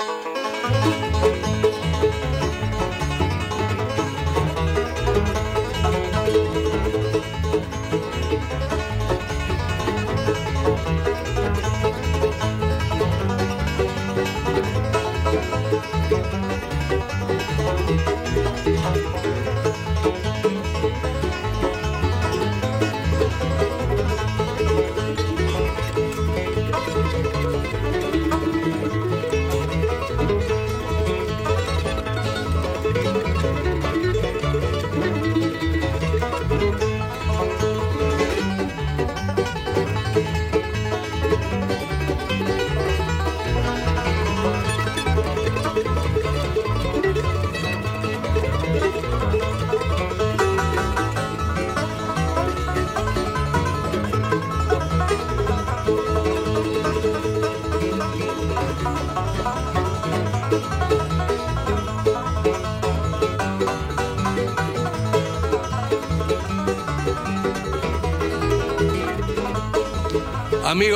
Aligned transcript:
Música 0.00 1.47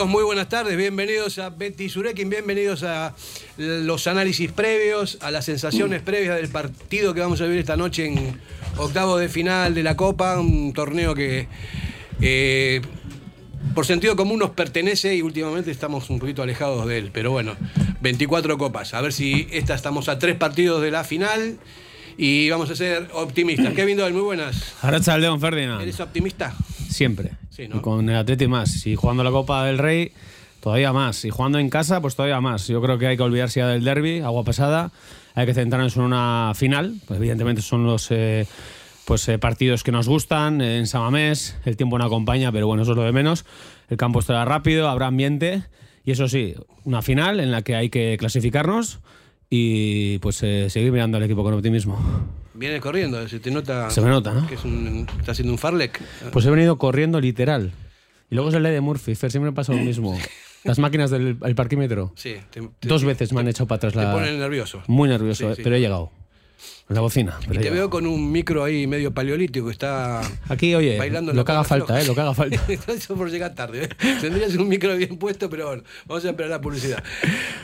Amigos, 0.03 0.21
muy 0.21 0.25
buenas 0.25 0.49
tardes. 0.49 0.77
Bienvenidos 0.77 1.39
a 1.39 1.51
Betty 1.51 1.89
Surekin, 1.89 2.29
bienvenidos 2.29 2.83
a 2.83 3.15
los 3.57 4.09
análisis 4.09 4.51
previos, 4.51 5.17
a 5.21 5.31
las 5.31 5.45
sensaciones 5.45 6.03
previas 6.03 6.35
del 6.35 6.49
partido 6.49 7.15
que 7.15 7.21
vamos 7.21 7.41
a 7.41 7.45
vivir 7.45 7.61
esta 7.61 7.77
noche 7.77 8.07
en 8.07 8.41
octavo 8.79 9.17
de 9.17 9.29
final 9.29 9.77
de 9.77 9.85
la 9.85 9.97
Copa, 9.97 10.41
un 10.41 10.73
torneo 10.73 11.15
que 11.15 11.47
eh, 12.21 12.81
por 13.77 13.87
sentido 13.87 14.17
común 14.17 14.41
nos 14.41 14.51
pertenece 14.51 15.15
y 15.15 15.23
últimamente 15.23 15.71
estamos 15.71 16.11
un 16.11 16.19
poquito 16.19 16.43
alejados 16.43 16.85
de 16.89 16.99
él. 16.99 17.11
Pero 17.13 17.31
bueno, 17.31 17.55
24 18.01 18.59
copas. 18.59 18.95
A 18.95 19.03
ver 19.03 19.13
si 19.13 19.47
esta 19.53 19.77
estamos 19.77 20.09
a 20.09 20.19
tres 20.19 20.35
partidos 20.35 20.83
de 20.83 20.91
la 20.91 21.05
final 21.05 21.59
y 22.17 22.51
vamos 22.51 22.71
a 22.71 22.75
ser 22.75 23.09
optimistas. 23.13 23.73
Kevin 23.77 23.99
Doyle, 23.99 24.15
muy 24.15 24.23
buenas. 24.23 24.75
Aracha 24.83 25.17
León 25.17 25.41
Ferdinand. 25.41 25.81
¿Eres 25.81 26.01
optimista? 26.01 26.57
Siempre. 26.91 27.42
Y 27.59 27.69
con 27.81 28.09
el 28.09 28.17
Atleti 28.17 28.47
más. 28.47 28.87
Y 28.87 28.97
jugando 28.97 29.23
la 29.25 29.31
Copa 29.31 29.65
del 29.67 29.79
Rey, 29.79 30.13
todavía 30.61 30.93
más. 30.93 31.25
Y 31.25 31.31
jugando 31.31 31.59
en 31.59 31.69
casa, 31.69 32.01
pues 32.01 32.17
todavía 32.17 32.41
más. 32.41 32.67
Yo 32.67 32.81
creo 32.81 32.99
que 32.99 33.07
hay 33.07 33.17
que 33.17 33.23
olvidarse 33.23 33.61
ya 33.61 33.69
del 33.69 33.85
derby, 33.85 34.21
agua 34.21 34.45
pesada. 34.45 34.91
Hay 35.35 35.47
que 35.47 35.55
centrarnos 35.55 35.97
en 35.97 36.03
una 36.03 36.53
final. 36.55 36.95
Pues 37.07 37.19
evidentemente 37.19 37.63
son 37.63 37.85
los 37.85 38.11
eh, 38.11 38.47
pues, 39.05 39.29
eh, 39.29 39.39
partidos 39.39 39.83
que 39.83 39.93
nos 39.93 40.09
gustan. 40.09 40.61
En 40.61 40.87
Samamés, 40.87 41.57
el 41.65 41.77
tiempo 41.77 41.99
no 41.99 42.05
acompaña, 42.05 42.53
pero 42.53 42.67
bueno, 42.67 42.83
eso 42.85 42.93
es 42.93 42.97
lo 42.97 43.05
de 43.05 43.13
menos. 43.13 43.45
El 43.91 43.97
campo 43.97 44.21
estará 44.21 44.45
rápido, 44.45 44.89
habrá 44.89 45.09
ambiente. 45.09 45.65
Y 46.05 46.13
eso 46.13 46.29
sí, 46.29 46.55
una 46.85 47.03
final 47.03 47.39
en 47.39 47.51
la 47.51 47.63
que 47.63 47.77
hay 47.77 47.91
que 47.91 48.17
clasificarnos 48.19 49.01
y 49.51 50.19
pues 50.19 50.43
eh, 50.43 50.71
seguir 50.71 50.91
mirando 50.93 51.19
al 51.19 51.23
equipo 51.23 51.45
con 51.45 51.53
optimismo. 51.55 51.99
Viene 52.55 52.81
corriendo, 52.81 53.27
se 53.29 53.41
te 53.41 53.51
nota. 53.51 53.91
Se 53.91 54.01
me 54.01 54.09
nota, 54.09 54.33
¿no? 54.33 54.47
Que 54.47 54.55
es 54.55 54.65
un, 54.65 55.07
está 55.19 55.33
haciendo 55.33 55.53
un 55.53 55.59
farlek. 55.59 56.01
Pues 56.33 56.45
he 56.47 56.51
venido 56.51 56.77
corriendo 56.79 57.21
literal. 57.21 57.73
Y 58.31 58.35
luego 58.35 58.51
es 58.51 58.55
el 58.55 58.63
de 58.63 58.81
Murphy. 58.81 59.15
Fer, 59.15 59.31
siempre 59.31 59.51
me 59.51 59.55
pasa 59.55 59.73
lo 59.73 59.79
mismo. 59.79 60.19
Las 60.65 60.79
máquinas 60.79 61.11
del 61.11 61.37
parquímetro. 61.57 62.13
Sí. 62.15 62.37
Dos 62.83 63.05
veces 63.05 63.33
me 63.33 63.41
han 63.41 63.49
hecho 63.49 63.67
para 63.67 63.77
atrás 63.77 63.95
la. 63.95 64.07
Te 64.07 64.13
ponen 64.13 64.39
nervioso. 64.39 64.83
Muy 64.87 65.09
nervioso, 65.09 65.53
pero 65.57 65.75
he 65.77 65.81
llegado. 65.81 66.11
La 66.93 67.01
bocina. 67.01 67.39
y 67.51 67.57
te 67.57 67.71
veo 67.71 67.89
con 67.89 68.07
un 68.07 68.31
micro 68.31 68.65
ahí 68.65 68.87
medio 68.87 69.15
paleolítico, 69.15 69.71
está 69.71 70.21
Aquí, 70.49 70.75
oye, 70.75 70.99
bailando 70.99 71.33
lo 71.33 71.43
que 71.43 71.53
haga 71.53 71.65
falta, 71.65 71.99
eh, 71.99 72.07
lo 72.07 72.15
que 72.15 72.21
haga 72.21 72.35
falta. 72.35 72.61
Eso 72.93 73.15
por 73.15 73.31
llegar 73.31 73.55
tarde. 73.55 73.85
¿eh? 73.85 73.89
Tendrías 74.21 74.55
un 74.57 74.69
micro 74.69 74.95
bien 74.95 75.17
puesto, 75.17 75.49
pero 75.49 75.69
bueno, 75.69 75.83
vamos 76.07 76.23
a 76.27 76.29
esperar 76.29 76.51
la 76.51 76.61
publicidad. 76.61 77.03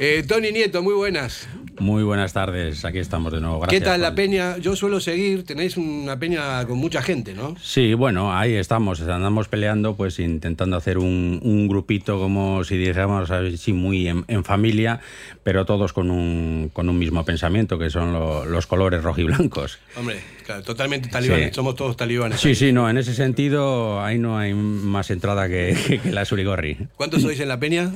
Eh, 0.00 0.24
Tony 0.26 0.50
Nieto, 0.50 0.82
muy 0.82 0.94
buenas. 0.94 1.46
Muy 1.78 2.04
buenas 2.04 2.32
tardes, 2.32 2.84
aquí 2.86 2.98
estamos 2.98 3.32
de 3.32 3.40
nuevo. 3.40 3.60
Gracias, 3.60 3.80
¿Qué 3.80 3.84
tal 3.84 4.00
la 4.00 4.14
peña? 4.14 4.56
Yo 4.56 4.74
suelo 4.76 4.98
seguir, 4.98 5.44
tenéis 5.44 5.76
una 5.76 6.18
peña 6.18 6.66
con 6.66 6.78
mucha 6.78 7.02
gente, 7.02 7.34
¿no? 7.34 7.54
Sí, 7.60 7.92
bueno, 7.92 8.34
ahí 8.34 8.54
estamos, 8.54 9.02
andamos 9.02 9.48
peleando, 9.48 9.94
pues 9.94 10.18
intentando 10.18 10.76
hacer 10.76 10.96
un, 10.96 11.38
un 11.42 11.68
grupito 11.68 12.18
como 12.18 12.64
si 12.64 12.78
dijéramos 12.78 13.30
así 13.30 13.74
muy 13.74 14.08
en, 14.08 14.24
en, 14.28 14.42
familia, 14.42 15.00
pero 15.42 15.66
todos 15.66 15.92
con 15.92 16.10
un, 16.10 16.70
con 16.72 16.88
un 16.88 16.98
mismo 16.98 17.24
pensamiento, 17.24 17.78
que 17.78 17.90
son 17.90 18.12
lo, 18.12 18.46
los 18.46 18.66
colores 18.66 19.02
rojos 19.02 19.17
y 19.18 19.24
blancos. 19.24 19.78
Hombre, 19.96 20.20
claro, 20.44 20.62
totalmente 20.62 21.08
talibanes, 21.08 21.54
somos 21.54 21.74
todos 21.74 21.96
talibanes. 21.96 22.40
Sí, 22.40 22.54
sí, 22.54 22.72
no, 22.72 22.88
en 22.88 22.98
ese 22.98 23.14
sentido 23.14 24.02
ahí 24.02 24.18
no 24.18 24.38
hay 24.38 24.54
más 24.54 25.10
entrada 25.10 25.48
que, 25.48 26.00
que 26.02 26.10
la 26.12 26.24
Surigorri. 26.24 26.76
¿Cuántos 26.96 27.22
sois 27.22 27.38
en 27.40 27.48
la 27.48 27.58
peña? 27.58 27.92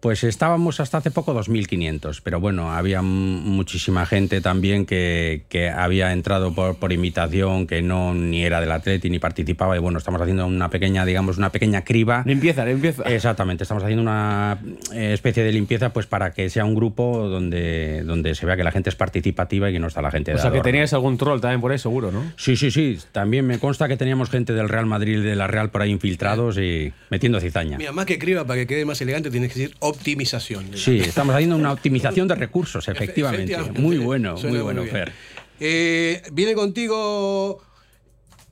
Pues 0.00 0.22
estábamos 0.22 0.78
hasta 0.78 0.98
hace 0.98 1.10
poco 1.10 1.34
2.500, 1.34 2.20
pero 2.22 2.38
bueno, 2.38 2.72
había 2.72 3.02
muchísima 3.02 4.06
gente 4.06 4.40
también 4.40 4.86
que, 4.86 5.42
que 5.48 5.70
había 5.70 6.12
entrado 6.12 6.54
por, 6.54 6.76
por, 6.76 6.92
invitación, 6.92 7.66
que 7.66 7.82
no 7.82 8.14
ni 8.14 8.44
era 8.44 8.60
del 8.60 8.70
Atleti 8.70 9.10
ni 9.10 9.18
participaba 9.18 9.76
y 9.76 9.80
bueno, 9.80 9.98
estamos 9.98 10.20
haciendo 10.20 10.46
una 10.46 10.70
pequeña, 10.70 11.04
digamos, 11.04 11.36
una 11.36 11.50
pequeña 11.50 11.82
criba. 11.82 12.22
Limpieza, 12.26 12.64
limpieza. 12.64 13.02
Exactamente, 13.04 13.64
estamos 13.64 13.82
haciendo 13.82 14.02
una 14.02 14.58
eh, 14.94 15.12
especie 15.14 15.42
de 15.42 15.50
limpieza 15.50 15.92
pues 15.92 16.06
para 16.06 16.32
que 16.32 16.48
sea 16.48 16.64
un 16.64 16.76
grupo 16.76 17.26
donde, 17.26 18.04
donde 18.04 18.36
se 18.36 18.46
vea 18.46 18.56
que 18.56 18.62
la 18.62 18.70
gente 18.70 18.90
es 18.90 18.96
participativa 18.96 19.68
y 19.68 19.72
que 19.72 19.80
no 19.80 19.88
está 19.88 20.00
la 20.00 20.12
gente 20.12 20.30
de 20.30 20.36
O 20.36 20.40
sea, 20.40 20.52
que 20.52 20.60
teníais 20.60 20.92
algún 20.92 21.18
troll 21.18 21.40
también 21.40 21.60
por 21.60 21.72
ahí, 21.72 21.78
seguro, 21.78 22.12
¿no? 22.12 22.22
Sí, 22.36 22.56
sí, 22.56 22.70
sí. 22.70 22.98
También 23.10 23.48
me 23.48 23.58
consta 23.58 23.88
que 23.88 23.96
teníamos 23.96 24.30
gente 24.30 24.52
del 24.52 24.68
Real 24.68 24.86
Madrid 24.86 25.18
y 25.18 25.22
de 25.22 25.34
la 25.34 25.48
Real 25.48 25.70
por 25.70 25.82
ahí 25.82 25.90
infiltrados 25.90 26.56
y 26.58 26.92
metiendo 27.10 27.40
cizaña. 27.40 27.78
Mira, 27.78 27.90
más 27.90 28.06
que 28.06 28.20
criba, 28.20 28.44
para 28.44 28.60
que 28.60 28.68
quede 28.68 28.84
más 28.84 29.00
elegante, 29.00 29.30
tienes 29.30 29.52
que 29.52 29.58
decir 29.58 29.76
optimización. 29.88 30.66
Sí, 30.76 31.00
estamos 31.00 31.34
haciendo 31.34 31.56
una 31.56 31.72
optimización 31.72 32.28
de 32.28 32.34
recursos, 32.34 32.88
efectivamente. 32.88 33.56
Muy 33.72 33.98
bueno, 33.98 34.36
muy 34.36 34.58
bueno, 34.58 34.84
Fer. 34.84 35.12
Eh, 35.60 36.22
viene 36.32 36.54
contigo 36.54 37.62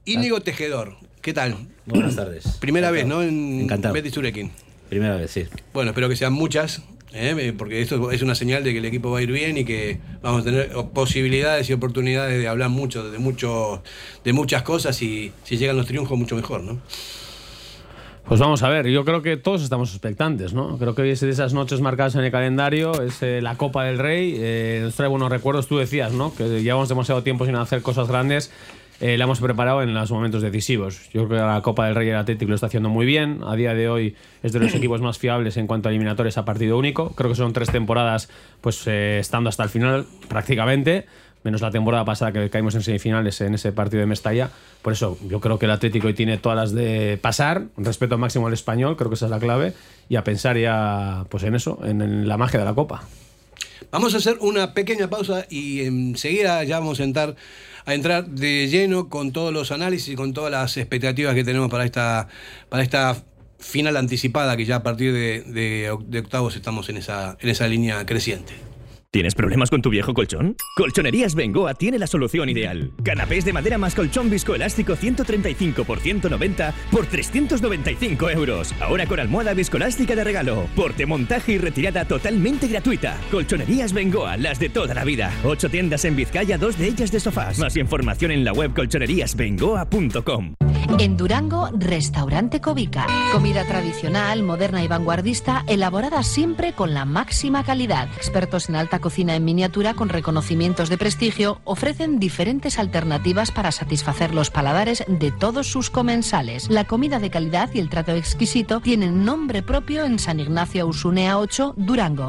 Íñigo 0.04 0.41
Tejedor. 0.41 0.97
¿Qué 1.20 1.32
tal? 1.32 1.56
Buenas 1.86 2.16
tardes. 2.16 2.44
Primera 2.60 2.91
vez, 2.91 3.06
¿no? 3.06 3.22
En 3.22 3.60
Encantado. 3.62 3.94
Betty 3.94 4.10
Surekin. 4.10 4.50
Primera 4.88 5.16
vez, 5.16 5.30
sí. 5.30 5.44
Bueno, 5.72 5.91
espero 5.91 6.08
que 6.08 6.16
sean 6.16 6.32
muchas, 6.32 6.82
¿eh? 7.12 7.53
porque 7.56 7.80
esto 7.80 8.10
es 8.10 8.22
una 8.22 8.34
señal 8.34 8.62
de 8.62 8.72
que 8.72 8.78
el 8.78 8.84
equipo 8.84 9.10
va 9.10 9.18
a 9.18 9.22
ir 9.22 9.32
bien 9.32 9.56
y 9.56 9.64
que 9.64 9.98
vamos 10.22 10.42
a 10.42 10.44
tener 10.44 10.72
posibilidades 10.92 11.68
y 11.70 11.72
oportunidades 11.72 12.38
de 12.38 12.48
hablar 12.48 12.70
mucho, 12.70 13.10
de, 13.10 13.18
mucho, 13.18 13.82
de 14.24 14.32
muchas 14.32 14.62
cosas 14.62 15.00
y 15.03 15.32
si 15.44 15.56
llegan 15.56 15.76
los 15.76 15.86
triunfos, 15.86 16.16
mucho 16.16 16.36
mejor, 16.36 16.62
¿no? 16.62 16.80
Pues 18.28 18.41
vamos 18.41 18.64
a 18.64 18.69
ver, 18.69 18.88
yo 18.88 19.04
creo 19.04 19.22
que 19.22 19.37
todos 19.37 19.62
estamos 19.62 19.91
expectantes, 19.92 20.53
¿no? 20.53 20.78
Creo 20.78 20.97
que 20.97 21.03
hoy 21.03 21.10
es 21.10 21.20
de 21.20 21.31
esas 21.31 21.54
noches 21.54 21.81
marcadas 21.81 22.16
en 22.16 22.25
el 22.25 22.32
calendario, 22.32 23.00
es 23.00 23.22
eh, 23.22 23.41
la 23.41 23.56
Copa 23.56 23.84
del 23.84 23.98
Rey, 23.98 24.34
eh, 24.37 24.81
nos 24.82 24.97
trae 24.97 25.09
buenos 25.09 25.31
recuerdos, 25.31 25.69
tú 25.69 25.78
decías, 25.78 26.12
¿no? 26.12 26.34
Que 26.34 26.60
llevamos 26.60 26.88
demasiado 26.88 27.22
tiempo 27.22 27.47
sin 27.47 27.54
hacer 27.54 27.82
cosas 27.82 28.09
grandes, 28.09 28.50
eh, 28.98 29.19
la 29.19 29.25
hemos 29.25 29.41
preparado 29.41 29.82
en 29.82 29.92
los 29.92 30.10
momentos 30.10 30.41
decisivos. 30.41 31.10
Yo 31.12 31.26
creo 31.26 31.41
que 31.41 31.47
la 31.47 31.60
Copa 31.60 31.86
del 31.86 31.94
Rey 31.94 32.09
el 32.09 32.16
Atlético 32.16 32.48
lo 32.48 32.54
está 32.54 32.66
haciendo 32.66 32.88
muy 32.88 33.04
bien, 33.04 33.42
a 33.47 33.54
día 33.54 33.75
de 33.75 33.88
hoy 33.88 34.16
es 34.42 34.53
de 34.53 34.59
los 34.59 34.75
equipos 34.75 35.03
más 35.03 35.19
fiables 35.19 35.56
en 35.59 35.66
cuanto 35.66 35.88
a 35.88 35.92
eliminatorios 35.92 36.38
a 36.38 36.44
partido 36.44 36.78
único, 36.78 37.10
creo 37.10 37.31
que 37.31 37.36
son 37.36 37.53
tres 37.53 37.70
temporadas 37.70 38.31
pues 38.62 38.86
eh, 38.86 39.19
estando 39.20 39.50
hasta 39.50 39.65
el 39.65 39.69
final 39.69 40.06
prácticamente 40.28 41.06
menos 41.42 41.60
la 41.60 41.71
temporada 41.71 42.04
pasada 42.04 42.33
que 42.33 42.50
caímos 42.50 42.74
en 42.74 42.83
semifinales 42.83 43.41
en 43.41 43.54
ese 43.54 43.72
partido 43.72 44.00
de 44.00 44.06
Mestalla. 44.06 44.50
Por 44.83 44.92
eso 44.92 45.18
yo 45.28 45.41
creo 45.41 45.59
que 45.59 45.66
el 45.66 45.72
Atlético 45.72 46.09
hoy 46.09 46.15
tiene 46.15 46.38
todas 46.38 46.56
las 46.56 46.72
de 46.72 47.18
pasar, 47.21 47.66
respeto 47.77 48.18
máximo 48.18 48.47
al 48.48 48.53
español, 48.53 48.97
creo 48.97 49.10
que 49.10 49.15
esa 49.15 49.27
es 49.27 49.30
la 49.30 49.38
clave, 49.38 49.72
y 50.09 50.16
a 50.16 50.24
pensar 50.24 50.59
ya 50.59 51.24
pues 51.28 51.42
en 51.44 51.54
eso, 51.54 51.78
en 51.84 52.28
la 52.28 52.36
magia 52.36 52.59
de 52.59 52.65
la 52.65 52.74
Copa. 52.74 53.03
Vamos 53.91 54.15
a 54.15 54.16
hacer 54.16 54.38
una 54.41 54.74
pequeña 54.74 55.09
pausa 55.09 55.47
y 55.48 55.83
enseguida 55.83 56.65
ya 56.65 56.80
vamos 56.80 56.98
a 57.00 57.04
entrar, 57.04 57.36
a 57.84 57.94
entrar 57.94 58.27
de 58.27 58.66
lleno 58.68 59.09
con 59.09 59.32
todos 59.32 59.53
los 59.53 59.71
análisis 59.71 60.09
y 60.09 60.16
con 60.16 60.32
todas 60.32 60.50
las 60.50 60.77
expectativas 60.77 61.34
que 61.34 61.44
tenemos 61.44 61.71
para 61.71 61.84
esta, 61.84 62.28
para 62.68 62.82
esta 62.82 63.16
final 63.59 63.97
anticipada, 63.97 64.56
que 64.56 64.65
ya 64.65 64.77
a 64.77 64.82
partir 64.82 65.12
de, 65.12 65.42
de, 65.42 65.97
de 66.06 66.18
octavos 66.18 66.56
estamos 66.56 66.89
en 66.89 66.97
esa, 66.97 67.36
en 67.41 67.48
esa 67.48 67.68
línea 67.68 68.04
creciente. 68.06 68.54
¿Tienes 69.16 69.34
problemas 69.34 69.71
con 69.71 69.80
tu 69.80 69.89
viejo 69.89 70.13
colchón? 70.13 70.57
Colchonerías 70.77 71.34
Bengoa 71.34 71.72
tiene 71.72 71.98
la 71.98 72.07
solución 72.07 72.51
ideal. 72.51 72.92
Canapés 73.03 73.47
de 73.47 73.54
madera 73.54 73.78
más 73.78 73.95
colchón 73.95 74.28
viscoelástico 74.28 74.95
135 74.95 75.84
por 75.84 76.01
190 76.01 76.74
por 76.91 77.07
395 77.07 78.28
euros. 78.28 78.74
Ahora 78.78 79.07
con 79.07 79.18
almohada 79.18 79.54
viscoelástica 79.54 80.15
de 80.15 80.22
regalo. 80.22 80.68
Porte, 80.77 81.07
montaje 81.07 81.53
y 81.53 81.57
retirada 81.57 82.04
totalmente 82.04 82.68
gratuita. 82.68 83.16
Colchonerías 83.30 83.95
Bengoa, 83.95 84.36
las 84.36 84.60
de 84.60 84.68
toda 84.68 84.92
la 84.92 85.04
vida. 85.04 85.33
Ocho 85.45 85.71
tiendas 85.71 86.04
en 86.04 86.15
Vizcaya, 86.15 86.59
dos 86.59 86.77
de 86.77 86.86
ellas 86.86 87.10
de 87.10 87.18
sofás. 87.18 87.59
Más 87.59 87.74
información 87.78 88.33
en 88.33 88.45
la 88.45 88.53
web 88.53 88.74
colchoneríasbengoa.com. 88.74 90.57
En 90.98 91.16
Durango, 91.16 91.68
Restaurante 91.72 92.60
Covica. 92.60 93.06
Comida 93.33 93.65
tradicional, 93.65 94.42
moderna 94.42 94.83
y 94.83 94.88
vanguardista, 94.88 95.65
elaborada 95.66 96.22
siempre 96.22 96.72
con 96.72 96.94
la 96.94 97.04
máxima 97.04 97.65
calidad. 97.65 98.09
Expertos 98.16 98.68
en 98.68 98.77
alta 98.77 98.98
cocina 98.98 99.34
en 99.34 99.44
miniatura 99.44 99.94
con 99.94 100.09
reconocimientos 100.09 100.88
de 100.88 100.97
prestigio 100.97 101.60
ofrecen 101.65 102.18
diferentes 102.18 102.78
alternativas 102.78 103.50
para 103.50 103.72
satisfacer 103.72 104.33
los 104.34 104.50
paladares 104.50 105.04
de 105.06 105.33
todos 105.33 105.66
sus 105.66 105.91
comensales. 105.91 106.71
La 106.71 106.84
comida 106.84 107.18
de 107.18 107.30
calidad 107.30 107.68
y 107.74 107.80
el 107.80 107.91
trato 107.91 108.12
exquisito 108.12 108.80
tienen 108.80 109.24
nombre 109.24 109.62
propio 109.62 110.04
en 110.04 110.18
San 110.18 110.41
Ignacio 110.41 110.86
Usunea 110.86 111.39
8, 111.39 111.74
Durango. 111.77 112.28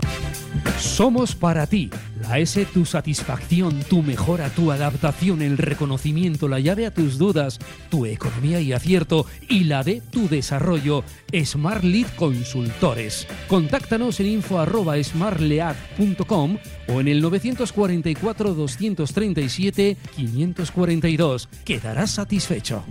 Somos 0.78 1.36
para 1.36 1.68
ti. 1.68 1.90
La 2.22 2.40
S, 2.40 2.66
tu 2.66 2.86
satisfacción, 2.86 3.84
tu 3.90 4.02
mejora, 4.02 4.50
tu 4.50 4.72
adaptación, 4.72 5.42
el 5.42 5.58
reconocimiento, 5.58 6.48
la 6.48 6.60
llave 6.60 6.86
a 6.86 6.94
tus 6.94 7.18
dudas, 7.18 7.60
tu 7.90 8.06
economía 8.06 8.62
y 8.62 8.74
acierto 8.74 9.26
y 9.48 9.64
la 9.66 9.84
de 9.84 10.02
tu 10.02 10.28
desarrollo. 10.28 11.04
Smart 11.44 11.84
Lead 11.84 12.08
Consultores. 12.16 13.28
Contáctanos 13.48 14.20
en 14.20 14.28
info@smartlead.com 14.28 16.58
o 16.88 17.02
en 17.02 17.08
el 17.08 17.22
944 17.22 18.54
237 18.54 19.98
542. 20.16 21.50
Quedarás 21.64 22.12
satisfecho. 22.12 22.84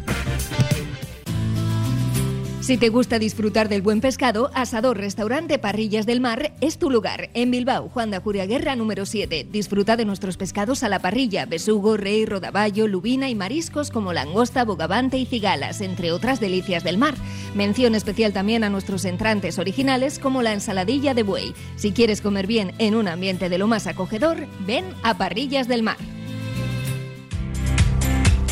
Si 2.66 2.76
te 2.76 2.88
gusta 2.88 3.20
disfrutar 3.20 3.68
del 3.68 3.80
buen 3.80 4.00
pescado, 4.00 4.50
Asador 4.52 4.96
Restaurante 4.98 5.56
Parrillas 5.56 6.04
del 6.04 6.20
Mar 6.20 6.52
es 6.60 6.78
tu 6.78 6.90
lugar. 6.90 7.30
En 7.32 7.52
Bilbao, 7.52 7.88
Juan 7.88 8.10
de 8.10 8.16
Ajuria 8.16 8.44
Guerra 8.44 8.74
número 8.74 9.06
7. 9.06 9.46
Disfruta 9.52 9.94
de 9.96 10.04
nuestros 10.04 10.36
pescados 10.36 10.82
a 10.82 10.88
la 10.88 10.98
parrilla, 10.98 11.46
besugo, 11.46 11.96
rey, 11.96 12.26
rodaballo, 12.26 12.88
lubina 12.88 13.28
y 13.28 13.36
mariscos 13.36 13.92
como 13.92 14.12
langosta, 14.12 14.64
bogavante 14.64 15.16
y 15.16 15.26
cigalas, 15.26 15.80
entre 15.80 16.10
otras 16.10 16.40
delicias 16.40 16.82
del 16.82 16.98
mar. 16.98 17.14
Mención 17.54 17.94
especial 17.94 18.32
también 18.32 18.64
a 18.64 18.68
nuestros 18.68 19.04
entrantes 19.04 19.60
originales 19.60 20.18
como 20.18 20.42
la 20.42 20.52
ensaladilla 20.52 21.14
de 21.14 21.22
buey. 21.22 21.54
Si 21.76 21.92
quieres 21.92 22.20
comer 22.20 22.48
bien 22.48 22.72
en 22.78 22.96
un 22.96 23.06
ambiente 23.06 23.48
de 23.48 23.58
lo 23.58 23.68
más 23.68 23.86
acogedor, 23.86 24.44
ven 24.66 24.86
a 25.04 25.16
Parrillas 25.16 25.68
del 25.68 25.84
Mar. 25.84 25.98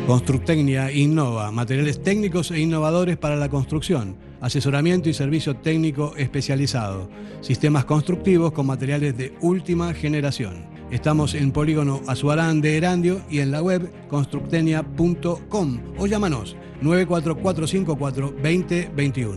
Constructecnia 0.07 0.91
innova, 0.91 1.53
materiales 1.53 2.03
técnicos 2.03 2.51
e 2.51 2.59
innovadores 2.59 3.17
para 3.17 3.37
la 3.37 3.49
construcción, 3.49 4.17
asesoramiento 4.41 5.09
y 5.09 5.15
servicio 5.15 5.57
técnico 5.57 6.15
especializado, 6.17 7.09
sistemas 7.41 7.85
constructivos 7.85 8.51
con 8.53 8.67
materiales 8.67 9.17
de 9.17 9.33
última 9.41 9.95
generación. 9.95 10.67
Estamos 10.91 11.35
en 11.35 11.53
Polígono 11.53 12.03
Azuarán 12.09 12.61
de 12.61 12.77
Erandio 12.77 13.23
y 13.31 13.39
en 13.39 13.53
la 13.53 13.63
web 13.63 13.93
constructenia.com 14.09 15.81
o 15.97 16.07
llámanos 16.07 16.57
94454 16.81 18.35
2021. 18.43 19.37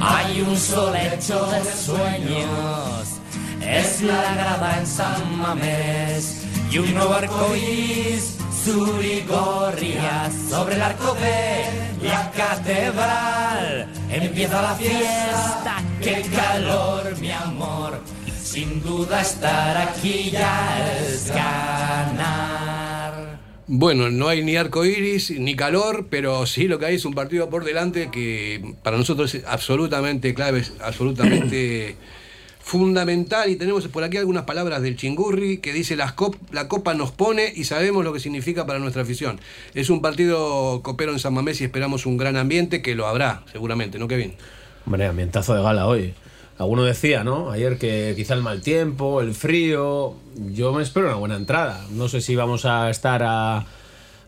Hay 0.00 0.40
un 0.40 0.56
sol 0.56 0.94
hecho 0.96 1.46
de 1.46 1.62
sueños, 1.72 3.20
es 3.60 4.02
la 4.02 4.34
grada 4.34 4.78
en 4.80 4.86
San 4.86 5.38
Mamés 5.38 6.48
y 6.70 6.78
un 6.78 6.94
nuevo 6.94 7.14
arco 7.14 7.56
iris 7.56 8.36
surigorria 8.64 10.30
sobre 10.50 10.74
el 10.74 10.82
arco 10.82 11.14
de 11.14 12.06
la 12.06 12.30
catedral. 12.30 13.88
Empieza 14.10 14.60
la 14.60 14.74
fiesta, 14.74 15.82
qué 16.02 16.22
calor, 16.34 17.18
mi 17.20 17.30
amor. 17.30 18.00
Sin 18.42 18.82
duda 18.82 19.22
estar 19.22 19.76
aquí 19.88 20.30
ya 20.30 20.98
es 21.00 21.28
ganar. 21.28 22.58
Bueno, 23.66 24.10
no 24.10 24.28
hay 24.28 24.42
ni 24.42 24.56
arco 24.56 24.84
iris 24.84 25.30
ni 25.30 25.54
calor, 25.56 26.08
pero 26.10 26.46
sí 26.46 26.68
lo 26.68 26.78
que 26.78 26.86
hay 26.86 26.96
es 26.96 27.04
un 27.04 27.14
partido 27.14 27.48
por 27.48 27.64
delante 27.64 28.10
que 28.10 28.74
para 28.82 28.96
nosotros 28.96 29.34
es 29.34 29.44
absolutamente 29.46 30.34
clave, 30.34 30.60
es 30.60 30.72
absolutamente 30.80 31.96
fundamental. 32.68 33.48
Y 33.48 33.56
tenemos 33.56 33.88
por 33.88 34.04
aquí 34.04 34.18
algunas 34.18 34.44
palabras 34.44 34.82
del 34.82 34.96
Chingurri 34.96 35.58
que 35.58 35.72
dice: 35.72 35.96
La 35.96 36.14
copa 36.14 36.94
nos 36.94 37.10
pone 37.10 37.50
y 37.54 37.64
sabemos 37.64 38.04
lo 38.04 38.12
que 38.12 38.20
significa 38.20 38.66
para 38.66 38.78
nuestra 38.78 39.02
afición. 39.02 39.40
Es 39.74 39.90
un 39.90 40.02
partido 40.02 40.82
copero 40.82 41.12
en 41.12 41.18
San 41.18 41.34
Mamés 41.34 41.60
y 41.60 41.64
esperamos 41.64 42.04
un 42.06 42.18
gran 42.18 42.36
ambiente 42.36 42.82
que 42.82 42.94
lo 42.94 43.06
habrá, 43.06 43.42
seguramente, 43.50 43.98
¿no, 43.98 44.06
Kevin? 44.06 44.34
Hombre, 44.84 45.06
ambientazo 45.06 45.54
de 45.54 45.62
gala 45.62 45.86
hoy. 45.86 46.14
Alguno 46.58 46.82
decía, 46.82 47.24
¿no? 47.24 47.50
Ayer 47.50 47.78
que 47.78 48.12
quizá 48.16 48.34
el 48.34 48.42
mal 48.42 48.60
tiempo, 48.60 49.20
el 49.20 49.32
frío. 49.32 50.14
Yo 50.52 50.72
me 50.72 50.82
espero 50.82 51.06
una 51.06 51.16
buena 51.16 51.36
entrada. 51.36 51.86
No 51.92 52.08
sé 52.08 52.20
si 52.20 52.36
vamos 52.36 52.64
a 52.64 52.90
estar 52.90 53.22
a, 53.22 53.64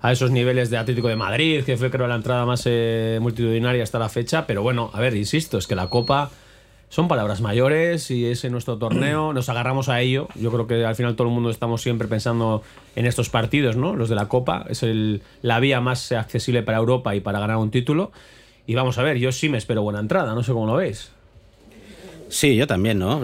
a 0.01 0.13
esos 0.13 0.31
niveles 0.31 0.71
de 0.71 0.79
Atlético 0.79 1.09
de 1.09 1.17
Madrid, 1.17 1.65
que 1.65 1.77
fue 1.77 1.91
creo 1.91 2.07
la 2.07 2.15
entrada 2.15 2.47
más 2.47 2.63
eh, 2.65 3.19
multitudinaria 3.21 3.83
hasta 3.83 3.99
la 3.99 4.09
fecha. 4.09 4.47
Pero 4.47 4.63
bueno, 4.63 4.91
a 4.95 5.01
ver, 5.01 5.15
insisto, 5.17 5.59
es 5.59 5.67
que 5.67 5.75
la 5.75 5.91
Copa 5.91 6.31
son 6.91 7.07
palabras 7.07 7.41
mayores 7.41 8.11
y 8.11 8.27
es 8.27 8.45
nuestro 8.51 8.77
torneo, 8.77 9.33
nos 9.33 9.49
agarramos 9.49 9.89
a 9.89 10.01
ello. 10.01 10.27
Yo 10.35 10.51
creo 10.51 10.67
que 10.67 10.85
al 10.85 10.97
final 10.97 11.15
todo 11.15 11.29
el 11.29 11.33
mundo 11.33 11.49
estamos 11.49 11.81
siempre 11.83 12.09
pensando 12.09 12.65
en 12.97 13.07
estos 13.07 13.31
partidos, 13.31 13.77
¿no? 13.77 13.95
Los 13.95 14.09
de 14.09 14.17
la 14.17 14.27
Copa. 14.27 14.67
Es 14.69 14.83
el, 14.83 15.23
la 15.41 15.61
vía 15.61 15.81
más 15.81 16.11
accesible 16.11 16.65
para 16.65 16.79
Europa 16.79 17.15
y 17.15 17.21
para 17.21 17.39
ganar 17.39 17.59
un 17.59 17.71
título. 17.71 18.11
Y 18.67 18.75
vamos 18.75 18.99
a 18.99 19.05
ver, 19.05 19.19
yo 19.19 19.31
sí 19.31 19.49
me 19.49 19.57
espero 19.57 19.83
buena 19.83 20.01
entrada, 20.01 20.35
no 20.35 20.43
sé 20.43 20.53
cómo 20.53 20.67
lo 20.67 20.75
veis. 20.75 21.13
Sí, 22.31 22.57
yo 22.57 22.67
también, 22.67 22.99
¿no? 22.99 23.21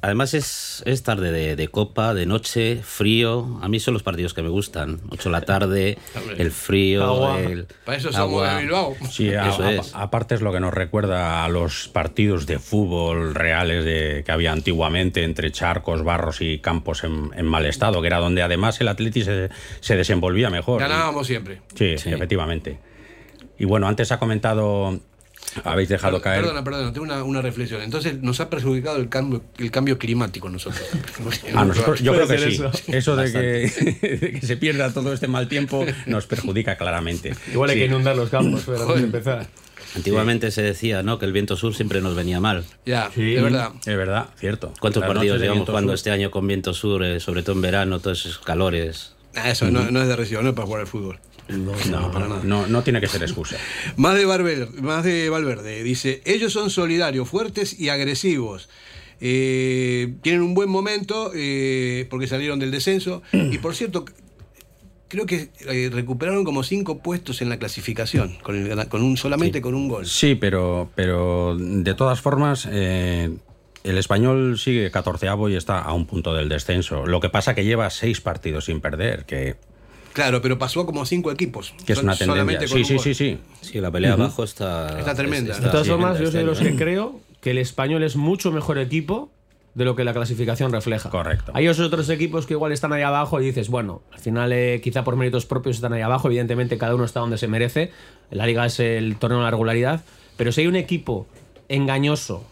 Además 0.00 0.32
es, 0.34 0.82
es 0.86 1.02
tarde 1.02 1.32
de, 1.32 1.56
de, 1.56 1.68
copa, 1.68 2.14
de 2.14 2.24
noche, 2.26 2.80
frío. 2.82 3.58
A 3.62 3.68
mí 3.68 3.80
son 3.80 3.94
los 3.94 4.02
partidos 4.02 4.32
que 4.32 4.42
me 4.42 4.48
gustan. 4.48 5.00
8 5.10 5.28
de 5.28 5.32
la 5.32 5.40
tarde, 5.42 5.98
el 6.38 6.50
frío, 6.52 7.04
Agua. 7.04 7.40
el 7.40 7.66
Para 7.84 7.98
eso 7.98 8.08
agua. 8.16 8.20
somos 8.46 8.56
de 8.56 8.62
Bilbao. 8.62 8.96
Sí, 9.10 9.28
a- 9.34 9.48
Eso 9.48 9.62
a- 9.64 9.72
es. 9.72 9.92
aparte 9.94 10.34
es 10.36 10.40
lo 10.40 10.52
que 10.52 10.60
nos 10.60 10.72
recuerda 10.72 11.44
a 11.44 11.48
los 11.48 11.88
partidos 11.88 12.46
de 12.46 12.58
fútbol 12.58 13.34
reales 13.34 13.84
de, 13.84 14.22
que 14.24 14.32
había 14.32 14.52
antiguamente 14.52 15.24
entre 15.24 15.50
charcos, 15.50 16.04
barros 16.04 16.40
y 16.40 16.58
campos 16.60 17.04
en, 17.04 17.30
en 17.36 17.46
mal 17.46 17.66
estado, 17.66 18.00
que 18.00 18.06
era 18.06 18.18
donde 18.18 18.42
además 18.42 18.80
el 18.80 18.88
Atleti 18.88 19.22
se, 19.24 19.50
se 19.80 19.96
desenvolvía 19.96 20.48
mejor. 20.50 20.80
Ganábamos 20.80 21.26
siempre. 21.26 21.60
Sí, 21.74 21.98
Sí. 21.98 22.10
efectivamente. 22.12 22.78
Y 23.58 23.64
bueno, 23.64 23.88
antes 23.88 24.12
ha 24.12 24.18
comentado, 24.18 25.00
habéis 25.64 25.88
dejado 25.88 26.20
caer. 26.20 26.40
Perdona, 26.42 26.62
perdona, 26.64 26.92
tengo 26.92 27.04
una, 27.04 27.22
una 27.24 27.42
reflexión. 27.42 27.82
Entonces, 27.82 28.20
nos 28.22 28.40
ha 28.40 28.50
perjudicado 28.50 28.96
el 28.98 29.08
cambio, 29.08 29.42
el 29.58 29.70
cambio 29.70 29.98
climático 29.98 30.48
nosotros. 30.48 30.82
A 31.54 31.64
nosotros, 31.64 32.00
yo 32.00 32.14
creo 32.14 32.26
que 32.28 32.38
sí. 32.38 32.46
Eso, 32.56 32.70
eso. 32.88 33.16
de, 33.16 33.32
que, 33.32 34.08
de 34.20 34.32
que 34.40 34.46
se 34.46 34.56
pierda 34.56 34.92
todo 34.92 35.12
este 35.12 35.28
mal 35.28 35.48
tiempo 35.48 35.84
nos 36.06 36.26
perjudica 36.26 36.76
claramente. 36.76 37.34
Igual 37.52 37.70
hay 37.70 37.76
Sí. 37.76 37.80
que 37.80 37.86
inundar 37.86 38.16
los 38.16 38.30
campos 38.30 38.62
pero 38.66 38.82
antes 38.82 38.96
de 38.96 39.02
empezar. 39.04 39.46
Antiguamente 39.94 40.50
se 40.50 40.62
decía, 40.62 41.02
¿no? 41.02 41.18
Que 41.18 41.24
el 41.26 41.32
viento 41.32 41.56
sur 41.56 41.74
siempre 41.74 42.00
nos 42.02 42.14
venía 42.14 42.38
mal. 42.40 42.64
Ya, 42.84 43.10
Sí. 43.14 43.34
de 43.34 43.40
verdad. 43.42 43.70
Es 43.86 43.96
verdad, 43.96 44.28
cierto. 44.38 44.74
¿Cuántos 44.80 45.00
Las 45.02 45.10
partidos 45.12 45.40
llevamos 45.40 45.66
jugando 45.66 45.90
sur. 45.92 45.94
este 45.94 46.10
año 46.10 46.30
con 46.30 46.46
viento 46.46 46.74
sur, 46.74 47.02
eh, 47.04 47.18
sobre 47.20 47.42
todo 47.42 47.56
en 47.56 47.62
verano, 47.62 47.98
todos 48.00 48.26
esos 48.26 48.38
calores? 48.40 49.14
Ah, 49.34 49.50
Eso 49.50 49.70
no, 49.70 49.90
no 49.90 50.02
es 50.02 50.08
de 50.08 50.16
recibo, 50.16 50.42
no 50.42 50.50
es 50.50 50.54
para 50.54 50.66
jugar 50.66 50.80
al 50.82 50.86
fútbol. 50.86 51.18
No, 51.88 52.10
no, 52.10 52.42
no, 52.42 52.66
no 52.66 52.82
tiene 52.82 53.00
que 53.00 53.06
ser 53.08 53.22
excusa. 53.22 53.56
Más 53.96 54.16
de, 54.16 54.24
Valverde, 54.24 54.68
más 54.80 55.04
de 55.04 55.28
Valverde, 55.30 55.82
dice, 55.82 56.20
ellos 56.24 56.52
son 56.52 56.70
solidarios, 56.70 57.28
fuertes 57.28 57.78
y 57.78 57.88
agresivos. 57.88 58.68
Eh, 59.20 60.14
tienen 60.22 60.42
un 60.42 60.54
buen 60.54 60.68
momento 60.68 61.30
eh, 61.34 62.06
porque 62.10 62.26
salieron 62.26 62.58
del 62.58 62.70
descenso. 62.70 63.22
Y 63.32 63.58
por 63.58 63.74
cierto, 63.74 64.04
creo 65.08 65.24
que 65.26 65.50
eh, 65.68 65.88
recuperaron 65.92 66.44
como 66.44 66.62
cinco 66.64 66.98
puestos 66.98 67.40
en 67.42 67.48
la 67.48 67.58
clasificación, 67.58 68.36
con, 68.42 68.56
el- 68.56 68.88
con 68.88 69.02
un, 69.02 69.16
solamente 69.16 69.60
con 69.60 69.74
un 69.74 69.88
gol. 69.88 70.04
Sí, 70.06 70.34
pero, 70.34 70.90
pero 70.94 71.56
de 71.58 71.94
todas 71.94 72.20
formas, 72.20 72.68
eh, 72.70 73.30
el 73.84 73.98
español 73.98 74.58
sigue 74.58 74.90
catorceavo 74.90 75.48
y 75.48 75.54
está 75.54 75.80
a 75.80 75.92
un 75.92 76.06
punto 76.06 76.34
del 76.34 76.48
descenso. 76.48 77.06
Lo 77.06 77.20
que 77.20 77.28
pasa 77.30 77.54
que 77.54 77.64
lleva 77.64 77.88
seis 77.90 78.20
partidos 78.20 78.64
sin 78.66 78.80
perder, 78.80 79.24
que, 79.26 79.54
Claro, 80.16 80.40
pero 80.40 80.58
pasó 80.58 80.86
como 80.86 81.04
cinco 81.04 81.30
equipos. 81.30 81.74
que 81.84 81.92
es 81.92 82.02
una 82.02 82.16
tendencia. 82.16 82.66
Sí, 82.66 82.78
un 82.78 82.84
sí, 82.86 82.98
sí, 82.98 83.12
sí. 83.14 83.38
Sí, 83.60 83.80
la 83.82 83.90
pelea 83.90 84.14
abajo 84.14 84.44
está. 84.44 84.98
Está 84.98 85.14
tremenda. 85.14 85.52
es- 85.52 85.60
De 85.60 85.68
todas 85.68 85.82
está 85.86 85.92
formas, 85.92 86.18
yo 86.18 86.30
tremenda 86.30 86.30
soy 86.32 86.40
de 86.40 86.46
los 86.46 86.58
este 86.58 86.70
que 86.72 86.76
creo 86.82 87.20
que 87.42 87.50
el 87.50 87.58
español 87.58 88.02
es 88.02 88.16
mucho 88.16 88.50
mejor 88.50 88.78
equipo 88.78 89.30
de 89.74 89.84
lo 89.84 89.94
que 89.94 90.04
la 90.04 90.14
clasificación 90.14 90.72
refleja. 90.72 91.10
Correcto. 91.10 91.52
Hay 91.54 91.66
esos 91.66 91.86
otros 91.88 92.08
equipos 92.08 92.46
que 92.46 92.54
igual 92.54 92.72
están 92.72 92.94
ahí 92.94 93.02
abajo 93.02 93.38
y 93.42 93.44
dices, 93.44 93.68
bueno, 93.68 94.00
al 94.10 94.20
final 94.20 94.50
eh, 94.54 94.80
quizá 94.82 95.04
por 95.04 95.16
méritos 95.16 95.44
propios 95.44 95.76
están 95.76 95.92
ahí 95.92 96.00
abajo, 96.00 96.28
evidentemente 96.28 96.78
cada 96.78 96.94
uno 96.94 97.04
está 97.04 97.20
donde 97.20 97.36
se 97.36 97.46
merece, 97.46 97.90
la 98.30 98.46
liga 98.46 98.64
es 98.64 98.80
el 98.80 99.16
torneo 99.18 99.40
de 99.40 99.44
la 99.44 99.50
regularidad, 99.50 100.02
pero 100.38 100.50
si 100.50 100.62
hay 100.62 100.66
un 100.66 100.76
equipo 100.76 101.26
engañoso, 101.68 102.42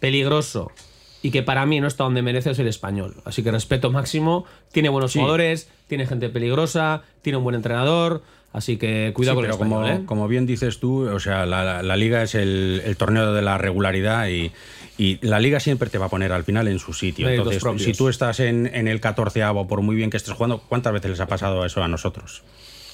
peligroso 0.00 0.72
y 1.20 1.30
que 1.30 1.42
para 1.42 1.64
mí 1.66 1.78
no 1.80 1.86
está 1.86 2.04
donde 2.04 2.22
merece 2.22 2.50
es 2.50 2.58
el 2.58 2.66
español. 2.68 3.16
Así 3.24 3.42
que 3.42 3.50
respeto 3.50 3.90
máximo, 3.92 4.44
tiene 4.72 4.88
buenos 4.88 5.12
Sí. 5.12 5.18
jugadores, 5.18 5.68
tiene 5.92 6.06
gente 6.06 6.30
peligrosa, 6.30 7.02
tiene 7.20 7.36
un 7.36 7.44
buen 7.44 7.54
entrenador, 7.54 8.22
así 8.54 8.78
que 8.78 9.12
cuidado 9.14 9.34
Sí, 9.34 9.36
con 9.36 9.44
el 9.44 9.50
pero 9.50 9.58
como, 9.58 9.80
español, 9.82 10.02
¿eh? 10.04 10.06
como 10.06 10.26
bien 10.26 10.46
dices 10.46 10.80
tú, 10.80 11.06
o 11.06 11.20
sea, 11.20 11.44
la, 11.44 11.62
la- 11.64 11.82
la 11.82 11.96
liga 11.98 12.22
es 12.22 12.34
el, 12.34 12.80
el 12.82 12.96
torneo 12.96 13.34
de 13.34 13.42
la 13.42 13.58
regularidad 13.58 14.26
y, 14.28 14.50
y 14.96 15.18
la 15.20 15.38
liga 15.38 15.60
siempre 15.60 15.90
te 15.90 15.98
va 15.98 16.06
a 16.06 16.08
poner 16.08 16.32
al 16.32 16.44
final 16.44 16.66
en 16.68 16.78
su 16.78 16.94
sitio. 16.94 17.28
Entonces, 17.28 17.62
si 17.84 17.92
tú 17.92 18.08
estás 18.08 18.40
en, 18.40 18.70
en 18.74 18.88
el 18.88 19.00
catorceavo, 19.00 19.68
por 19.68 19.82
muy 19.82 19.94
bien 19.96 20.08
que 20.08 20.16
estés 20.16 20.32
jugando, 20.32 20.62
¿cuántas 20.66 20.94
veces 20.94 21.10
les 21.10 21.20
ha 21.20 21.26
pasado 21.26 21.66
eso 21.66 21.82
a 21.82 21.88
nosotros? 21.88 22.42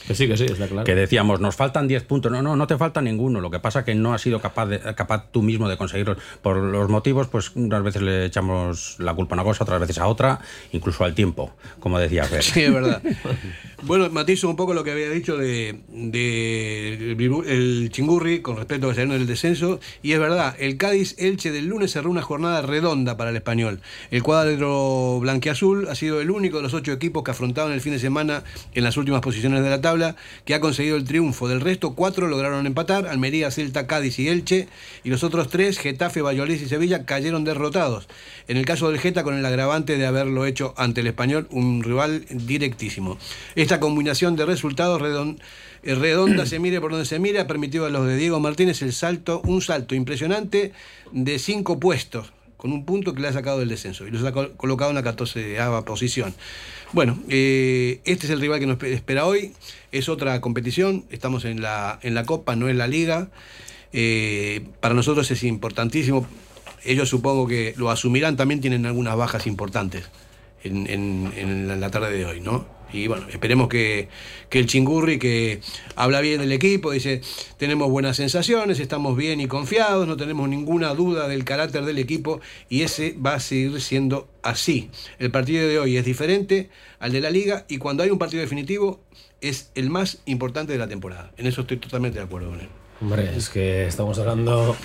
Que 0.07 0.15
sí, 0.15 0.27
que 0.27 0.37
sí, 0.37 0.45
está 0.45 0.69
claro. 0.69 0.85
Que 0.85 0.95
decíamos, 0.95 1.41
nos 1.41 1.57
faltan 1.57 1.89
10 1.89 2.05
puntos. 2.05 2.33
No, 2.33 2.43
no, 2.43 2.57
no 2.57 2.67
te 2.67 2.77
falta 2.77 3.03
ninguno. 3.03 3.41
Lo 3.41 3.51
que 3.51 3.59
pasa 3.59 3.85
que 3.85 3.95
no 3.95 4.15
has 4.15 4.23
sido 4.23 4.41
capaz, 4.41 4.67
de, 4.67 4.81
capaz 4.95 5.31
tú 5.31 5.43
mismo 5.43 5.69
de 5.69 5.77
conseguirlos. 5.77 6.19
Por 6.43 6.57
los 6.57 6.89
motivos, 6.89 7.29
pues 7.29 7.55
unas 7.55 7.83
veces 7.83 8.03
le 8.03 8.25
echamos 8.27 8.97
la 8.99 9.15
culpa 9.15 9.35
a 9.35 9.37
una 9.37 9.45
cosa, 9.45 9.65
otras 9.65 9.81
veces 9.81 9.99
a 9.99 10.07
otra, 10.07 10.41
incluso 10.73 11.05
al 11.05 11.15
tiempo, 11.15 11.53
como 11.81 11.99
decía 11.99 12.25
Fer. 12.25 12.43
Sí, 12.43 12.63
es 12.63 12.73
verdad. 12.73 13.03
bueno, 13.83 14.09
matizo 14.11 14.49
un 14.49 14.57
poco 14.57 14.75
lo 14.75 14.85
que 14.85 14.93
había 14.93 15.11
dicho 15.11 15.37
de, 15.37 15.81
de 15.89 17.13
el, 17.47 17.91
Chingurri 17.91 18.41
con 18.41 18.57
respecto 18.57 18.87
a 18.87 18.91
que 18.91 18.95
salieron 18.97 19.19
del 19.19 19.27
descenso. 19.27 19.81
Y 20.03 20.13
es 20.13 20.21
verdad, 20.21 20.55
el 20.59 20.77
Cádiz 20.77 21.15
Elche 21.19 21.51
del 21.51 21.67
lunes 21.67 21.93
cerró 21.93 22.11
una 22.11 22.23
jornada 22.23 22.63
redonda 22.63 23.17
para 23.17 23.31
el 23.31 23.37
español. 23.37 23.81
El 24.11 24.23
cuadro 24.23 25.19
blanquiazul 25.21 25.89
ha 25.89 25.95
sido 25.95 26.21
el 26.21 26.31
único 26.31 26.59
de 26.59 26.63
los 26.65 26.75
ocho 26.75 26.93
equipos 26.93 27.23
que 27.23 27.31
afrontaron 27.31 27.73
el 27.73 27.81
fin 27.81 27.93
de 27.93 27.99
semana 27.99 28.45
en 28.75 28.85
las 28.85 28.97
últimas 28.97 29.21
posiciones 29.21 29.63
de 29.63 29.71
la 29.71 29.81
que 30.45 30.55
ha 30.55 30.61
conseguido 30.61 30.97
el 30.97 31.05
triunfo. 31.05 31.49
Del 31.49 31.61
resto, 31.61 31.95
cuatro 31.95 32.29
lograron 32.29 32.67
empatar: 32.67 33.07
Almería, 33.07 33.51
Celta, 33.51 33.87
Cádiz 33.87 34.19
y 34.19 34.29
Elche. 34.29 34.69
Y 35.05 35.11
los 35.11 35.25
otros 35.25 35.49
tres, 35.49 35.79
Getafe, 35.79 36.23
Valladolid 36.23 36.61
y 36.61 36.69
Sevilla, 36.69 37.07
cayeron 37.07 37.45
derrotados. 37.45 38.09
En 38.49 38.57
el 38.57 38.65
caso 38.65 38.91
del 38.91 39.01
Geta, 39.01 39.25
con 39.25 39.35
el 39.35 39.45
agravante 39.47 39.97
de 39.97 40.07
haberlo 40.07 40.47
hecho 40.47 40.75
ante 40.77 41.01
el 41.01 41.07
español, 41.07 41.49
un 41.51 41.83
rival 41.83 42.25
directísimo. 42.31 43.19
Esta 43.55 43.81
combinación 43.81 44.37
de 44.37 44.47
resultados 44.47 45.01
eh, 45.83 45.95
redonda, 45.95 46.47
se 46.47 46.59
mire 46.59 46.81
por 46.81 46.91
donde 46.91 47.07
se 47.07 47.19
mire, 47.19 47.41
ha 47.41 47.47
permitido 47.47 47.87
a 47.87 47.91
los 47.91 48.07
de 48.07 48.17
Diego 48.17 48.41
Martínez 48.41 48.83
el 48.83 48.93
salto, 48.93 49.41
un 49.45 49.63
salto 49.63 49.95
impresionante 49.95 50.73
de 51.13 51.39
cinco 51.39 51.79
puestos, 51.79 52.33
con 52.59 52.73
un 52.73 52.85
punto 52.85 53.15
que 53.15 53.23
le 53.23 53.29
ha 53.29 53.33
sacado 53.33 53.61
del 53.61 53.69
descenso 53.71 54.07
y 54.07 54.11
los 54.11 54.23
ha 54.25 54.33
col- 54.33 54.53
colocado 54.59 54.91
en 54.91 54.97
la 54.97 55.03
14 55.03 55.57
posición. 55.87 56.35
Bueno, 56.93 57.19
eh, 57.31 58.01
este 58.05 58.27
es 58.27 58.31
el 58.33 58.41
rival 58.41 58.61
que 58.61 58.67
nos 58.67 58.77
espe- 58.79 58.93
espera 58.93 59.25
hoy. 59.25 59.53
Es 59.93 60.09
otra 60.11 60.41
competición. 60.43 61.05
Estamos 61.11 61.45
en 61.47 61.63
la, 61.63 61.99
en 62.03 62.15
la 62.15 62.25
Copa, 62.25 62.57
no 62.57 62.69
en 62.69 62.77
la 62.77 62.87
Liga. 62.87 63.29
Eh, 63.93 64.67
para 64.81 64.95
nosotros 64.95 65.31
es 65.31 65.43
importantísimo. 65.45 66.27
Ellos 66.85 67.09
supongo 67.09 67.47
que 67.47 67.75
lo 67.77 67.91
asumirán. 67.91 68.37
También 68.37 68.61
tienen 68.61 68.85
algunas 68.87 69.17
bajas 69.17 69.47
importantes 69.47 70.05
en, 70.65 70.87
en- 70.91 71.33
en 71.37 71.81
la 71.81 71.91
tarde 71.91 72.11
de 72.11 72.25
hoy, 72.27 72.41
¿no? 72.41 72.67
Y 72.93 73.07
bueno, 73.07 73.27
esperemos 73.29 73.69
que, 73.69 74.09
que 74.49 74.59
el 74.59 74.67
Chingurri, 74.67 75.19
que 75.19 75.61
habla 75.95 76.21
bien 76.21 76.41
del 76.41 76.53
equipo, 76.53 76.93
dice, 76.93 77.21
tenemos 77.57 77.91
buenas 77.91 78.17
sensaciones, 78.17 78.81
estamos 78.81 79.17
bien 79.17 79.41
y 79.41 79.47
confiados, 79.47 80.07
no 80.07 80.17
tenemos 80.17 80.49
ninguna 80.49 80.95
duda 80.95 81.29
del 81.29 81.45
carácter 81.45 81.85
del 81.85 81.99
equipo 81.99 82.41
y 82.69 82.83
ese 82.83 83.15
va 83.25 83.35
a 83.35 83.41
seguir 83.41 83.81
siendo 83.81 84.29
así. 84.43 84.91
El 85.19 85.31
partido 85.31 85.69
de 85.69 85.79
hoy 85.79 85.97
es 85.97 86.05
diferente 86.05 86.71
al 86.99 87.13
de 87.13 87.21
la 87.21 87.31
liga 87.31 87.67
y 87.69 87.79
cuando 87.79 88.03
hay 88.03 88.11
un 88.11 88.19
partido 88.19 88.41
definitivo 88.41 89.01
es 89.41 89.71
el 89.75 89.91
más 89.91 90.19
importante 90.27 90.73
de 90.73 90.79
la 90.79 90.89
temporada. 90.89 91.33
En 91.37 91.47
eso 91.47 91.61
estoy 91.61 91.77
totalmente 91.77 92.19
de 92.19 92.25
acuerdo 92.25 92.51
con 92.51 92.61
él. 92.61 92.69
Hombre, 93.01 93.37
es 93.37 93.49
que 93.49 93.87
estamos 93.87 94.19
hablando 94.19 94.77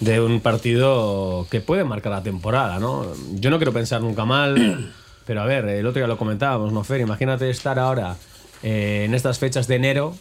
de 0.00 0.20
un 0.20 0.40
partido 0.40 1.46
que 1.50 1.60
puede 1.60 1.84
marcar 1.84 2.12
la 2.12 2.22
temporada, 2.22 2.78
¿no? 2.78 3.06
Yo 3.34 3.50
no 3.50 3.56
quiero 3.56 3.72
pensar 3.72 4.02
nunca 4.02 4.24
mal, 4.26 4.92
pero 5.26 5.42
a 5.42 5.44
ver, 5.44 5.64
el 5.66 5.86
otro 5.86 6.00
día 6.00 6.06
lo 6.06 6.16
comentábamos, 6.16 6.72
¿no, 6.72 6.84
Fer? 6.84 7.00
Imagínate 7.00 7.50
estar 7.50 7.78
ahora 7.78 8.16
eh, 8.62 9.02
en 9.04 9.14
estas 9.14 9.38
fechas 9.38 9.66
de 9.66 9.76
enero 9.76 10.14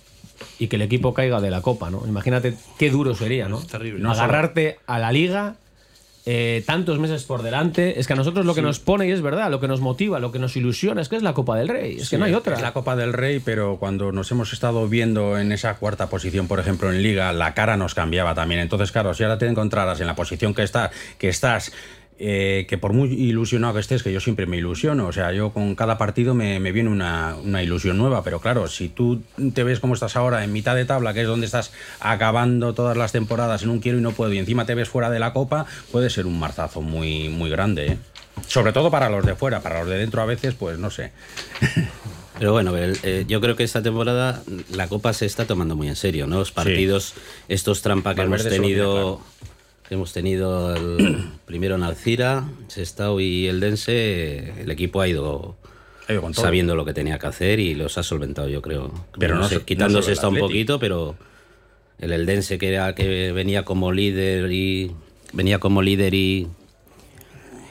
y 0.59 0.67
que 0.67 0.75
el 0.75 0.81
equipo 0.81 1.13
caiga 1.13 1.39
de 1.39 1.51
la 1.51 1.62
Copa, 1.62 1.89
¿no? 1.89 2.03
Imagínate 2.07 2.55
qué 2.77 2.89
duro 2.89 3.15
sería, 3.15 3.47
¿no? 3.47 3.59
terrible. 3.59 4.01
No 4.01 4.12
Agarrarte 4.12 4.79
a 4.88 5.00
la 5.00 5.12
Liga 5.12 5.55
eh, 6.27 6.63
tantos 6.65 6.97
meses 6.97 7.24
por 7.24 7.43
delante. 7.43 8.00
Es 8.00 8.07
que 8.07 8.13
a 8.13 8.15
nosotros 8.15 8.47
lo 8.47 8.55
que 8.55 8.63
nos 8.63 8.79
pone, 8.79 9.07
y 9.07 9.12
es 9.12 9.21
verdad, 9.21 9.51
lo 9.51 9.59
que 9.59 9.67
nos 9.67 9.79
motiva, 9.79 10.19
lo 10.19 10.31
que 10.31 10.39
nos 10.39 10.55
ilusiona, 10.57 11.01
es 11.01 11.07
que 11.07 11.17
es 11.17 11.21
la 11.21 11.33
Copa 11.33 11.55
del 11.55 11.67
Rey. 11.67 11.97
Es 11.97 12.09
que 12.09 12.17
no 12.17 12.25
hay 12.25 12.33
otra. 12.33 12.55
Es 12.55 12.62
la 12.63 12.74
Copa 12.74 12.95
del 12.95 13.13
Rey, 13.13 13.39
pero 13.39 13.77
cuando 13.77 14.12
nos 14.12 14.31
hemos 14.31 14.51
estado 14.51 14.88
viendo 14.88 15.38
en 15.38 15.51
esa 15.51 15.75
cuarta 15.75 16.09
posición, 16.09 16.47
por 16.47 16.59
ejemplo, 16.59 16.91
en 16.91 17.03
Liga, 17.03 17.31
la 17.31 17.53
cara 17.53 17.77
nos 17.77 17.93
cambiaba 17.93 18.33
también. 18.33 18.59
Entonces, 18.59 18.91
claro, 18.91 19.13
si 19.13 19.21
ahora 19.24 19.38
te 19.38 19.45
encontraras 19.45 20.01
en 20.01 20.07
la 20.07 20.15
posición 20.15 20.55
que, 20.55 20.63
está, 20.63 20.89
que 21.19 21.29
estás, 21.29 21.71
eh, 22.17 22.65
que 22.69 22.77
por 22.77 22.93
muy 22.93 23.10
ilusionado 23.13 23.74
que 23.74 23.79
estés, 23.81 24.01
que 24.01 24.13
yo 24.13 24.19
siempre 24.19 24.45
me 24.45 24.57
ilusiono, 24.57 25.07
o 25.07 25.12
sea, 25.12 25.34
yo 25.34 25.51
con 25.51 25.75
cada 25.75 25.98
partido 25.98 26.34
me, 26.34 26.60
me 26.60 26.72
viene 26.72 26.89
una, 26.89 27.36
una 27.43 27.62
ilusión 27.62 27.98
nueva, 27.98 28.24
pero 28.24 28.39
claro, 28.39 28.67
si 28.67 28.88
tú 28.89 29.22
te 29.53 29.63
ves 29.63 29.79
como 29.79 29.93
estás 29.93 30.15
ahora 30.15 30.43
en 30.43 30.53
mitad 30.53 30.75
de 30.75 30.86
tabla, 30.86 31.13
que 31.13 31.22
es 31.22 31.27
donde 31.27 31.45
estás 31.45 31.74
acabando 32.00 32.74
todas 32.74 32.95
las 32.95 33.12
temporadas 33.12 33.63
en 33.63 33.69
un 33.69 33.79
quiero 33.79 33.98
y 33.98 34.01
no 34.01 34.12
puedo, 34.12 34.31
y 34.31 34.38
encima 34.38 34.65
te 34.65 34.75
ves 34.75 34.88
fuera 34.88 35.10
de 35.10 35.19
la 35.19 35.34
Copa, 35.34 35.65
puede 35.91 36.10
ser 36.10 36.25
un 36.25 36.39
marzazo 36.39 36.81
muy, 36.81 37.29
muy 37.29 37.50
grande, 37.50 37.88
¿eh? 37.88 37.98
Sobre 38.48 38.74
todo 38.74 38.91
para 38.91 39.10
los 39.10 39.25
de 39.25 39.36
fuera, 39.36 39.62
para 39.62 39.79
los 39.79 39.89
de 39.89 39.98
dentro 39.98 40.22
a 40.22 40.25
veces, 40.25 40.53
pues 40.55 40.77
no 40.77 40.89
sé. 40.89 41.12
Pero 42.39 42.51
bueno, 42.51 42.74
eh, 42.75 43.25
yo 43.27 43.39
creo 43.39 43.55
que 43.55 43.63
esta 43.63 43.81
temporada 43.81 44.41
la 44.72 44.88
Copa 44.88 45.13
se 45.13 45.25
está 45.25 45.45
tomando 45.45 45.75
muy 45.75 45.88
en 45.88 45.95
serio, 45.95 46.27
¿no? 46.27 46.39
Los 46.39 46.51
partidos, 46.51 47.13
estos 47.48 47.81
trampa 47.81 48.13
que 48.13 48.22
hemos 48.22 48.43
Valverde 48.43 48.57
tenido, 48.57 49.22
hemos 49.89 50.13
tenido 50.13 50.75
el 50.75 51.25
primero 51.46 51.75
en 51.75 51.84
Alcira, 51.84 52.46
Sestao 52.68 53.20
y 53.20 53.48
el 53.48 53.60
Dense, 53.60 54.62
el 54.62 54.72
equipo 54.72 55.01
ha 55.01 55.08
ido 55.08 55.56
Ha 56.08 56.34
sabiendo 56.34 56.75
lo 56.75 56.86
que 56.86 56.94
tenía 56.94 57.20
que 57.20 57.27
hacer 57.27 57.60
y 57.60 57.75
los 57.75 57.98
ha 57.98 58.04
solventado, 58.04 58.48
yo 58.48 58.62
creo. 58.62 58.92
Pero 59.18 59.36
no 59.36 59.48
sé, 59.48 59.56
no 59.56 59.65
quitándose 59.65 60.12
el 60.12 60.13
esta 60.13 60.27
un 60.27 60.38
poquito, 60.38 60.80
pero 60.80 61.15
el 62.00 62.12
Eldense 62.12 62.58
que 62.58 62.70
era 62.70 62.94
que 62.96 63.32
venía 63.32 63.63
como 63.63 63.92
líder 63.92 64.51
y 64.51 64.92
venía 65.34 65.60
como 65.60 65.82
líder 65.82 66.13
y 66.13 66.48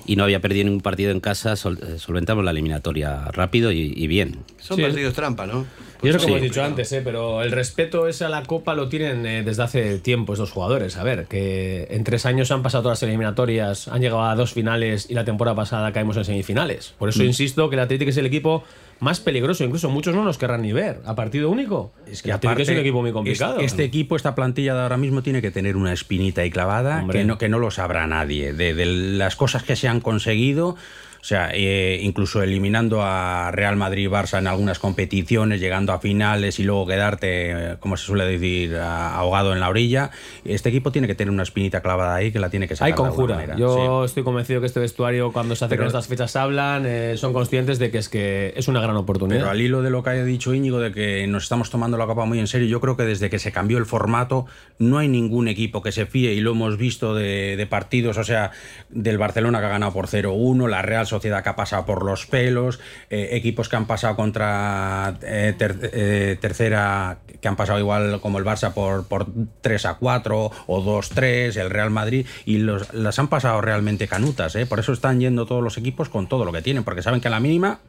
y 0.06 0.16
no 0.16 0.24
había 0.24 0.40
perdido 0.40 0.64
ningún 0.64 0.80
partido 0.80 1.10
en 1.10 1.20
casa, 1.20 1.56
sol- 1.56 1.78
eh, 1.82 1.98
solventamos 1.98 2.44
la 2.44 2.50
eliminatoria 2.50 3.30
rápido 3.32 3.72
y, 3.72 3.92
y 3.96 4.06
bien. 4.06 4.38
Son 4.58 4.76
Sí. 4.76 4.82
partidos 4.82 5.14
trampa, 5.14 5.46
¿no? 5.46 5.66
Y 6.02 6.08
es 6.08 6.14
lo 6.14 6.20
que 6.20 6.26
Sí. 6.26 6.30
hemos 6.32 6.42
dicho 6.42 6.62
antes, 6.62 6.92
¿eh? 6.92 7.00
pero 7.02 7.42
el 7.42 7.50
respeto 7.50 8.06
ese 8.06 8.26
a 8.26 8.28
la 8.28 8.42
Copa 8.42 8.74
lo 8.74 8.88
tienen 8.90 9.24
eh, 9.24 9.42
desde 9.42 9.62
hace 9.62 9.98
tiempo 9.98 10.34
estos 10.34 10.50
jugadores. 10.50 10.98
A 10.98 11.02
ver, 11.02 11.24
que 11.26 11.86
en 11.90 12.04
tres 12.04 12.26
años 12.26 12.50
han 12.50 12.62
pasado 12.62 12.82
todas 12.82 12.98
las 13.00 13.08
eliminatorias, 13.08 13.88
han 13.88 14.02
llegado 14.02 14.22
a 14.24 14.34
dos 14.34 14.52
finales 14.52 15.06
y 15.08 15.14
la 15.14 15.24
temporada 15.24 15.54
pasada 15.56 15.92
caímos 15.92 16.16
en 16.18 16.24
semifinales. 16.26 16.94
Por 16.98 17.08
eso 17.08 17.22
Mm. 17.22 17.26
insisto 17.26 17.70
que 17.70 17.76
el 17.76 17.80
Atlético 17.80 18.10
es 18.10 18.16
el 18.18 18.26
equipo 18.26 18.64
más 19.00 19.20
peligroso. 19.20 19.64
Incluso 19.64 19.90
muchos 19.90 20.14
no 20.14 20.24
nos 20.24 20.38
querrán 20.38 20.62
ni 20.62 20.72
ver 20.72 21.00
a 21.04 21.14
partido 21.14 21.50
único. 21.50 21.92
Es 22.06 22.22
que 22.22 22.32
Atlético 22.32 22.62
es 22.62 22.68
un 22.68 22.74
aparte, 22.74 22.80
equipo 22.80 23.02
muy 23.02 23.12
complicado. 23.12 23.54
Este, 23.54 23.64
este 23.66 23.84
equipo, 23.84 24.16
esta 24.16 24.34
plantilla 24.34 24.74
de 24.74 24.80
ahora 24.82 24.96
mismo, 24.96 25.22
tiene 25.22 25.42
que 25.42 25.50
tener 25.50 25.76
una 25.76 25.92
espinita 25.92 26.42
ahí 26.42 26.50
clavada 26.50 27.00
Hombre. 27.00 27.20
que 27.20 27.24
no, 27.24 27.38
que 27.38 27.48
no 27.48 27.58
lo 27.58 27.70
sabrá 27.70 28.06
nadie. 28.06 28.52
De, 28.52 28.74
de 28.74 28.86
las 28.86 29.36
cosas 29.36 29.62
que 29.62 29.76
se 29.76 29.88
han 29.88 30.00
conseguido, 30.00 30.76
o 31.24 31.26
sea, 31.26 31.48
eh, 31.54 32.00
incluso 32.02 32.42
eliminando 32.42 33.00
a 33.02 33.50
Real 33.50 33.76
Madrid 33.76 34.10
Barça 34.10 34.36
en 34.40 34.46
algunas 34.46 34.78
competiciones, 34.78 35.58
llegando 35.58 35.94
a 35.94 35.98
finales 35.98 36.58
y 36.58 36.64
luego 36.64 36.86
quedarte, 36.86 37.28
eh, 37.72 37.76
como 37.80 37.96
se 37.96 38.04
suele 38.04 38.26
decir, 38.26 38.76
ahogado 38.76 39.54
en 39.54 39.60
la 39.60 39.70
orilla. 39.70 40.10
Este 40.44 40.68
equipo 40.68 40.92
tiene 40.92 41.06
que 41.06 41.14
tener 41.14 41.32
una 41.32 41.42
espinita 41.42 41.80
clavada 41.80 42.14
ahí 42.14 42.30
que 42.30 42.38
la 42.40 42.50
tiene 42.50 42.68
que 42.68 42.76
sacar. 42.76 42.88
Hay 42.88 42.92
de 42.92 42.96
conjura. 42.98 43.36
manera. 43.36 43.56
Yo 43.56 44.02
Sí. 44.02 44.10
estoy 44.10 44.22
convencido 44.22 44.60
que 44.60 44.66
este 44.66 44.80
vestuario, 44.80 45.32
cuando 45.32 45.56
se 45.56 45.64
acercan 45.64 45.86
estas 45.86 46.08
fechas, 46.08 46.36
hablan, 46.36 46.84
eh, 46.84 47.14
son 47.16 47.32
conscientes 47.32 47.78
de 47.78 47.90
que 47.90 47.96
es 47.96 48.10
que 48.10 48.52
es 48.54 48.68
una 48.68 48.82
gran 48.82 48.96
oportunidad. 48.98 49.38
Pero 49.40 49.50
al 49.50 49.62
hilo 49.62 49.80
de 49.80 49.88
lo 49.88 50.02
que 50.02 50.10
haya 50.10 50.24
dicho 50.24 50.52
Íñigo, 50.52 50.78
de 50.78 50.92
que 50.92 51.26
nos 51.26 51.44
estamos 51.44 51.70
tomando 51.70 51.96
la 51.96 52.04
copa 52.04 52.26
muy 52.26 52.38
en 52.38 52.48
serio, 52.48 52.68
yo 52.68 52.82
creo 52.82 52.98
que 52.98 53.04
desde 53.04 53.30
que 53.30 53.38
se 53.38 53.50
cambió 53.50 53.78
el 53.78 53.86
formato, 53.86 54.44
no 54.78 54.98
hay 54.98 55.08
ningún 55.08 55.48
equipo 55.48 55.80
que 55.80 55.90
se 55.90 56.04
fíe, 56.04 56.34
y 56.34 56.40
lo 56.40 56.50
hemos 56.50 56.76
visto 56.76 57.14
de, 57.14 57.56
de 57.56 57.66
partidos, 57.66 58.18
o 58.18 58.24
sea, 58.24 58.50
del 58.90 59.16
Barcelona 59.16 59.60
que 59.60 59.64
ha 59.66 59.70
ganado 59.70 59.94
por 59.94 60.06
0-1, 60.06 60.68
la 60.68 60.82
Real 60.82 61.06
Sociedad 61.16 61.42
que 61.42 61.48
ha 61.48 61.56
pasado 61.56 61.84
por 61.86 62.04
los 62.04 62.26
pelos, 62.26 62.80
eh, 63.10 63.28
equipos 63.32 63.68
que 63.68 63.76
han 63.76 63.86
pasado 63.86 64.16
contra 64.16 65.14
eh, 65.22 65.54
ter- 65.56 65.90
eh, 65.92 66.36
tercera, 66.40 67.18
que 67.40 67.48
han 67.48 67.56
pasado 67.56 67.78
igual 67.78 68.20
como 68.20 68.38
el 68.38 68.44
Barça 68.44 68.72
por, 68.72 69.06
por 69.06 69.26
3 69.60 69.86
a 69.86 69.94
4 69.94 70.50
o 70.66 70.82
2-3, 70.84 71.56
el 71.60 71.70
Real 71.70 71.90
Madrid, 71.90 72.26
y 72.44 72.58
los, 72.58 72.92
las 72.92 73.18
han 73.18 73.28
pasado 73.28 73.60
realmente 73.60 74.08
canutas, 74.08 74.56
por 74.68 74.78
eso 74.80 74.92
están 74.92 75.20
yendo 75.20 75.46
todos 75.46 75.62
los 75.62 75.76
equipos 75.78 76.08
con 76.08 76.28
todo 76.28 76.44
lo 76.44 76.52
que 76.52 76.62
tienen, 76.62 76.84
porque 76.84 77.02
saben 77.02 77.20
que 77.20 77.28
a 77.28 77.30
la 77.30 77.40
mínima 77.40 77.80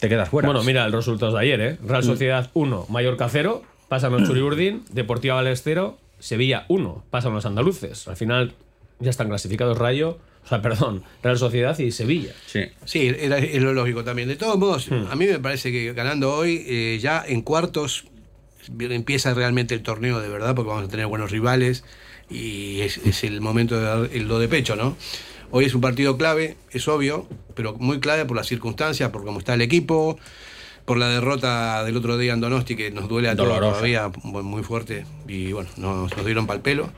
te 0.00 0.08
quedas 0.08 0.28
fuera. 0.28 0.48
Bueno, 0.48 0.62
mira 0.62 0.84
el 0.84 0.92
resultado 0.92 1.32
de 1.32 1.40
ayer, 1.40 1.60
¿eh? 1.60 1.78
Real 1.82 2.02
Mm. 2.02 2.06
Sociedad 2.06 2.50
1, 2.54 2.86
Mallorca 2.88 3.28
0, 3.28 3.62
pasan 3.88 4.12
los 4.12 4.24
Churiburdín, 4.28 4.84
Deportiva 4.90 5.34
Valencia 5.36 5.62
0, 5.64 5.98
Sevilla 6.18 6.64
1, 6.68 7.04
pasan 7.10 7.32
los 7.32 7.46
andaluces. 7.46 8.06
Al 8.08 8.16
final 8.16 8.52
ya 9.00 9.10
están 9.10 9.28
clasificados 9.28 9.78
Rayo, 9.78 10.18
o 10.46 10.48
sea, 10.48 10.62
perdón, 10.62 11.02
Real 11.24 11.36
Sociedad 11.36 11.76
y 11.76 11.90
Sevilla. 11.90 12.32
Sí. 12.46 12.60
Sí, 12.84 13.12
era, 13.18 13.38
es 13.38 13.60
lo 13.60 13.72
lógico 13.72 14.04
también. 14.04 14.28
De 14.28 14.36
todos 14.36 14.56
modos, 14.56 14.88
a 15.10 15.16
mí 15.16 15.26
me 15.26 15.40
parece 15.40 15.72
que 15.72 15.92
ganando 15.92 16.32
hoy, 16.32 16.64
eh, 16.68 17.00
ya 17.02 17.24
en 17.26 17.42
cuartos 17.42 18.04
empieza 18.78 19.34
realmente 19.34 19.74
el 19.74 19.82
torneo 19.82 20.20
de 20.20 20.28
verdad, 20.28 20.54
porque 20.54 20.68
vamos 20.68 20.84
a 20.84 20.88
tener 20.88 21.08
buenos 21.08 21.32
rivales 21.32 21.82
y 22.30 22.80
es, 22.82 22.98
es 22.98 23.24
el 23.24 23.40
momento 23.40 23.76
de 23.76 23.82
dar 23.82 24.08
el 24.12 24.28
do 24.28 24.38
de 24.38 24.46
pecho, 24.46 24.76
¿no? 24.76 24.96
Hoy 25.50 25.64
es 25.64 25.74
un 25.74 25.80
partido 25.80 26.16
clave, 26.16 26.56
es 26.70 26.86
obvio, 26.86 27.28
pero 27.56 27.74
muy 27.74 27.98
clave 27.98 28.24
por 28.24 28.36
las 28.36 28.46
circunstancias, 28.46 29.10
por 29.10 29.24
cómo 29.24 29.40
está 29.40 29.54
el 29.54 29.62
equipo, 29.62 30.16
por 30.84 30.96
la 30.96 31.08
derrota 31.08 31.82
del 31.82 31.96
otro 31.96 32.18
día 32.18 32.34
en 32.34 32.40
Donosti, 32.40 32.76
que 32.76 32.92
nos 32.92 33.08
duele 33.08 33.30
a 33.30 33.34
todos 33.36 33.58
todavía, 33.58 34.12
muy 34.22 34.62
fuerte, 34.62 35.06
y 35.26 35.50
bueno, 35.50 35.70
nos, 35.76 36.16
nos 36.16 36.24
dieron 36.24 36.46
pal 36.46 36.60
pelo. 36.60 36.92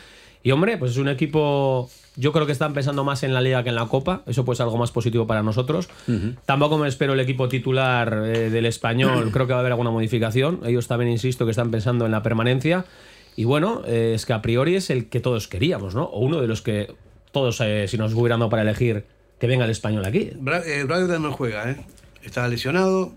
Y 0.44 0.52
hombre, 0.52 0.76
pues 0.76 0.92
es 0.92 0.98
un 0.98 1.08
equipo. 1.08 1.90
Yo 2.16 2.30
creo 2.32 2.46
que 2.46 2.52
están 2.52 2.74
pensando 2.74 3.02
más 3.02 3.24
en 3.24 3.34
la 3.34 3.40
liga 3.40 3.64
que 3.64 3.70
en 3.70 3.74
la 3.74 3.86
copa. 3.86 4.22
Eso 4.26 4.44
puede 4.44 4.58
ser 4.58 4.64
algo 4.64 4.76
más 4.76 4.92
positivo 4.92 5.26
para 5.26 5.42
nosotros. 5.42 5.88
Tampoco 6.44 6.78
me 6.78 6.86
espero 6.86 7.14
el 7.14 7.20
equipo 7.20 7.48
titular 7.48 8.22
eh, 8.24 8.50
del 8.50 8.66
español. 8.66 9.30
Creo 9.32 9.46
que 9.46 9.52
va 9.54 9.58
a 9.58 9.60
haber 9.60 9.72
alguna 9.72 9.90
modificación. 9.90 10.60
Ellos 10.64 10.86
también, 10.86 11.10
insisto, 11.10 11.46
que 11.46 11.50
están 11.50 11.70
pensando 11.70 12.04
en 12.04 12.12
la 12.12 12.22
permanencia. 12.22 12.84
Y 13.36 13.44
bueno, 13.44 13.82
eh, 13.86 14.12
es 14.14 14.26
que 14.26 14.32
a 14.32 14.42
priori 14.42 14.76
es 14.76 14.90
el 14.90 15.08
que 15.08 15.20
todos 15.20 15.48
queríamos, 15.48 15.94
¿no? 15.94 16.04
O 16.04 16.20
uno 16.20 16.40
de 16.40 16.46
los 16.46 16.62
que 16.62 16.94
todos, 17.32 17.60
eh, 17.60 17.86
si 17.88 17.98
nos 17.98 18.14
hubieran 18.14 18.40
dado 18.40 18.50
para 18.50 18.62
elegir, 18.62 19.04
que 19.40 19.46
venga 19.46 19.64
el 19.64 19.70
español 19.70 20.04
aquí. 20.04 20.30
Bra 20.36 20.62
eh, 20.64 20.84
Bragdon 20.84 21.22
no 21.22 21.32
juega, 21.32 21.70
¿eh? 21.70 21.76
Está 22.22 22.46
lesionado. 22.48 23.12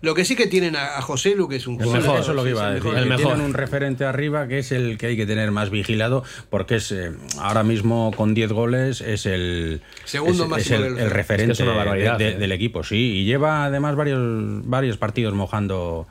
Lo 0.00 0.14
que 0.14 0.24
sí 0.24 0.34
que 0.34 0.46
tienen 0.46 0.76
a, 0.76 0.98
a 0.98 1.02
José 1.02 1.34
Lu, 1.36 1.48
que 1.48 1.56
es 1.56 1.66
un 1.66 1.74
El 1.80 1.86
jugador- 1.86 2.02
mejor, 2.02 2.20
eso 2.20 2.30
es 2.32 2.36
lo 2.36 2.44
que 2.44 2.50
iba 2.50 2.64
a 2.66 2.68
el 2.68 2.74
decir. 2.74 2.84
mejor. 2.90 2.98
el 2.98 3.04
que 3.04 3.08
mejor. 3.10 3.26
Tienen 3.32 3.46
un 3.46 3.54
referente 3.54 4.04
arriba 4.04 4.48
que 4.48 4.58
es 4.58 4.72
el 4.72 4.98
que 4.98 5.06
hay 5.06 5.16
que 5.16 5.24
tener 5.26 5.50
más 5.50 5.70
vigilado 5.70 6.24
porque 6.50 6.76
es 6.76 6.90
eh, 6.90 7.12
ahora 7.38 7.62
mismo 7.62 8.10
con 8.16 8.34
10 8.34 8.52
goles 8.52 9.00
es 9.00 9.24
el 9.26 9.82
Segundo 10.04 10.44
es, 10.44 10.48
máximo 10.50 10.78
es 10.80 10.86
el, 10.92 10.98
el 10.98 11.10
referente 11.10 11.52
Es 11.52 11.58
que 11.58 11.64
es 11.64 11.68
una 11.68 11.76
barbaridad, 11.78 12.18
de- 12.18 12.24
de- 12.24 12.30
eh. 12.32 12.38
del 12.38 12.52
equipo, 12.52 12.82
sí, 12.82 12.96
y 13.20 13.24
lleva 13.24 13.64
además 13.66 13.94
varios 13.94 14.20
varios 14.66 14.96
partidos 14.96 15.32
mojando 15.34 16.06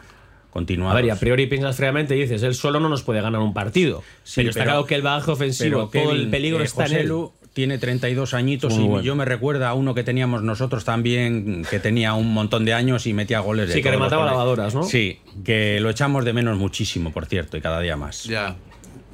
continuados. 0.54 0.94
A 0.94 0.96
ver, 0.96 1.06
y 1.06 1.10
a 1.10 1.16
priori 1.16 1.48
piensas 1.48 1.76
fríamente 1.76 2.16
y 2.16 2.22
dices, 2.22 2.44
él 2.44 2.54
solo 2.56 2.80
no 2.80 2.88
nos 2.88 3.02
puede 3.04 3.20
ganar 3.22 3.42
un 3.42 3.54
partido. 3.54 4.04
Sí, 4.24 4.36
pero 4.38 4.50
está 4.52 4.62
pero- 4.62 4.72
claro 4.72 4.86
que 4.86 4.96
el 4.96 5.02
bagaje 5.02 5.32
ofensivo, 5.32 5.90
Pero 5.92 6.06
todo 6.06 6.14
el 6.16 6.30
peligro 6.30 6.62
eh, 6.62 6.66
está 6.66 6.84
en 6.84 6.90
José 6.90 7.02
él. 7.02 7.08
Lu 7.10 7.34
tiene 7.54 7.78
32 7.78 8.34
añitos 8.34 8.74
Muy 8.74 8.84
y 8.84 8.88
bueno. 8.88 9.04
yo 9.04 9.16
me 9.16 9.26
recuerda 9.26 9.70
a 9.70 9.74
uno 9.76 9.94
que 9.94 10.04
teníamos 10.04 10.42
nosotros 10.42 10.86
también 10.86 11.64
que 11.70 11.80
tenía 11.80 12.14
un 12.16 12.34
montón 12.34 12.66
de 12.66 12.74
años 12.74 13.06
y 13.06 13.14
metía 13.14 13.42
goles 13.42 13.68
de 13.68 13.76
Sí, 13.76 13.84
que 13.84 13.92
remataba 13.92 14.26
lavadoras, 14.26 14.74
¿no? 14.74 14.84
Sí, 14.84 15.20
que 15.44 15.80
lo 15.80 15.90
echamos 15.92 16.26
de 16.26 16.34
menos 16.34 16.58
muchísimo, 16.58 17.12
por 17.12 17.26
cierto, 17.28 17.58
y 17.58 17.62
cada 17.62 17.80
día 17.80 17.96
más. 17.96 18.24
Ya. 18.24 18.56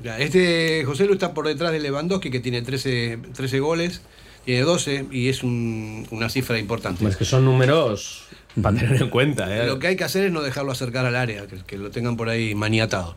ya. 0.04 0.17
Este 0.19 0.84
José 0.86 1.06
Lu 1.06 1.13
está 1.13 1.34
por 1.34 1.47
detrás 1.47 1.71
de 1.73 1.80
Lewandowski, 1.80 2.30
que 2.32 2.39
tiene 2.39 2.62
13, 2.62 3.19
13 3.36 3.60
goles, 3.60 4.02
tiene 4.49 4.63
12 4.63 5.05
y 5.12 5.29
es 5.29 5.43
un- 5.43 6.07
una 6.09 6.27
cifra 6.27 6.57
importante. 6.57 7.07
Es 7.07 7.15
que 7.17 7.23
son 7.25 7.45
números 7.45 8.23
para 8.59 8.75
tener 8.79 8.99
en 8.99 9.09
cuenta. 9.09 9.55
¿eh? 9.55 9.67
Lo 9.67 9.77
que 9.77 9.85
hay 9.88 9.95
que 9.95 10.03
hacer 10.03 10.25
es 10.25 10.31
no 10.31 10.41
dejarlo 10.41 10.71
acercar 10.71 11.05
al 11.05 11.15
área, 11.15 11.45
que, 11.45 11.57
que 11.67 11.77
lo 11.77 11.91
tengan 11.91 12.17
por 12.17 12.29
ahí 12.29 12.55
maniatado. 12.55 13.15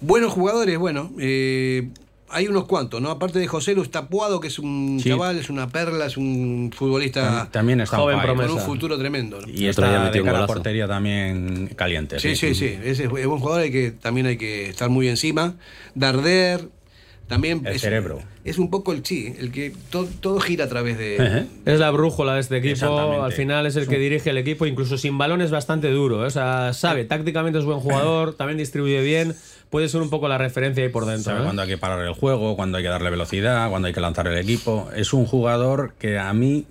Buenos 0.00 0.32
jugadores, 0.32 0.78
bueno, 0.78 1.12
eh, 1.20 1.88
hay 2.30 2.48
unos 2.48 2.64
cuantos, 2.64 3.02
¿no? 3.02 3.10
Aparte 3.10 3.38
de 3.38 3.46
José 3.46 3.74
Lu, 3.74 3.82
está 3.82 4.08
Puado, 4.08 4.40
que 4.40 4.48
es 4.48 4.58
un 4.58 4.98
Sí. 5.02 5.10
chaval, 5.10 5.36
es 5.38 5.50
una 5.50 5.68
perla, 5.68 6.06
es 6.06 6.16
un 6.16 6.72
futbolista 6.74 7.50
También 7.52 7.82
está 7.82 7.98
joven 7.98 8.16
fire. 8.16 8.30
con 8.30 8.40
un 8.40 8.46
promesa. 8.46 8.66
futuro 8.66 8.98
tremendo. 8.98 9.42
¿no? 9.42 9.48
Y 9.48 9.52
día 9.52 9.70
está 9.70 10.10
de 10.10 10.20
un 10.20 10.26
cara 10.26 10.44
a 10.44 10.46
portería 10.46 10.88
también 10.88 11.66
caliente. 11.76 12.18
Sí, 12.18 12.34
sí, 12.34 12.54
sí. 12.54 12.78
Ese 12.82 13.04
es 13.04 13.10
buen 13.10 13.38
jugador, 13.40 13.60
hay 13.64 13.70
que, 13.70 13.90
también 13.90 14.26
hay 14.26 14.38
que 14.38 14.70
estar 14.70 14.88
muy 14.88 15.08
encima. 15.08 15.56
Darder, 15.94 16.70
también. 17.32 17.62
El 17.66 17.74
es, 17.76 17.80
cerebro. 17.80 18.20
Es 18.44 18.58
un 18.58 18.70
poco 18.70 18.92
el 18.92 19.04
sí, 19.04 19.34
el 19.38 19.50
que 19.50 19.72
to- 19.90 20.08
todo 20.20 20.38
gira 20.40 20.66
a 20.66 20.68
través 20.68 20.98
de. 20.98 21.46
Es 21.64 21.78
la 21.80 21.90
brújula 21.90 22.34
de 22.34 22.40
este 22.40 22.58
equipo. 22.58 23.22
Al 23.22 23.32
final 23.32 23.66
es 23.66 23.76
el 23.76 23.88
que 23.88 23.98
dirige 23.98 24.30
el 24.30 24.38
equipo. 24.38 24.66
Incluso 24.66 24.98
sin 24.98 25.16
balón 25.18 25.40
es 25.40 25.50
bastante 25.50 25.90
duro. 25.90 26.22
¿eh? 26.24 26.26
O 26.26 26.30
sea, 26.30 26.72
sabe, 26.74 27.04
tácticamente 27.04 27.58
es 27.58 27.64
buen 27.64 27.80
jugador, 27.80 28.34
también 28.34 28.58
distribuye 28.58 29.00
bien. 29.02 29.34
Puede 29.72 29.88
ser 29.88 30.02
un 30.02 30.10
poco 30.10 30.28
la 30.28 30.36
referencia 30.36 30.84
ahí 30.84 30.90
por 30.90 31.06
dentro. 31.06 31.24
Sabe 31.32 31.40
¿eh? 31.40 31.44
cuándo 31.44 31.62
hay 31.62 31.68
que 31.68 31.78
parar 31.78 32.04
el 32.06 32.12
juego, 32.12 32.54
cuándo 32.56 32.76
hay 32.76 32.84
que 32.84 32.90
darle 32.90 33.08
velocidad, 33.08 33.70
cuándo 33.70 33.88
hay 33.88 33.94
que 33.94 34.02
lanzar 34.02 34.28
el 34.28 34.36
equipo. 34.36 34.90
Es 34.94 35.14
un 35.14 35.24
jugador 35.24 35.94
que 35.98 36.18
a 36.18 36.30
mí 36.34 36.66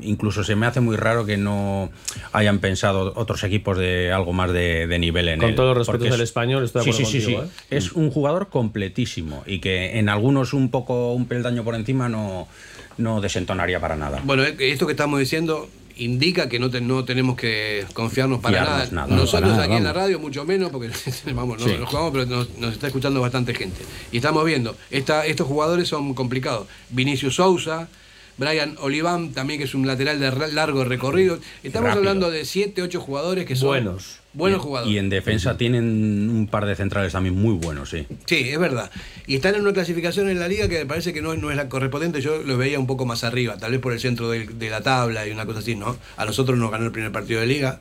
incluso 0.00 0.42
se 0.44 0.56
me 0.56 0.64
hace 0.66 0.80
muy 0.80 0.96
raro 0.96 1.26
que 1.26 1.36
no 1.36 1.90
hayan 2.32 2.58
pensado 2.60 3.12
otros 3.16 3.44
equipos 3.44 3.76
de 3.76 4.12
algo 4.12 4.32
más 4.32 4.50
de, 4.50 4.86
de 4.86 4.98
nivel 4.98 5.28
en 5.28 5.40
Con 5.40 5.50
él. 5.50 5.54
todos 5.56 5.76
los 5.76 5.86
respetos 5.86 6.06
es- 6.06 6.12
del 6.12 6.22
español, 6.22 6.64
estoy 6.64 6.80
de 6.80 6.84
sí, 6.84 6.90
acuerdo 7.02 7.10
sí, 7.10 7.20
sí, 7.20 7.24
contigo, 7.34 7.42
sí. 7.54 7.64
¿eh? 7.70 7.76
Es 7.76 7.92
un 7.92 8.10
jugador 8.10 8.48
completísimo 8.48 9.42
y 9.46 9.58
que 9.58 9.98
en 9.98 10.08
algunos 10.08 10.54
un 10.54 10.70
poco 10.70 11.12
un 11.12 11.26
peldaño 11.26 11.64
por 11.64 11.74
encima 11.74 12.08
no, 12.08 12.48
no 12.96 13.20
desentonaría 13.20 13.78
para 13.78 13.96
nada. 13.96 14.22
Bueno, 14.24 14.44
eh, 14.44 14.56
esto 14.58 14.86
que 14.86 14.92
estamos 14.92 15.20
diciendo 15.20 15.68
indica 15.98 16.48
que 16.48 16.58
no, 16.58 16.70
te- 16.70 16.80
no 16.80 17.04
tenemos 17.04 17.36
que 17.36 17.84
confiarnos 17.92 18.40
para 18.40 18.64
Fiarnos 18.64 18.92
nada. 18.92 19.06
nada, 19.08 19.20
Nosotros 19.20 19.50
nada, 19.52 19.64
aquí 19.64 19.74
en 19.74 19.84
la 19.84 19.92
radio 19.92 20.18
mucho 20.18 20.44
menos, 20.44 20.70
porque 20.70 20.90
vamos, 21.34 21.58
no, 21.60 21.66
Sí. 21.66 21.76
no 21.78 21.86
jugamos, 21.86 22.12
pero 22.12 22.26
nos, 22.26 22.56
nos 22.58 22.72
está 22.72 22.86
escuchando 22.86 23.20
bastante 23.20 23.54
gente. 23.54 23.80
Y 24.12 24.16
estamos 24.18 24.44
viendo, 24.44 24.76
esta, 24.90 25.26
estos 25.26 25.46
jugadores 25.46 25.88
son 25.88 26.14
complicados. 26.14 26.66
Vinicius 26.90 27.34
Sousa, 27.36 27.88
Brian 28.38 28.76
Oliván, 28.80 29.32
también 29.32 29.58
que 29.58 29.64
es 29.64 29.74
un 29.74 29.86
lateral 29.86 30.18
de 30.20 30.52
largo 30.54 30.84
recorrido. 30.84 31.38
Estamos 31.62 31.88
Rápido. 31.88 31.98
hablando 32.08 32.30
de 32.30 32.44
7, 32.44 32.80
8 32.82 33.00
jugadores 33.00 33.44
que 33.46 33.56
son 33.56 33.68
Buenos. 33.68 34.20
buenos 34.32 34.60
Y- 34.60 34.62
jugadores. 34.62 34.94
Y 34.94 34.98
en 34.98 35.10
defensa 35.10 35.56
tienen 35.58 36.30
un 36.30 36.46
par 36.46 36.64
de 36.64 36.76
centrales 36.76 37.12
también 37.12 37.34
muy 37.34 37.54
buenos, 37.54 37.90
sí. 37.90 38.06
Sí, 38.26 38.48
es 38.48 38.58
verdad. 38.58 38.90
Y 39.26 39.34
están 39.34 39.56
en 39.56 39.62
una 39.62 39.72
clasificación 39.72 40.28
en 40.30 40.38
la 40.38 40.46
liga 40.48 40.68
que 40.68 40.78
me 40.78 40.86
parece 40.86 41.12
que 41.12 41.20
no, 41.20 41.34
no 41.34 41.50
es 41.50 41.56
la 41.56 41.68
correspondiente. 41.68 42.20
Yo 42.20 42.38
lo 42.38 42.56
veía 42.56 42.78
un 42.78 42.86
poco 42.86 43.04
más 43.06 43.24
arriba, 43.24 43.56
tal 43.58 43.72
vez 43.72 43.80
por 43.80 43.92
el 43.92 44.00
centro 44.00 44.30
de, 44.30 44.46
la 44.70 44.80
tabla 44.82 45.26
y 45.26 45.32
una 45.32 45.44
cosa 45.44 45.58
así, 45.58 45.74
¿no? 45.74 45.96
A 46.16 46.24
nosotros 46.24 46.56
nos 46.58 46.70
ganó 46.70 46.84
el 46.86 46.92
primer 46.92 47.10
partido 47.12 47.40
de 47.40 47.46
liga. 47.46 47.80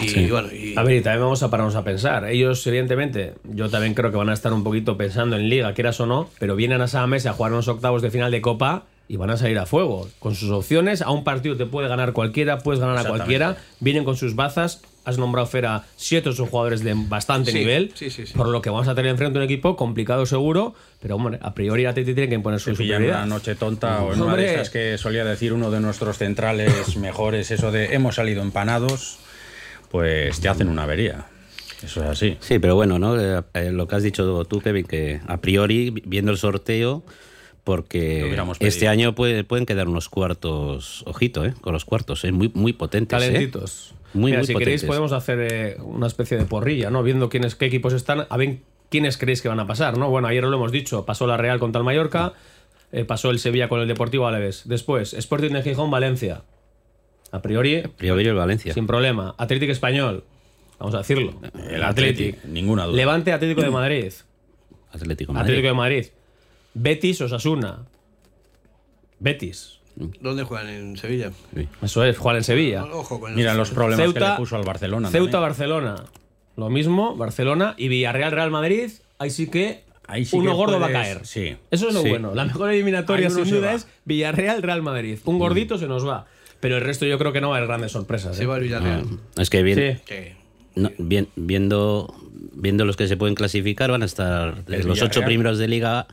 Y 0.00 0.30
bueno, 0.30 0.48
y, 0.52 0.74
A 0.78 0.82
ver, 0.84 0.98
y 0.98 1.00
también 1.02 1.22
vamos 1.22 1.42
a 1.42 1.50
pararnos 1.50 1.74
a 1.74 1.82
pensar. 1.84 2.24
Ellos, 2.30 2.64
evidentemente, 2.66 3.34
yo 3.44 3.68
también 3.68 3.92
creo 3.94 4.10
que 4.12 4.16
van 4.16 4.28
a 4.30 4.32
estar 4.32 4.52
un 4.52 4.62
poquito 4.64 4.96
pensando 4.96 5.36
en 5.36 5.48
liga, 5.50 5.74
quieras 5.74 5.98
o 6.00 6.06
no, 6.06 6.30
pero 6.38 6.54
vienen 6.56 6.80
a 6.80 6.84
esa 6.84 7.04
mesa 7.08 7.30
a 7.30 7.32
jugar 7.34 7.52
unos 7.52 7.66
octavos 7.68 8.00
de 8.00 8.10
final 8.10 8.30
de 8.30 8.40
Copa 8.40 8.84
y 9.12 9.16
van 9.16 9.28
a 9.30 9.36
salir 9.36 9.58
a 9.58 9.66
fuego. 9.66 10.08
Con 10.20 10.36
sus 10.36 10.50
opciones, 10.50 11.02
a 11.02 11.10
un 11.10 11.24
partido 11.24 11.56
te 11.56 11.66
puede 11.66 11.88
ganar 11.88 12.12
cualquiera, 12.12 12.58
puedes 12.58 12.78
ganar 12.80 12.96
a 12.96 13.04
cualquiera. 13.08 13.56
Vienen 13.80 14.04
con 14.04 14.16
sus 14.16 14.36
bazas. 14.36 14.82
Has 15.04 15.18
nombrado 15.18 15.46
Fera 15.48 15.84
siete 15.96 16.28
o 16.28 16.32
ocho 16.32 16.46
jugadores 16.46 16.84
de 16.84 16.94
bastante 16.94 17.50
Sí, 17.50 17.58
nivel. 17.58 17.90
sí, 17.96 18.10
sí, 18.10 18.24
sí. 18.26 18.34
Por 18.34 18.46
lo 18.48 18.62
que 18.62 18.70
vamos 18.70 18.86
a 18.86 18.94
tener 18.94 19.10
enfrente 19.10 19.38
un 19.38 19.44
equipo 19.44 19.74
complicado 19.74 20.26
seguro, 20.26 20.74
pero 21.00 21.16
hombre, 21.16 21.40
a 21.42 21.54
priori 21.54 21.82
la 21.82 21.92
Teti 21.92 22.14
tiene 22.14 22.28
que 22.28 22.36
imponer 22.36 22.60
su 22.60 22.70
superioridad. 22.70 23.24
una 23.24 23.26
noche 23.26 23.56
tonta 23.56 24.02
o 24.02 24.12
en 24.12 24.20
una 24.20 24.26
Hombre. 24.32 24.42
de 24.44 24.48
estas 24.50 24.70
que 24.70 24.96
solía 24.98 25.24
decir 25.24 25.52
uno 25.54 25.72
de 25.72 25.80
nuestros 25.80 26.16
centrales 26.18 26.96
mejores, 26.98 27.50
eso 27.50 27.72
de 27.72 27.94
hemos 27.94 28.14
salido 28.14 28.42
empanados, 28.42 29.18
pues 29.90 30.38
te 30.40 30.48
hacen 30.48 30.68
una 30.68 30.84
avería. 30.84 31.26
Eso 31.82 32.02
es 32.04 32.10
así. 32.10 32.36
Sí, 32.40 32.58
pero 32.60 32.74
bueno, 32.76 32.98
¿no? 33.00 33.18
Eh, 33.20 33.42
eh, 33.54 33.72
lo 33.72 33.88
que 33.88 33.96
has 33.96 34.02
dicho 34.02 34.44
tú, 34.44 34.60
Kevin, 34.60 34.84
que 34.86 35.20
a 35.26 35.38
priori, 35.38 35.90
viendo 36.04 36.30
el 36.30 36.36
sorteo, 36.38 37.02
porque 37.64 38.36
este 38.60 38.88
año 38.88 39.14
puede- 39.14 39.44
pueden 39.44 39.66
quedar 39.66 39.88
unos 39.88 40.08
cuartos, 40.08 41.02
ojito, 41.06 41.44
¿eh? 41.44 41.54
con 41.60 41.72
los 41.72 41.84
cuartos, 41.84 42.24
¿eh? 42.24 42.32
muy, 42.32 42.50
muy 42.54 42.72
potentes. 42.72 43.20
¿eh? 43.22 43.26
Calentitos. 43.26 43.94
Muy, 44.12 44.32
Mira, 44.32 44.38
muy 44.38 44.46
si 44.46 44.54
queréis 44.54 44.84
podemos 44.84 45.12
hacer 45.12 45.38
eh, 45.40 45.76
una 45.82 46.06
especie 46.08 46.36
de 46.36 46.44
porrilla, 46.44 46.90
¿no? 46.90 47.02
Viendo 47.02 47.28
quiénes, 47.28 47.54
qué 47.54 47.66
equipos 47.66 47.92
están, 47.92 48.26
a 48.28 48.36
ver 48.36 48.56
quiénes 48.88 49.16
creéis 49.18 49.40
que 49.42 49.48
van 49.48 49.60
a 49.60 49.66
pasar, 49.66 49.96
¿no? 49.98 50.10
Bueno, 50.10 50.26
ayer 50.26 50.42
lo 50.42 50.56
hemos 50.56 50.72
dicho, 50.72 51.06
pasó 51.06 51.26
la 51.28 51.36
Real 51.36 51.60
contra 51.60 51.78
el 51.78 51.84
Mallorca, 51.84 52.32
pasó 53.06 53.30
el 53.30 53.38
Sevilla 53.38 53.68
con 53.68 53.80
el 53.80 53.86
Deportivo 53.86 54.26
Alavés. 54.26 54.62
Después, 54.66 55.14
Sporting 55.14 55.50
de 55.52 55.62
Gijón, 55.62 55.92
Valencia. 55.92 56.42
A 57.30 57.40
priori, 57.40 57.82
Priori 57.96 58.26
el 58.26 58.34
Valencia. 58.34 58.74
sin 58.74 58.88
problema. 58.88 59.36
Atlético 59.38 59.70
Español, 59.70 60.24
vamos 60.80 60.96
a 60.96 60.98
decirlo. 60.98 61.40
El 61.70 61.84
Athletic, 61.84 62.44
ninguna 62.46 62.86
duda. 62.86 62.96
Levante 62.96 63.32
Atlético 63.32 63.62
de 63.62 63.70
Madrid. 63.70 64.12
Atlético 64.92 65.32
de 65.32 65.38
Madrid. 65.38 65.50
Atlético 65.52 65.68
de 65.68 65.74
Madrid. 65.74 66.06
Betis 66.74 67.20
Osasuna. 67.20 67.86
Betis. 69.18 69.78
¿Dónde 70.20 70.44
juegan? 70.44 70.68
¿En 70.68 70.96
Sevilla? 70.96 71.30
Eso 71.82 72.04
es, 72.04 72.16
jugar 72.16 72.36
en 72.36 72.44
Sevilla. 72.44 72.84
Ojo 72.84 73.20
con 73.20 73.34
Mira 73.34 73.52
el- 73.52 73.58
los 73.58 73.70
problemas 73.70 74.12
que 74.14 74.20
le 74.20 74.26
puso 74.36 74.56
al 74.56 74.62
Barcelona. 74.64 75.10
Ceuta, 75.10 75.32
también. 75.32 75.48
Barcelona. 75.50 76.04
Lo 76.56 76.70
mismo, 76.70 77.16
Barcelona 77.16 77.74
y 77.76 77.88
Villarreal, 77.88 78.32
Real 78.32 78.50
Madrid. 78.50 78.90
Ahí 79.18 79.30
sí 79.30 79.50
que 79.50 79.84
Ahí 80.06 80.24
sí 80.24 80.36
uno 80.36 80.52
que 80.52 80.56
gordo 80.56 80.80
va 80.80 80.86
a 80.86 80.92
caer. 80.92 81.26
sí. 81.26 81.56
Eso 81.70 81.88
es 81.88 81.94
lo 81.94 82.02
Sí. 82.02 82.08
bueno. 82.08 82.34
La 82.34 82.44
mejor 82.44 82.70
eliminatoria, 82.70 83.30
sin 83.30 83.44
duda, 83.48 83.68
va. 83.68 83.74
es 83.74 83.86
Villarreal, 84.04 84.62
Real 84.62 84.82
Madrid. 84.82 85.18
Un 85.24 85.38
gordito 85.38 85.76
se 85.78 85.86
nos 85.86 86.06
va. 86.06 86.26
Pero 86.60 86.76
el 86.76 86.82
resto 86.82 87.06
yo 87.06 87.18
creo 87.18 87.32
que 87.32 87.40
no 87.40 87.48
va 87.50 87.56
a 87.56 87.58
haber 87.58 87.68
grandes 87.68 87.92
sorpresas. 87.92 88.36
Se 88.36 88.44
¿eh? 88.44 88.46
va 88.46 88.56
al 88.56 88.62
Villarreal. 88.62 89.04
Es 89.36 89.50
que 89.50 89.62
bien, 89.62 90.00
Sí. 90.06 90.14
Sí. 90.14 90.32
no, 90.76 90.90
bien- 90.98 91.28
viendo, 91.36 92.14
viendo 92.54 92.84
los 92.84 92.96
que 92.96 93.06
se 93.08 93.16
pueden 93.16 93.34
clasificar, 93.34 93.90
van 93.90 94.02
a 94.02 94.06
estar 94.06 94.62
El 94.68 94.86
los 94.86 95.00
ocho 95.02 95.22
primeros 95.22 95.58
de 95.58 95.68
liga. 95.68 96.06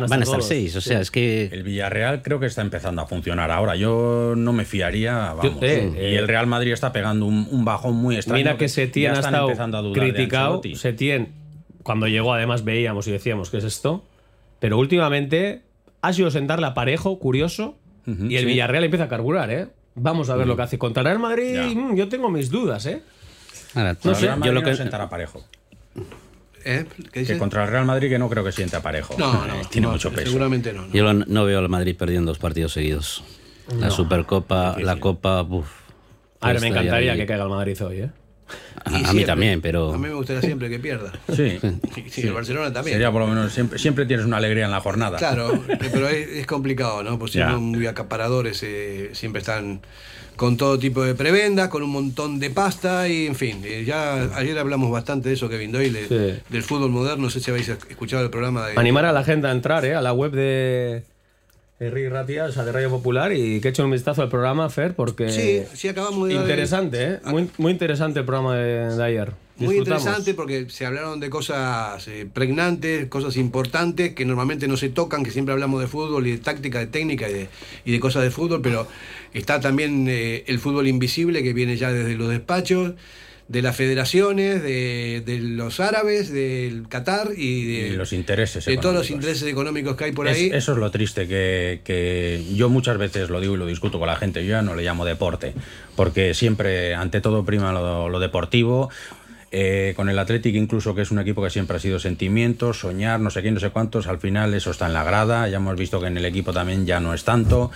Van 0.00 0.02
a 0.02 0.04
a 0.04 0.06
estar 0.06 0.22
estar, 0.22 0.38
todos, 0.38 0.48
seis. 0.48 0.76
O 0.76 0.80
sí. 0.80 0.88
sea, 0.90 1.00
es 1.00 1.10
que 1.10 1.46
El 1.52 1.62
Villarreal 1.62 2.22
creo 2.22 2.38
que 2.40 2.46
está 2.46 2.62
empezando 2.62 3.02
a 3.02 3.06
funcionar 3.06 3.50
ahora. 3.50 3.76
Yo 3.76 4.34
no 4.36 4.52
me 4.52 4.64
fiaría, 4.64 5.32
vamos. 5.34 5.62
eh, 5.62 5.90
y 5.94 5.98
eh, 5.98 6.18
el 6.18 6.28
Real 6.28 6.46
Madrid 6.46 6.72
está 6.72 6.92
pegando 6.92 7.26
un, 7.26 7.48
un 7.50 7.64
bajón 7.64 7.94
muy 7.96 8.16
extraño. 8.16 8.38
Mira 8.38 8.56
que 8.56 8.68
Setién 8.68 9.12
ha 9.12 9.20
estado 9.20 9.44
empezando 9.48 9.78
a 9.78 9.82
dudar 9.82 10.00
criticado. 10.00 10.60
Setién, 10.74 11.32
cuando 11.82 12.06
llegó, 12.08 12.32
además 12.34 12.64
veíamos 12.64 13.06
y 13.08 13.12
decíamos, 13.12 13.50
¿qué 13.50 13.58
es 13.58 13.64
esto? 13.64 14.04
Pero 14.60 14.78
últimamente 14.78 15.62
ha 16.02 16.12
sido 16.12 16.30
sentarle 16.30 16.66
a 16.66 16.74
parejo, 16.74 17.18
curioso, 17.18 17.76
Ujú, 18.06 18.26
y 18.26 18.36
el 18.36 18.42
sí. 18.42 18.46
Villarreal 18.46 18.84
empieza 18.84 19.04
a 19.04 19.08
carburar, 19.08 19.50
¿eh? 19.50 19.68
Vamos 19.94 20.28
a 20.30 20.36
ver 20.36 20.46
lo 20.46 20.56
que 20.56 20.62
hace. 20.62 20.76
Contra 20.78 21.00
el 21.02 21.06
Real 21.06 21.18
Madrid, 21.18 21.54
Ya. 21.54 21.62
mm, 21.66 21.96
yo 21.96 22.08
tengo 22.08 22.28
mis 22.30 22.50
dudas, 22.50 22.84
¿eh? 22.86 23.00
ahora, 23.74 23.96
No 24.04 24.14
sé, 24.14 24.26
yo 24.26 24.52
lo 24.52 24.60
no 24.60 24.62
que 24.62 24.74
sentará 24.74 25.08
parejo. 25.08 25.42
¿Eh? 26.64 26.86
¿Qué 27.12 27.24
Que 27.24 27.38
contra 27.38 27.64
el 27.64 27.70
Real 27.70 27.84
Madrid 27.84 28.08
que 28.08 28.18
no 28.18 28.28
creo 28.28 28.42
que 28.44 28.52
sienta 28.52 28.80
parejo. 28.82 29.14
No, 29.18 29.32
no. 29.46 29.60
Tiene 29.70 29.86
no, 29.86 29.92
mucho 29.92 30.10
peso. 30.10 30.26
Seguramente 30.26 30.72
no. 30.72 30.82
no. 30.86 30.92
yo 30.92 31.04
lo- 31.04 31.12
no 31.12 31.44
veo 31.44 31.58
al 31.58 31.68
Madrid 31.68 31.96
perdiendo 31.96 32.30
dos 32.30 32.38
partidos 32.38 32.72
seguidos. 32.72 33.22
La 33.78 33.90
Supercopa, 33.90 34.76
la 34.78 34.96
Copa, 35.00 35.42
uf, 35.42 35.66
A 36.40 36.52
ver, 36.52 36.60
me 36.60 36.68
encantaría 36.68 37.12
ahí. 37.12 37.18
que 37.18 37.26
caiga 37.26 37.44
el 37.44 37.50
Madrid 37.50 37.82
hoy, 37.82 38.00
¿eh? 38.00 38.10
A, 38.84 39.12
mí 39.14 39.24
también, 39.24 39.62
pero 39.62 39.94
A 39.94 39.96
mí 39.96 40.08
me 40.08 40.12
gustaría 40.14 40.42
siempre 40.42 40.68
que 40.68 40.78
pierda. 40.78 41.12
Sí. 41.34 41.58
Sí, 41.94 42.04
sí, 42.10 42.20
el 42.26 42.34
Barcelona 42.34 42.70
también. 42.72 42.96
Sería 42.96 43.10
por 43.10 43.22
lo 43.22 43.26
menos 43.26 43.52
siempre, 43.52 43.78
siempre 43.78 44.04
tienes 44.04 44.26
una 44.26 44.36
alegría 44.36 44.66
en 44.66 44.70
la 44.70 44.80
jornada. 44.80 45.16
Claro, 45.16 45.64
pero 45.92 46.08
es, 46.08 46.28
es 46.28 46.46
complicado, 46.46 47.02
¿no? 47.02 47.18
Pues 47.18 47.32
Ya. 47.32 47.52
son 47.52 47.62
muy 47.64 47.86
acaparadores, 47.86 48.62
eh, 48.62 49.10
siempre 49.14 49.40
están 49.40 49.80
con 50.36 50.56
todo 50.56 50.78
tipo 50.78 51.02
de 51.02 51.14
prebendas, 51.14 51.68
con 51.68 51.82
un 51.82 51.90
montón 51.90 52.38
de 52.40 52.50
pasta 52.50 53.08
y, 53.08 53.26
en 53.26 53.34
fin, 53.34 53.62
eh, 53.64 53.84
ya 53.86 54.36
ayer 54.36 54.58
hablamos 54.58 54.90
bastante 54.90 55.28
de 55.28 55.34
eso, 55.36 55.48
Kevin 55.48 55.72
Doyle, 55.72 56.06
Sí. 56.08 56.42
del 56.48 56.62
fútbol 56.62 56.90
moderno, 56.90 57.24
no 57.24 57.30
sé 57.30 57.40
si 57.40 57.50
habéis 57.50 57.68
escuchado 57.68 58.24
el 58.24 58.30
programa 58.30 58.66
de... 58.66 58.74
Animar 58.78 59.04
a 59.04 59.12
la 59.12 59.22
gente 59.24 59.46
a 59.46 59.52
entrar, 59.52 59.84
¿eh? 59.84 59.94
A 59.94 60.02
la 60.02 60.12
web 60.12 60.32
de 60.32 61.04
Enrique 61.80 62.08
Ratia, 62.08 62.44
o 62.46 62.52
sea, 62.52 62.64
de 62.64 62.72
Radio 62.72 62.90
Popular, 62.90 63.32
y 63.32 63.60
que 63.60 63.68
echen 63.68 63.84
un 63.84 63.90
vistazo 63.92 64.22
al 64.22 64.28
programa, 64.28 64.68
Fer, 64.70 64.94
porque... 64.94 65.28
Sí, 65.30 65.62
sí, 65.74 65.88
acabamos 65.88 66.28
de... 66.28 66.34
Interesante, 66.34 67.02
¿eh? 67.04 67.18
Muy, 67.26 67.48
muy 67.58 67.72
interesante 67.72 68.20
el 68.20 68.24
programa 68.24 68.56
de, 68.56 68.96
de 68.96 69.04
ayer. 69.04 69.32
Muy 69.56 69.76
interesante 69.78 70.34
porque 70.34 70.66
se 70.68 70.84
hablaron 70.84 71.20
de 71.20 71.30
cosas 71.30 72.06
eh, 72.08 72.26
pregnantes, 72.32 73.06
cosas 73.06 73.36
importantes 73.36 74.12
que 74.14 74.24
normalmente 74.24 74.66
no 74.66 74.76
se 74.76 74.88
tocan, 74.88 75.22
que 75.22 75.30
siempre 75.30 75.52
hablamos 75.52 75.80
de 75.80 75.86
fútbol 75.86 76.26
y 76.26 76.32
de 76.32 76.38
táctica, 76.38 76.80
de 76.80 76.86
técnica 76.88 77.28
y 77.28 77.32
de, 77.32 77.48
y 77.84 77.92
de 77.92 78.00
cosas 78.00 78.24
de 78.24 78.30
fútbol, 78.32 78.62
pero 78.62 78.88
está 79.32 79.60
también 79.60 80.06
eh, 80.08 80.42
el 80.48 80.58
fútbol 80.58 80.88
invisible 80.88 81.42
que 81.44 81.52
viene 81.52 81.76
ya 81.76 81.92
desde 81.92 82.16
los 82.16 82.28
despachos, 82.30 82.94
de 83.46 83.60
las 83.60 83.76
federaciones, 83.76 84.62
de, 84.62 85.22
de 85.24 85.38
los 85.38 85.78
árabes, 85.78 86.32
del 86.32 86.88
Qatar 86.88 87.28
y 87.36 87.64
de, 87.66 87.88
Y 87.88 87.90
los 87.90 88.14
intereses. 88.14 88.64
de 88.64 88.78
todos 88.78 88.94
los 88.94 89.10
intereses 89.10 89.42
económicos 89.46 89.96
que 89.96 90.04
hay 90.04 90.12
por 90.12 90.26
Es- 90.26 90.36
ahí. 90.38 90.50
eso 90.50 90.72
es 90.72 90.78
lo 90.78 90.90
triste 90.90 91.28
que, 91.28 91.82
que 91.84 92.42
yo 92.56 92.70
muchas 92.70 92.96
veces 92.96 93.28
lo 93.28 93.40
digo 93.42 93.54
y 93.54 93.58
lo 93.58 93.66
discuto 93.66 93.98
con 93.98 94.08
la 94.08 94.16
gente. 94.16 94.42
Yo 94.46 94.52
ya 94.52 94.62
no 94.62 94.74
le 94.74 94.82
llamo 94.82 95.04
deporte, 95.04 95.52
porque 95.94 96.32
siempre, 96.32 96.94
ante 96.94 97.20
todo, 97.20 97.44
prima 97.44 97.70
lo, 97.72 98.08
lo 98.08 98.18
deportivo. 98.18 98.88
Eh, 99.56 99.92
con 99.94 100.08
el 100.08 100.18
Athletic, 100.18 100.52
incluso 100.56 100.96
que 100.96 101.02
es 101.02 101.12
un 101.12 101.20
equipo 101.20 101.40
que 101.40 101.48
siempre 101.48 101.76
ha 101.76 101.78
sido 101.80 102.00
sentimientos, 102.00 102.80
soñar, 102.80 103.20
no 103.20 103.30
sé 103.30 103.40
quién, 103.40 103.54
no 103.54 103.60
sé 103.60 103.70
cuántos, 103.70 104.08
al 104.08 104.18
final 104.18 104.52
eso 104.52 104.72
está 104.72 104.86
en 104.86 104.94
la 104.94 105.04
grada. 105.04 105.46
Ya 105.48 105.58
hemos 105.58 105.76
visto 105.76 106.00
que 106.00 106.08
en 106.08 106.16
el 106.18 106.24
equipo 106.24 106.52
también 106.52 106.86
ya 106.86 106.98
no 106.98 107.14
es 107.14 107.22
tanto. 107.22 107.70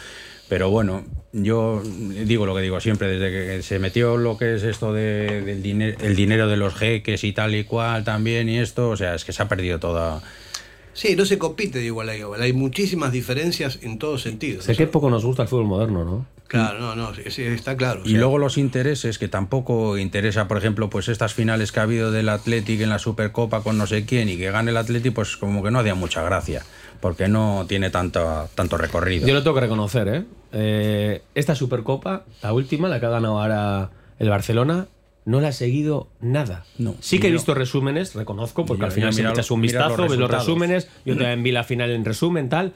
Pero 0.48 0.70
bueno, 0.70 1.04
yo 1.32 1.80
digo 1.84 2.46
lo 2.46 2.56
que 2.56 2.62
digo 2.62 2.80
siempre, 2.80 3.06
desde 3.16 3.30
que 3.30 3.62
se 3.62 3.78
metió 3.78 4.16
lo 4.16 4.36
que 4.36 4.56
es 4.56 4.64
esto 4.64 4.92
de- 4.92 5.42
del 5.42 5.62
dinero, 5.62 5.96
el 6.00 6.16
dinero 6.16 6.48
de 6.48 6.56
los 6.56 6.74
jeques 6.74 7.22
y 7.22 7.32
tal 7.32 7.54
y 7.54 7.62
cual 7.62 8.02
también 8.02 8.48
y 8.48 8.58
esto, 8.58 8.88
o 8.90 8.96
sea, 8.96 9.14
es 9.14 9.24
que 9.24 9.32
se 9.32 9.40
ha 9.42 9.46
perdido 9.48 9.78
toda, 9.78 10.20
Sí, 10.98 11.14
no 11.14 11.24
se 11.24 11.38
compite 11.38 11.78
de 11.78 11.84
igual 11.84 12.08
a 12.08 12.16
igual, 12.16 12.42
hay 12.42 12.52
muchísimas 12.52 13.12
diferencias 13.12 13.78
en 13.82 14.00
todos 14.00 14.22
sentidos. 14.22 14.64
Sé 14.64 14.74
que 14.74 14.88
poco 14.88 15.08
nos 15.10 15.24
gusta 15.24 15.42
el 15.42 15.48
fútbol 15.48 15.66
moderno, 15.66 16.04
¿no? 16.04 16.26
Claro, 16.48 16.80
no, 16.80 16.96
no, 16.96 17.12
sí, 17.14 17.42
está 17.42 17.76
claro. 17.76 18.00
o 18.02 18.04
Y 18.04 18.10
sea, 18.10 18.18
luego 18.18 18.36
los 18.38 18.58
intereses, 18.58 19.16
que 19.16 19.28
tampoco 19.28 19.96
interesa, 19.96 20.48
por 20.48 20.56
ejemplo, 20.58 20.90
pues 20.90 21.06
estas 21.08 21.34
finales 21.34 21.70
que 21.70 21.78
ha 21.78 21.84
habido 21.84 22.10
del 22.10 22.28
Athletic 22.28 22.80
en 22.80 22.88
la 22.88 22.98
Supercopa 22.98 23.62
con 23.62 23.78
no 23.78 23.86
sé 23.86 24.06
quién 24.06 24.28
y 24.28 24.36
que 24.38 24.50
gane 24.50 24.72
el 24.72 24.76
Athletic, 24.76 25.12
pues 25.14 25.36
como 25.36 25.62
que 25.62 25.70
no 25.70 25.78
hacía 25.78 25.94
mucha 25.94 26.20
gracia, 26.24 26.64
porque 27.00 27.28
no 27.28 27.64
tiene 27.68 27.90
tanto, 27.90 28.48
tanto 28.56 28.76
recorrido. 28.76 29.24
Yo 29.28 29.34
lo 29.34 29.44
tengo 29.44 29.54
que 29.54 29.60
reconocer, 29.60 30.08
¿eh? 30.08 30.24
Eh, 30.50 31.22
Esta 31.36 31.54
Supercopa, 31.54 32.24
la 32.42 32.52
última, 32.52 32.88
la 32.88 32.98
que 32.98 33.06
ha 33.06 33.10
ganado 33.10 33.38
ahora 33.40 33.90
el 34.18 34.30
Barcelona, 34.30 34.88
no 35.28 35.40
la 35.40 35.48
he 35.50 35.52
seguido 35.52 36.08
nada. 36.20 36.64
No, 36.78 36.94
sí 37.00 37.18
que 37.20 37.28
he 37.28 37.30
visto 37.30 37.52
resúmenes, 37.54 38.14
reconozco, 38.14 38.64
porque 38.64 38.80
Yo- 38.80 38.86
al 38.86 38.92
final 38.92 39.14
mira- 39.14 39.30
echas 39.30 39.50
un 39.50 39.60
vistazo, 39.60 39.96
los 39.98 40.08
ves 40.10 40.18
los 40.18 40.30
resúmenes, 40.30 40.88
yo 41.04 41.16
también 41.16 41.42
vi 41.42 41.52
la 41.52 41.64
final 41.64 41.90
en 41.90 42.04
resumen, 42.04 42.48
tal, 42.48 42.72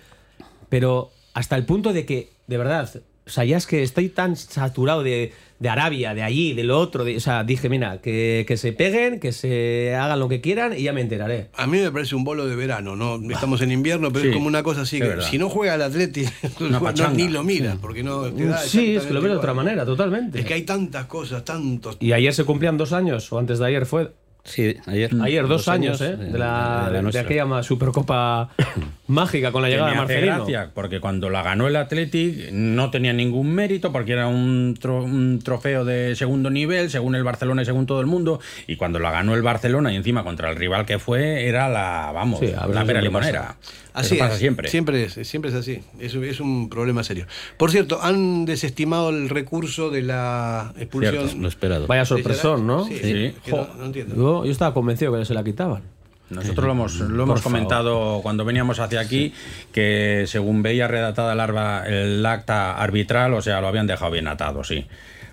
pero 0.68 1.10
hasta 1.34 1.56
el 1.56 1.64
punto 1.64 1.92
de 1.92 2.04
que, 2.06 2.30
de 2.46 2.58
verdad, 2.58 2.90
o 3.26 3.30
sea, 3.30 3.44
ya 3.44 3.56
es 3.56 3.66
que 3.66 3.82
estoy 3.82 4.08
tan 4.08 4.36
saturado 4.36 5.02
de, 5.02 5.32
de 5.62 5.68
Arabia, 5.68 6.12
de 6.12 6.22
allí, 6.22 6.53
de 6.55 6.64
lo 6.64 6.79
otro, 6.79 7.05
de- 7.05 7.16
o 7.16 7.20
sea, 7.20 7.44
dije, 7.44 7.68
mira, 7.68 8.01
que, 8.03 8.44
que 8.48 8.57
se 8.57 8.72
peguen, 8.72 9.20
que 9.20 9.33
se 9.33 9.94
hagan 9.94 10.18
lo 10.18 10.29
que 10.29 10.40
quieran 10.40 10.77
y 10.77 10.83
ya 10.83 10.92
me 10.92 11.01
enteraré. 11.01 11.48
A 11.55 11.66
mí 11.66 11.79
me 11.79 11.90
parece 11.92 12.14
un 12.16 12.25
bolo 12.25 12.46
de 12.48 12.57
verano, 12.57 12.96
¿no? 12.96 13.20
Estamos 13.33 13.62
en 13.62 13.70
invierno, 13.70 14.11
pero 14.12 14.22
Sí, 14.25 14.29
es 14.31 14.35
como 14.35 14.48
una 14.48 14.62
cosa 14.64 14.83
así 14.83 14.98
que 14.98 15.07
verdad. 15.09 15.25
si 15.31 15.38
no 15.38 15.48
juega 15.48 15.77
el 15.77 15.83
Atleti, 15.83 16.25
no, 16.61 17.11
ni 17.14 17.29
lo 17.29 17.44
miras, 17.44 17.77
porque 17.81 18.03
no 18.03 18.22
te 18.25 18.44
da 18.46 18.59
Sí, 18.59 18.96
es 18.96 19.05
que 19.05 19.14
lo 19.14 19.20
ves 19.22 19.31
de 19.33 19.38
otra 19.38 19.55
manera, 19.55 19.85
totalmente. 19.87 20.40
Es 20.40 20.44
que 20.44 20.55
hay 20.55 20.62
tantas 20.62 21.07
cosas, 21.07 21.44
tantos. 21.44 21.96
Y 22.01 22.12
ayer 22.12 22.35
se 22.35 22.44
cumplían 22.44 22.77
dos 22.77 22.92
años, 22.92 23.33
o 23.33 23.38
antes 23.38 23.59
de 23.61 23.66
ayer 23.66 23.87
fue. 23.87 24.11
Sí, 24.44 24.76
ayer. 24.87 25.11
Ayer, 25.22 25.46
dos, 25.46 25.68
años, 25.68 26.00
¿eh? 26.00 26.16
De, 26.16 26.38
la, 26.38 26.90
de, 26.92 27.02
nuestra. 27.02 27.22
aquella 27.22 27.44
ma- 27.46 27.62
Supercopa 27.62 28.50
mágica 29.07 29.52
con 29.52 29.62
la 29.62 29.68
llegada 29.68 29.90
de 29.90 29.96
Marcelino. 29.96 30.37
gracia, 30.38 30.70
porque 30.74 31.00
cuando 31.00 31.31
la 31.31 31.42
ganó 31.42 31.66
el 31.66 31.76
Athletic 31.76 32.50
no 32.52 32.90
tenía 32.90 33.12
ningún 33.12 33.55
mérito, 33.55 33.92
porque 33.92 34.12
era 34.12 34.26
un, 34.28 34.74
tro- 34.81 35.05
un 35.05 35.40
trofeo 35.42 35.85
de 35.85 36.14
segundo 36.16 36.50
nivel, 36.50 36.90
según 36.90 37.14
el 37.14 37.24
Barcelona 37.24 37.62
y 37.62 37.64
según 37.64 37.87
todo 37.87 38.00
el 38.00 38.07
mundo, 38.07 38.40
y 38.66 38.76
cuando 38.76 38.98
la 38.98 39.11
ganó 39.11 39.35
el 39.35 39.42
Barcelona 39.42 39.92
y 39.92 39.96
encima 39.96 40.24
contra 40.24 40.50
el 40.50 40.57
rival 40.57 40.87
que 40.87 40.98
fue, 40.98 41.46
era 41.46 41.68
la, 41.68 42.11
vamos, 42.12 42.40
Sí, 42.40 42.46
la 42.72 42.85
pera 42.85 43.00
limonera. 43.00 43.57
Así 43.94 44.14
Eso 44.14 44.24
pasa 44.24 44.35
es, 44.35 44.38
siempre. 44.40 44.68
Siempre 44.68 45.05
es, 45.05 45.12
siempre 45.28 45.50
es 45.50 45.57
así. 45.57 45.83
Es, 46.00 46.14
es 46.14 46.40
un 46.40 46.70
problema 46.70 47.05
serio. 47.05 47.26
Por 47.59 47.70
cierto, 47.70 48.02
han 48.02 48.44
desestimado 48.46 49.11
el 49.11 49.28
recurso 49.28 49.90
de 49.90 50.02
la 50.02 50.72
expulsión. 50.78 51.42
Lo 51.42 51.48
esperado. 51.48 51.87
Vaya 51.87 52.05
sorpresón, 52.05 52.66
¿no? 52.66 52.85
Sí, 52.87 52.98
Sí. 52.98 53.12
sí, 53.12 53.35
que 53.44 53.50
no, 53.50 53.68
no 53.78 53.85
entiendo. 53.85 54.14
Yo, 54.16 54.44
yo 54.44 54.50
estaba 54.50 54.72
convencido 54.72 55.16
que 55.16 55.24
se 55.24 55.35
la 55.35 55.44
quitaban. 55.44 55.83
Nosotros 56.31 56.64
lo 56.64 56.72
hemos, 56.72 56.94
lo 57.00 57.24
hemos 57.24 57.42
comentado 57.42 58.20
cuando 58.22 58.44
veníamos 58.44 58.78
hacia 58.81 59.00
aquí, 59.00 59.35
que 59.72 60.24
según 60.26 60.62
veía 60.62 60.88
redactada 60.88 61.33
el, 61.35 61.92
el 61.92 62.26
acta 62.26 62.72
arbitral, 62.72 63.35
o 63.35 63.42
sea, 63.42 63.61
lo 63.61 63.68
habían 63.68 63.87
dejado 63.87 64.11
bien 64.11 64.28
atado, 64.28 64.64
sí, 64.64 64.87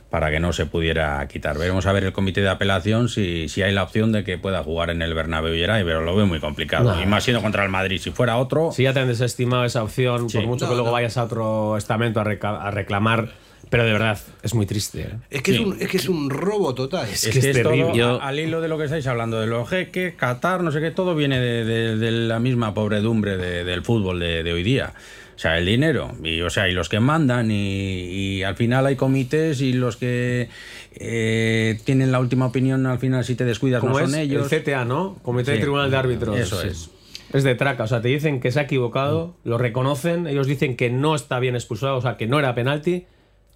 para 0.09 0.31
que 0.31 0.39
no 0.39 0.53
se 0.53 0.65
pudiera 0.65 1.27
quitar. 1.27 1.57
Veremos 1.57 1.85
a 1.85 1.91
ver 1.93 2.03
el 2.03 2.13
comité 2.13 2.41
de 2.41 2.49
apelación 2.49 3.09
si, 3.09 3.47
si 3.47 3.61
hay 3.61 3.71
la 3.73 3.83
opción 3.83 4.11
de 4.11 4.23
que 4.23 4.37
pueda 4.37 4.63
jugar 4.63 4.89
en 4.89 5.01
el 5.01 5.13
Bernabéu 5.13 5.53
y 5.53 5.61
pero 5.83 6.01
lo 6.01 6.15
veo 6.15 6.25
muy 6.25 6.39
complicado. 6.39 6.95
No. 6.95 7.01
Y 7.01 7.05
más 7.05 7.23
siendo 7.23 7.41
contra 7.41 7.63
el 7.63 7.69
Madrid. 7.69 7.99
Si 8.01 8.11
fuera 8.11 8.37
otro, 8.37 8.71
Si 8.71 8.83
ya 8.83 8.93
te 8.93 8.99
han 9.01 9.07
desestimado 9.07 9.65
esa 9.65 9.83
opción, 9.83 10.29
Sí. 10.29 10.37
por 10.37 10.47
mucho 10.47 10.65
No, 10.65 10.71
que 10.71 10.75
luego 10.75 10.87
no. 10.89 10.93
vayas 10.93 11.17
a 11.17 11.23
otro 11.25 11.77
estamento 11.77 12.19
a, 12.19 12.23
a 12.23 12.71
reclamar 12.71 13.29
Pero 13.69 13.83
de 13.85 13.93
verdad, 13.93 14.17
es 14.41 14.55
muy 14.55 14.65
triste. 14.65 15.01
¿eh? 15.01 15.09
Es 15.29 15.43
que, 15.43 15.51
es, 15.53 15.59
un, 15.59 15.77
es 15.79 15.87
que 15.89 15.97
es 15.97 16.09
un 16.09 16.31
robo 16.31 16.73
total. 16.73 17.07
Es, 17.07 17.25
que 17.25 17.29
que 17.31 17.37
es 17.39 17.45
es 17.45 17.61
todo, 17.61 17.71
terrible. 17.73 17.95
Yo- 17.95 18.19
a- 18.19 18.27
al 18.29 18.39
hilo 18.39 18.61
de 18.61 18.67
lo 18.67 18.79
que 18.79 18.85
estáis 18.85 19.05
hablando, 19.05 19.39
de 19.39 19.45
los 19.45 19.69
jeques, 19.69 20.15
Qatar, 20.15 20.63
no 20.63 20.71
sé 20.71 20.79
qué, 20.81 20.89
todo 20.89 21.13
viene 21.13 21.39
de, 21.39 21.63
de- 21.65 21.95
de 21.97 22.11
la 22.11 22.39
misma 22.39 22.73
pobredumbre 22.73 23.37
de- 23.37 23.63
del 23.63 23.83
fútbol 23.83 24.19
de, 24.19 24.41
de 24.41 24.53
hoy 24.53 24.63
día. 24.63 24.93
O 25.39 25.41
sea, 25.41 25.57
el 25.57 25.65
dinero, 25.65 26.17
y, 26.21 26.41
o 26.41 26.49
sea, 26.49 26.67
y 26.67 26.73
los 26.73 26.89
que 26.89 26.99
mandan, 26.99 27.49
y, 27.49 28.01
y 28.39 28.43
al 28.43 28.57
final 28.57 28.85
hay 28.85 28.97
comités, 28.97 29.61
y 29.61 29.71
los 29.71 29.95
que 29.95 30.49
eh, 30.91 31.79
tienen 31.85 32.11
la 32.11 32.19
última 32.19 32.47
opinión, 32.47 32.85
al 32.85 32.99
final 32.99 33.23
si 33.23 33.35
te 33.35 33.45
descuidas 33.45 33.79
Como 33.79 33.93
no 33.93 33.99
es 34.03 34.11
son 34.11 34.19
ellos. 34.19 34.51
el 34.51 34.61
CTA, 34.63 34.83
¿no? 34.83 35.17
Comité 35.23 35.55
Sí. 35.55 35.61
Tribunal 35.61 35.89
de 35.89 35.95
Árbitros. 35.95 36.37
Eso 36.37 36.61
Sí. 36.61 36.67
es. 36.67 36.89
Es 37.31 37.43
de 37.45 37.55
traca, 37.55 37.83
o 37.83 37.87
sea, 37.87 38.01
te 38.01 38.09
dicen 38.09 38.41
que 38.41 38.51
se 38.51 38.59
ha 38.59 38.63
equivocado, 38.63 39.37
lo 39.45 39.57
reconocen, 39.57 40.27
ellos 40.27 40.45
dicen 40.45 40.75
que 40.75 40.89
no 40.89 41.15
está 41.15 41.39
bien 41.39 41.55
expulsado, 41.55 41.95
o 41.95 42.01
sea, 42.01 42.17
que 42.17 42.27
no 42.27 42.37
era 42.37 42.53
penalti, 42.53 43.05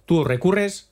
tú 0.06 0.24
recurres 0.24 0.88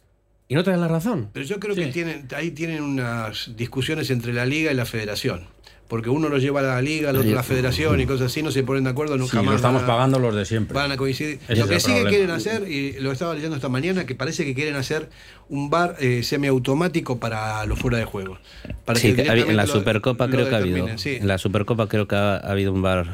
y 0.46 0.54
no 0.56 0.62
te 0.62 0.72
dan 0.72 0.80
la 0.82 0.88
razón. 0.88 1.30
Pero 1.32 1.46
yo 1.46 1.58
creo 1.58 1.74
que 1.74 1.86
tienen, 1.86 2.28
ahí 2.36 2.50
tienen 2.50 2.82
unas 2.82 3.56
discusiones 3.56 4.10
entre 4.10 4.34
la 4.34 4.44
liga 4.44 4.70
y 4.70 4.74
la 4.74 4.84
federación. 4.84 5.46
Porque 5.92 6.08
uno 6.08 6.30
lo 6.30 6.38
lleva 6.38 6.60
a 6.60 6.62
la 6.62 6.80
liga, 6.80 7.10
el 7.10 7.16
otro 7.16 7.30
a 7.32 7.34
la 7.34 7.42
federación 7.42 8.00
y 8.00 8.06
cosas 8.06 8.28
así, 8.32 8.42
no 8.42 8.50
se 8.50 8.62
ponen 8.62 8.84
de 8.84 8.88
acuerdo 8.88 9.18
nunca 9.18 9.32
Sí, 9.32 9.36
más. 9.36 9.44
lo 9.44 9.56
estamos 9.56 9.82
van 9.82 9.90
a- 9.90 9.92
pagando 9.92 10.18
los 10.18 10.34
de 10.34 10.46
siempre. 10.46 10.74
Van 10.74 10.90
a 10.90 10.96
coincidir. 10.96 11.38
Ese 11.46 11.60
lo 11.60 11.68
que 11.68 11.80
sí 11.80 11.92
que 11.92 12.04
quieren 12.04 12.30
hacer, 12.30 12.66
y 12.66 12.94
lo 12.94 13.12
estaba 13.12 13.34
leyendo 13.34 13.56
esta 13.56 13.68
mañana, 13.68 14.06
que 14.06 14.14
parece 14.14 14.46
que 14.46 14.54
quieren 14.54 14.74
hacer 14.76 15.10
un 15.50 15.68
bar 15.68 15.96
eh, 16.00 16.22
semiautomático 16.22 17.18
para 17.20 17.66
los 17.66 17.78
fuera 17.78 17.98
de 17.98 18.06
juego. 18.06 18.38
Para 18.86 18.98
Sí, 18.98 19.12
que 19.14 19.20
en 19.20 19.54
la 19.54 19.66
lo- 19.66 19.70
Supercopa 19.74 20.28
lo 20.28 20.32
creo 20.32 20.48
que 20.48 20.54
ha 20.54 20.58
habido. 20.58 20.88
sí. 20.96 21.16
En 21.20 21.28
la 21.28 21.36
Supercopa 21.36 21.86
creo 21.88 22.08
que 22.08 22.16
ha, 22.16 22.36
ha 22.36 22.50
habido 22.52 22.72
un 22.72 22.80
bar 22.80 23.06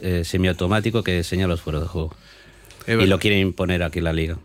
eh, 0.00 0.24
semiautomático 0.24 1.04
que 1.04 1.22
señala 1.22 1.52
los 1.52 1.60
fueros 1.60 1.82
de 1.82 1.88
juego. 1.88 2.16
Y 2.86 3.06
lo 3.06 3.18
quieren 3.18 3.40
imponer 3.40 3.82
aquí 3.82 3.98
en 3.98 4.04
la 4.04 4.12
liga. 4.12 4.38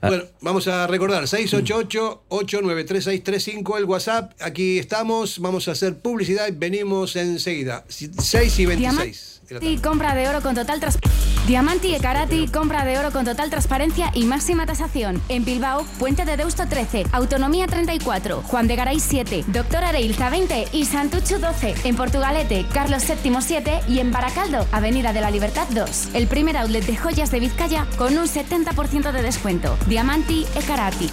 Ah, 0.00 0.08
Bueno, 0.08 0.24
vamos 0.40 0.66
a 0.68 0.86
recordar, 0.86 1.24
688-893-635 1.24 3.76
el 3.78 3.84
WhatsApp, 3.84 4.32
aquí 4.40 4.78
estamos, 4.78 5.40
vamos 5.40 5.68
a 5.68 5.72
hacer 5.72 5.98
publicidad 5.98 6.48
y 6.48 6.52
venimos 6.52 7.16
enseguida. 7.16 7.84
6 7.88 8.58
y 8.58 8.66
26. 8.66 9.39
Compra 9.82 10.14
de 10.14 10.28
oro 10.28 10.40
con 10.40 10.54
total 10.54 10.80
trans... 10.80 10.98
Diamanti 11.46 11.94
e 11.94 12.00
Karati, 12.00 12.46
compra 12.48 12.84
de 12.84 12.98
oro 12.98 13.10
con 13.10 13.24
total 13.24 13.50
transparencia 13.50 14.10
y 14.14 14.24
máxima 14.24 14.66
tasación. 14.66 15.20
En 15.28 15.44
Bilbao, 15.44 15.84
Puente 15.98 16.24
de 16.24 16.36
Deusto 16.36 16.68
13, 16.68 17.06
Autonomía 17.12 17.66
34, 17.66 18.42
Juan 18.42 18.68
de 18.68 18.76
Garay 18.76 19.00
7, 19.00 19.44
Doctor 19.48 19.82
Areilza 19.82 20.30
20 20.30 20.68
y 20.72 20.84
Santucho 20.84 21.38
12. 21.38 21.74
En 21.84 21.96
Portugalete, 21.96 22.66
Carlos 22.72 23.02
VII 23.06 23.34
7 23.40 23.80
y 23.88 23.98
en 23.98 24.12
Baracaldo, 24.12 24.66
Avenida 24.70 25.12
de 25.12 25.22
la 25.22 25.30
Libertad 25.30 25.66
2. 25.70 26.14
El 26.14 26.28
primer 26.28 26.56
outlet 26.56 26.86
de 26.86 26.96
joyas 26.96 27.32
de 27.32 27.40
Vizcaya 27.40 27.86
con 27.96 28.16
un 28.16 28.26
70% 28.26 29.10
de 29.10 29.22
descuento. 29.22 29.76
Diamanti 29.86 30.46
e 30.54 30.62
Karati. 30.62 31.10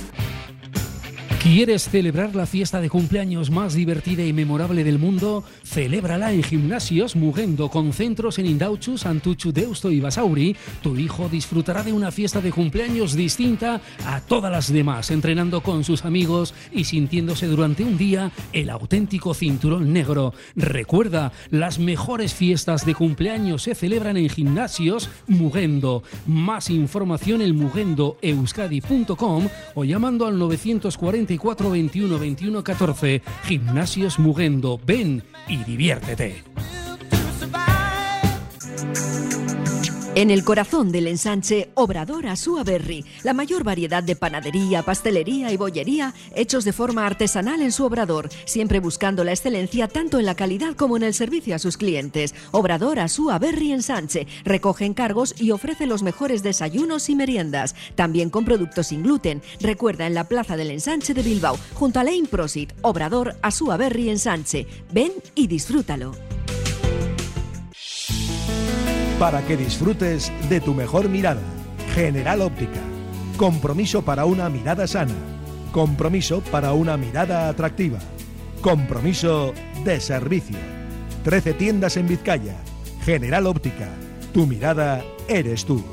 ¿Quieres 1.48 1.88
celebrar 1.88 2.36
la 2.36 2.46
fiesta 2.46 2.82
de 2.82 2.90
cumpleaños 2.90 3.52
más 3.52 3.74
divertida 3.74 4.22
y 4.22 4.34
memorable 4.34 4.84
del 4.84 5.00
mundo? 5.00 5.46
Celébrala 5.64 6.34
en 6.34 6.44
Gimnasios 6.44 7.16
Mugendo 7.16 7.70
con 7.70 7.94
centros 7.94 8.38
en 8.38 8.48
Indauchu, 8.48 8.98
Santuchu, 8.98 9.54
Deusto 9.54 9.90
y 9.90 10.02
Basauri. 10.02 10.58
Tu 10.84 10.98
hijo 10.98 11.30
disfrutará 11.30 11.84
de 11.84 11.94
una 11.94 12.12
fiesta 12.12 12.42
de 12.42 12.52
cumpleaños 12.52 13.16
distinta 13.16 13.80
a 14.06 14.20
todas 14.20 14.52
las 14.52 14.74
demás, 14.74 15.10
entrenando 15.10 15.64
con 15.64 15.86
sus 15.86 16.04
amigos 16.04 16.54
y 16.74 16.84
sintiéndose 16.84 17.48
durante 17.48 17.86
un 17.86 17.98
día 17.98 18.30
el 18.52 18.70
auténtico 18.70 19.34
cinturón 19.34 19.94
negro. 19.94 20.34
Recuerda, 20.58 21.32
las 21.50 21.80
mejores 21.80 22.34
fiestas 22.34 22.86
de 22.86 22.94
cumpleaños 22.94 23.64
se 23.64 23.74
celebran 23.74 24.18
en 24.18 24.28
Gimnasios 24.28 25.10
Mugendo. 25.28 26.04
Más 26.26 26.70
información 26.70 27.42
en 27.42 27.56
mugendoeuskadi.com 27.56 29.48
o 29.76 29.86
llamando 29.86 30.26
al 30.26 30.38
944 31.38 31.70
21 31.72 32.20
21 32.20 32.64
14. 32.64 33.22
Gimnasios 33.46 34.20
Mugendo. 34.20 34.80
Ven 34.86 35.24
y 35.48 35.64
diviértete. 35.64 36.44
En 40.18 40.32
el 40.32 40.44
corazón 40.44 40.92
del 40.92 41.06
ensanche, 41.06 41.70
Obrador 41.76 42.26
Asúa 42.26 42.64
Berry, 42.64 43.06
la 43.22 43.34
mayor 43.34 43.64
variedad 43.64 44.02
de 44.02 44.16
panadería, 44.16 44.82
pastelería 44.82 45.52
y 45.52 45.58
bollería 45.58 46.16
hechos 46.34 46.66
de 46.66 46.74
forma 46.74 47.06
artesanal 47.06 47.62
en 47.62 47.72
su 47.72 47.86
obrador, 47.86 48.28
siempre 48.46 48.80
buscando 48.80 49.24
la 49.24 49.34
excelencia 49.34 49.88
tanto 49.88 50.18
en 50.18 50.26
la 50.26 50.34
calidad 50.34 50.74
como 50.74 50.98
en 50.98 51.04
el 51.04 51.14
servicio 51.14 51.54
a 51.54 51.60
sus 51.60 51.78
clientes. 51.78 52.34
Obrador 52.50 52.98
Asúa 52.98 53.38
Berry 53.38 53.72
Ensanche 53.72 54.26
recoge 54.44 54.86
encargos 54.86 55.40
y 55.40 55.52
ofrece 55.52 55.86
los 55.86 56.02
mejores 56.02 56.42
desayunos 56.42 57.10
y 57.10 57.16
meriendas, 57.16 57.76
también 57.94 58.32
con 58.32 58.44
productos 58.44 58.88
sin 58.88 59.04
gluten. 59.04 59.44
Recuerda 59.60 60.08
en 60.08 60.16
la 60.16 60.24
Plaza 60.24 60.58
del 60.58 60.72
Ensanche 60.72 61.14
de 61.14 61.22
Bilbao, 61.22 61.60
junto 61.76 62.00
a 62.00 62.04
Lane 62.04 62.28
Prosit, 62.28 62.74
Obrador 62.82 63.36
Asúa 63.44 63.78
Berry 63.78 64.10
Ensanche. 64.10 64.66
Ven 64.92 65.12
y 65.36 65.46
disfrútalo. 65.46 66.14
Para 69.20 69.42
que 69.42 69.58
disfrutes 69.58 70.32
de 70.48 70.62
tu 70.62 70.76
mejor 70.76 71.10
mirada. 71.10 71.42
General 71.96 72.42
Óptica. 72.42 72.82
Compromiso 73.38 74.04
para 74.04 74.26
una 74.26 74.48
mirada 74.50 74.86
sana. 74.86 75.16
Compromiso 75.72 76.42
para 76.52 76.74
una 76.74 76.98
mirada 76.98 77.50
atractiva. 77.50 78.00
Compromiso 78.62 79.54
de 79.84 80.00
servicio. 80.00 80.58
13 81.24 81.54
tiendas 81.56 81.98
en 81.98 82.08
Vizcaya. 82.08 82.58
General 83.04 83.48
Óptica. 83.48 83.90
Tu 84.34 84.46
mirada 84.46 85.04
eres 85.28 85.66
tú. 85.66 85.84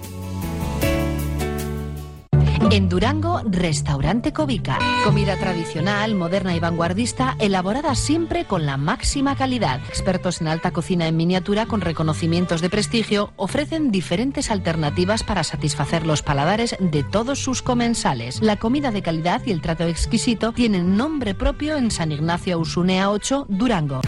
En 2.75 2.89
Durango, 2.89 3.41
Restaurante 3.45 4.33
Covica. 4.33 4.81
Comida 5.05 5.37
tradicional, 5.37 6.17
moderna 6.17 6.57
y 6.57 6.59
vanguardista, 6.59 7.37
elaborada 7.39 7.95
siempre 7.95 8.47
con 8.47 8.67
la 8.67 8.77
máxima 8.77 9.37
calidad. 9.37 9.79
Expertos 9.89 10.41
en 10.41 10.49
alta 10.49 10.73
cocina 10.73 11.07
en 11.07 11.17
miniatura 11.17 11.67
con 11.67 11.83
reconocimientos 11.83 12.61
de 12.61 12.71
prestigio 12.71 13.33
ofrecen 13.37 13.93
diferentes 13.93 14.51
alternativas 14.51 15.23
para 15.23 15.45
satisfacer 15.45 16.05
los 16.05 16.23
paladares 16.23 16.75
de 16.81 17.05
todos 17.05 17.39
sus 17.39 17.63
comensales. 17.63 18.43
La 18.43 18.57
comida 18.57 18.91
de 18.91 19.03
calidad 19.03 19.41
y 19.47 19.53
el 19.53 19.61
trato 19.61 19.85
exquisito 19.85 20.51
tienen 20.51 20.97
nombre 20.97 21.37
propio 21.37 21.77
en 21.77 21.93
San 21.93 22.11
Ignacio 22.11 22.57
Ausunea 22.57 23.09
8, 23.09 23.47
Durango. 23.51 24.01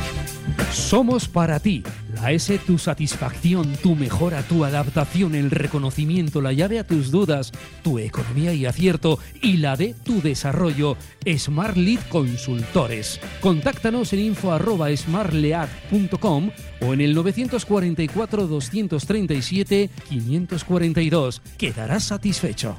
Somos 0.72 1.28
para 1.28 1.60
ti. 1.60 1.84
La 2.22 2.32
S, 2.32 2.58
tu 2.60 2.78
satisfacción, 2.78 3.76
tu 3.82 3.94
mejora, 3.94 4.42
tu 4.42 4.64
adaptación, 4.64 5.34
el 5.34 5.50
reconocimiento, 5.50 6.40
la 6.40 6.54
llave 6.54 6.78
a 6.78 6.86
tus 6.86 7.10
dudas, 7.10 7.52
tu 7.82 7.98
economía 7.98 8.54
y 8.54 8.64
acierto 8.64 9.18
y 9.42 9.58
la 9.58 9.76
de 9.76 9.92
tu 9.92 10.22
desarrollo. 10.22 10.96
Smart 11.36 11.76
Lead 11.76 12.00
Consultores. 12.08 13.20
Contáctanos 13.40 14.14
en 14.14 14.20
info 14.20 14.50
arroba 14.50 14.96
smartlead.com 14.96 16.50
o 16.80 16.94
en 16.94 17.00
el 17.02 17.14
944 17.14 18.46
237 18.46 19.90
542. 20.08 21.42
Quedarás 21.58 22.04
satisfecho. 22.04 22.78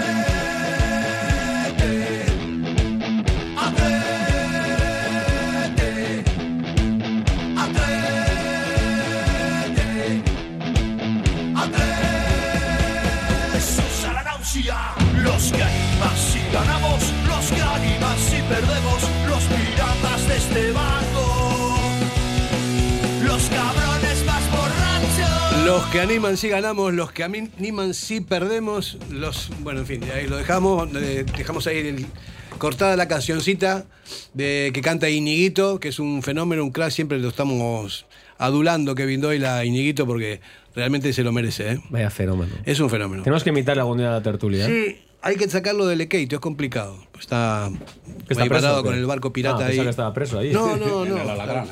Atleti 3.57 4.01
Jesús 13.53 14.05
a 14.07 14.13
la 14.13 14.23
náusea 14.23 14.93
Los 15.23 15.51
que 15.51 15.63
animas 15.63 16.19
si 16.31 16.39
ganamos 16.51 17.01
Los 17.27 17.45
que 17.51 17.61
animas 17.61 18.19
si 18.29 18.41
perdemos 18.41 19.00
Los 25.71 25.85
que 25.85 26.01
animan 26.01 26.35
si 26.35 26.49
ganamos, 26.49 26.93
los 26.93 27.13
que 27.13 27.23
animan 27.23 27.93
si 27.93 28.19
perdemos, 28.19 28.97
los. 29.09 29.49
Bueno, 29.61 29.79
en 29.79 29.85
fin, 29.85 30.03
ahí 30.13 30.27
lo 30.27 30.35
dejamos. 30.35 30.89
eh, 30.95 31.23
Dejamos 31.37 31.65
ahí 31.65 31.77
el- 31.77 32.05
cortada 32.57 32.97
la 32.97 33.07
cancioncita 33.07 33.85
de 34.33 34.71
que 34.73 34.81
canta 34.81 35.09
Iñiguito, 35.09 35.79
que 35.79 35.87
es 35.87 35.99
un 35.99 36.23
fenómeno, 36.23 36.61
un 36.65 36.71
crack, 36.71 36.91
siempre 36.91 37.19
lo 37.19 37.29
estamos 37.29 38.05
adulando 38.37 38.95
Kevin 38.95 39.21
Doyle 39.21 39.47
a 39.47 39.63
Iñiguito 39.63 40.05
porque 40.05 40.41
realmente 40.75 41.13
se 41.13 41.23
lo 41.23 41.31
merece, 41.31 41.71
¿eh? 41.71 41.81
Vaya 41.89 42.09
fenómeno. 42.09 42.51
Es 42.65 42.81
un 42.81 42.89
fenómeno. 42.89 43.23
Tenemos 43.23 43.41
que 43.45 43.49
invitarle 43.51 43.79
algún 43.81 43.97
día 43.99 44.09
a 44.09 44.11
la 44.11 44.21
tertulia. 44.21 44.67
¿eh? 44.67 44.97
Sí, 44.99 45.01
hay 45.21 45.37
que 45.37 45.47
sacarlo 45.49 45.87
del 45.87 46.01
Ekeito, 46.01 46.35
es 46.35 46.41
complicado. 46.41 46.97
Está, 47.17 47.71
¿Que 48.27 48.33
está 48.33 48.43
ahí 48.43 48.49
preso 48.49 48.61
parado 48.63 48.79
o 48.81 48.83
qué? 48.83 48.89
con 48.89 48.97
el 48.97 49.05
barco 49.05 49.31
pirata 49.31 49.63
Ah, 49.63 49.67
ahí. 49.67 49.77
pensaba 49.77 49.83
que 49.85 49.89
estaba 49.89 50.13
preso 50.13 50.37
ahí. 50.39 50.51
No, 50.51 50.75
no, 50.75 51.05
no. 51.05 51.17
En. 51.17 51.67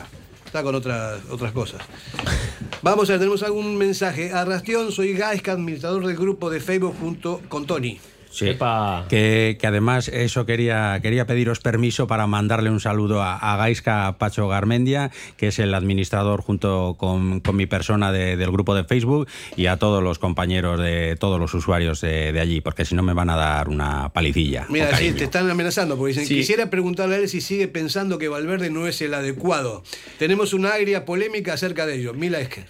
Está 0.49 0.63
con 0.63 0.73
otras, 0.73 1.21
otras 1.29 1.51
cosas. 1.51 1.81
Vamos 2.81 3.07
a 3.09 3.13
ver, 3.13 3.19
tenemos 3.19 3.43
algún 3.43 3.77
mensaje. 3.77 4.33
Arrastión, 4.33 4.91
soy 4.91 5.13
Gaisca, 5.13 5.51
administrador 5.51 6.07
del 6.07 6.17
grupo 6.17 6.49
de 6.49 6.59
Facebook 6.59 6.95
junto 6.99 7.39
con 7.49 7.67
Tony. 7.67 7.99
Sí. 8.31 8.55
Que, 9.09 9.57
que 9.59 9.67
además 9.67 10.07
eso 10.07 10.45
quería, 10.45 10.99
quería 11.01 11.25
pediros 11.25 11.59
permiso 11.59 12.05
para 12.07 12.27
mandarle 12.27 12.69
un 12.69 12.79
saludo 12.79 13.21
a, 13.23 13.35
a 13.37 13.57
Gaisca 13.57 14.17
Pacho 14.17 14.47
Garmendia, 14.47 15.09
que 15.37 15.47
es 15.47 15.59
el 15.59 15.73
administrador 15.73 16.41
junto 16.41 16.95
con, 16.97 17.39
con 17.39 17.55
mi 17.55 17.65
persona 17.65 18.11
de- 18.11 18.37
del 18.37 18.51
grupo 18.51 18.75
de 18.75 18.83
Facebook, 18.83 19.27
y 19.55 19.65
a 19.65 19.77
todos 19.77 20.03
los 20.03 20.19
compañeros 20.19 20.79
de 20.79 21.15
todos 21.19 21.39
los 21.39 21.53
usuarios 21.53 22.01
de, 22.01 22.31
de 22.31 22.39
allí, 22.39 22.61
porque 22.61 22.85
si 22.85 22.93
no 22.95 23.01
me 23.03 23.13
van 23.13 23.29
a 23.29 23.35
dar 23.35 23.67
una 23.69 24.09
palicilla. 24.09 24.65
Mira, 24.69 24.95
sí, 24.95 25.11
te 25.13 25.23
están 25.23 25.49
amenazando 25.49 25.97
porque 25.97 26.09
dicen, 26.13 26.27
Sí. 26.27 26.35
quisiera 26.35 26.69
preguntarle 26.69 27.15
a 27.15 27.17
él 27.19 27.29
si 27.29 27.41
sigue 27.41 27.67
pensando 27.67 28.17
que 28.19 28.27
Valverde 28.27 28.69
no 28.69 28.85
es 28.87 29.01
el 29.01 29.13
adecuado. 29.15 29.83
Tenemos 30.19 30.53
una 30.53 30.73
agria 30.73 31.03
polémica 31.05 31.53
acerca 31.53 31.85
de 31.87 31.95
ello. 31.95 32.13
Mila 32.13 32.39
es 32.39 32.49
que... 32.49 32.63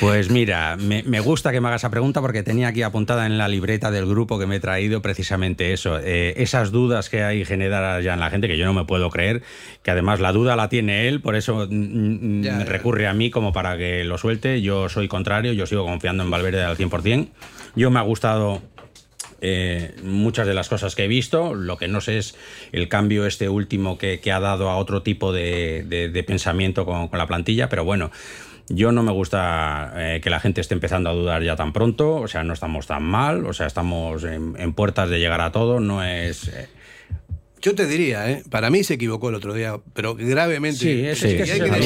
Pues 0.00 0.30
mira, 0.30 0.76
me, 0.76 1.02
me 1.04 1.20
gusta 1.20 1.52
que 1.52 1.60
me 1.60 1.68
hagas 1.68 1.82
esa 1.82 1.90
pregunta 1.90 2.20
porque 2.20 2.42
tenía 2.42 2.68
aquí 2.68 2.82
apuntada 2.82 3.26
en 3.26 3.38
la 3.38 3.46
libreta 3.48 3.90
del 3.90 4.06
grupo 4.06 4.38
que 4.38 4.46
me 4.46 4.56
he 4.56 4.60
traído 4.60 4.87
precisamente 5.02 5.72
eso, 5.72 5.98
eh, 6.02 6.34
esas 6.38 6.70
dudas 6.72 7.08
que 7.08 7.22
hay 7.22 7.44
generadas 7.44 8.02
ya 8.02 8.14
en 8.14 8.20
la 8.20 8.30
gente 8.30 8.48
que 8.48 8.56
yo 8.58 8.64
no 8.64 8.72
me 8.74 8.84
puedo 8.84 9.10
creer, 9.10 9.42
que 9.82 9.90
además 9.90 10.20
la 10.20 10.32
duda 10.32 10.56
la 10.56 10.68
tiene 10.68 11.08
él, 11.08 11.20
por 11.20 11.36
eso 11.36 11.66
mm, 11.70 12.38
mm, 12.38 12.42
Ya, 12.42 12.58
ya. 12.58 12.64
recurre 12.64 13.06
a 13.06 13.12
mí 13.12 13.30
como 13.30 13.52
para 13.52 13.76
que 13.76 14.04
lo 14.04 14.18
suelte. 14.18 14.62
Yo 14.62 14.88
soy 14.88 15.08
contrario, 15.08 15.52
yo 15.52 15.66
sigo 15.66 15.84
confiando 15.84 16.22
en 16.24 16.30
Valverde 16.30 16.62
al 16.62 16.76
100%. 16.76 17.28
Yo 17.76 17.90
me 17.90 17.98
ha 17.98 18.02
gustado 18.02 18.62
eh, 19.40 19.94
muchas 20.02 20.46
de 20.46 20.54
las 20.54 20.68
cosas 20.68 20.94
que 20.96 21.04
he 21.04 21.08
visto. 21.08 21.54
Lo 21.54 21.76
que 21.76 21.86
no 21.88 22.00
sé 22.00 22.18
es 22.18 22.34
el 22.72 22.88
cambio 22.88 23.24
este 23.26 23.48
último 23.48 23.96
que, 23.98 24.18
que 24.20 24.32
ha 24.32 24.40
dado 24.40 24.68
a 24.70 24.76
otro 24.76 25.02
tipo 25.02 25.32
de, 25.32 25.84
de- 25.86 26.08
de 26.08 26.22
pensamiento 26.24 26.84
con, 26.84 27.08
con 27.08 27.18
la 27.18 27.26
plantilla, 27.26 27.68
pero 27.68 27.84
bueno. 27.84 28.10
Yo 28.70 28.92
no 28.92 29.02
me 29.02 29.12
gusta 29.12 29.92
eh, 29.96 30.20
que 30.22 30.28
la 30.30 30.40
gente 30.40 30.60
esté 30.60 30.74
empezando 30.74 31.08
a 31.08 31.14
dudar 31.14 31.42
ya 31.42 31.56
tan 31.56 31.72
pronto, 31.72 32.16
o 32.16 32.28
sea, 32.28 32.44
no 32.44 32.52
estamos 32.52 32.86
tan 32.86 33.02
mal, 33.02 33.46
o 33.46 33.52
sea, 33.54 33.66
estamos 33.66 34.24
en, 34.24 34.54
en 34.58 34.72
puertas 34.74 35.08
de 35.08 35.18
llegar 35.20 35.40
a 35.40 35.52
todo, 35.52 35.80
no 35.80 36.04
es... 36.04 36.48
eh, 36.48 36.68
Yo 37.62 37.74
te 37.74 37.86
diría, 37.86 38.30
¿eh? 38.30 38.42
para 38.50 38.68
mí 38.68 38.84
se 38.84 38.94
equivocó 38.94 39.30
el 39.30 39.36
otro 39.36 39.54
día, 39.54 39.76
pero 39.94 40.14
gravemente. 40.14 40.78
Sí, 40.80 41.04
es, 41.06 41.20
que 41.22 41.36
que 41.38 41.46
si 41.46 41.60
uno 41.60 41.68
Para 41.70 41.78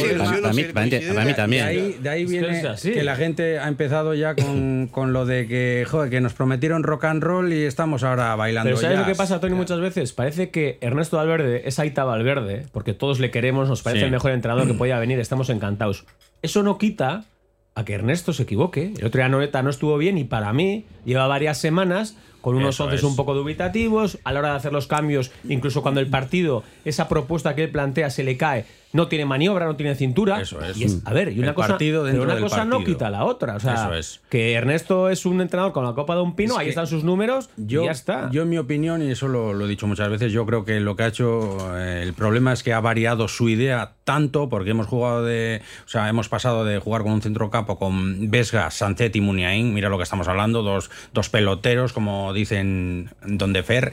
mí- 0.52 0.64
se 0.64 0.72
para 0.72 0.84
mí- 0.86 0.90
considera- 0.90 1.14
para 1.14 1.24
mí 1.26 1.34
también. 1.34 1.64
De 1.66 1.70
ahí, 1.70 1.96
de 2.02 2.08
ahí 2.10 2.22
Es 2.24 2.30
que 2.30 2.38
viene 2.40 2.58
es 2.58 2.64
así. 2.64 2.90
que 2.90 3.04
la 3.04 3.14
gente 3.16 3.58
ha 3.60 3.68
empezado 3.68 4.12
ya 4.14 4.34
con, 4.34 4.88
con 4.92 5.12
lo 5.12 5.24
de 5.24 5.46
que, 5.46 5.86
joder, 5.88 6.10
que 6.10 6.20
nos 6.20 6.34
prometieron 6.34 6.82
rock 6.82 7.04
and 7.04 7.22
roll 7.22 7.52
y 7.52 7.62
estamos 7.64 8.02
ahora 8.02 8.34
bailando 8.34 8.68
Pero 8.70 8.76
¿sabes 8.80 8.98
lo 8.98 9.06
que 9.06 9.14
pasa, 9.14 9.38
Tony, 9.38 9.54
muchas 9.54 9.78
veces? 9.80 10.12
Parece 10.12 10.50
que 10.50 10.78
Ernesto 10.80 11.16
Valverde 11.16 11.62
es 11.64 11.78
Aita 11.78 12.02
Valverde, 12.04 12.66
porque 12.72 12.92
todos 12.92 13.20
le 13.20 13.30
queremos, 13.30 13.68
nos 13.68 13.82
parece 13.82 14.00
Sí. 14.00 14.04
el 14.06 14.10
mejor 14.10 14.32
entrenador 14.32 14.66
que 14.66 14.74
podía 14.74 14.98
venir, 14.98 15.20
estamos 15.20 15.48
encantados. 15.48 16.04
Eso 16.42 16.62
no 16.62 16.76
quita 16.76 17.24
a 17.74 17.84
que 17.84 17.94
Ernesto 17.94 18.32
se 18.32 18.42
equivoque. 18.42 18.92
El 18.98 19.06
otro 19.06 19.20
día 19.20 19.28
Noreta 19.28 19.62
no 19.62 19.70
estuvo 19.70 19.96
bien 19.96 20.18
y 20.18 20.24
para 20.24 20.52
mí 20.52 20.84
lleva 21.04 21.26
varias 21.26 21.58
semanas 21.58 22.16
con 22.40 22.56
unos 22.56 22.74
Eso 22.74 22.84
once 22.84 22.96
es. 22.96 23.02
un 23.04 23.16
poco 23.16 23.34
dubitativos 23.34 24.18
a 24.24 24.32
la 24.32 24.40
hora 24.40 24.50
de 24.50 24.56
hacer 24.56 24.72
los 24.72 24.88
cambios, 24.88 25.30
incluso 25.48 25.82
cuando 25.82 26.00
el 26.00 26.08
partido, 26.08 26.64
esa 26.84 27.08
propuesta 27.08 27.54
que 27.54 27.64
él 27.64 27.70
plantea 27.70 28.10
se 28.10 28.24
le 28.24 28.36
cae, 28.36 28.66
no 28.92 29.08
tiene 29.08 29.24
maniobra, 29.24 29.66
no 29.66 29.76
tiene 29.76 29.94
cintura. 29.94 30.40
Eso 30.40 30.60
es. 30.62 30.76
Y 30.76 30.86
a 31.04 31.12
ver, 31.12 31.32
y 31.32 31.38
una 31.38 31.48
El 31.48 31.54
cosa, 31.54 31.78
pero 31.78 32.22
una 32.22 32.38
cosa 32.38 32.64
no 32.64 32.84
quita 32.84 33.10
la 33.10 33.24
otra. 33.24 33.56
O 33.56 33.60
sea, 33.60 33.74
Eso 33.74 33.94
es. 33.94 34.20
que 34.28 34.52
Ernesto 34.52 35.08
es 35.08 35.24
un 35.26 35.40
entrenador 35.40 35.72
con 35.72 35.84
la 35.84 35.94
Copa 35.94 36.14
de 36.14 36.22
un 36.22 36.36
Pino, 36.36 36.54
Es 36.54 36.58
ahí 36.60 36.68
están 36.68 36.86
sus 36.86 37.04
números 37.04 37.50
Yo, 37.56 37.82
y 37.82 37.86
ya 37.86 37.92
está. 37.92 38.30
yo, 38.30 38.42
en 38.42 38.50
mi 38.50 38.58
opinión, 38.58 39.02
y 39.02 39.10
eso 39.10 39.28
lo, 39.28 39.54
lo 39.54 39.66
he 39.66 39.68
dicho 39.68 39.86
muchas 39.86 40.08
veces, 40.10 40.32
yo 40.32 40.44
creo 40.46 40.64
que 40.64 40.80
lo 40.80 40.96
que 40.96 41.02
ha 41.04 41.06
hecho, 41.08 41.76
eh, 41.78 42.02
el 42.02 42.12
problema 42.12 42.52
es 42.52 42.62
que 42.62 42.72
ha 42.72 42.80
variado 42.80 43.28
su 43.28 43.48
idea 43.48 43.92
tanto, 44.04 44.48
porque 44.48 44.70
hemos 44.70 44.86
jugado 44.86 45.24
de. 45.24 45.62
O 45.86 45.88
sea, 45.88 46.08
hemos 46.08 46.28
pasado 46.28 46.64
de 46.64 46.78
jugar 46.78 47.02
con 47.02 47.12
un 47.12 47.22
centrocampo 47.22 47.78
con 47.78 48.30
Vesga, 48.30 48.70
Sancet 48.70 49.14
y 49.16 49.20
Muniain, 49.20 49.72
mira 49.72 49.88
lo 49.88 49.96
que 49.96 50.04
estamos 50.04 50.28
hablando, 50.28 50.62
dos, 50.62 50.90
dos 51.12 51.28
peloteros, 51.28 51.92
como 51.92 52.32
dicen 52.32 53.10
Donde 53.24 53.62
Fer, 53.62 53.92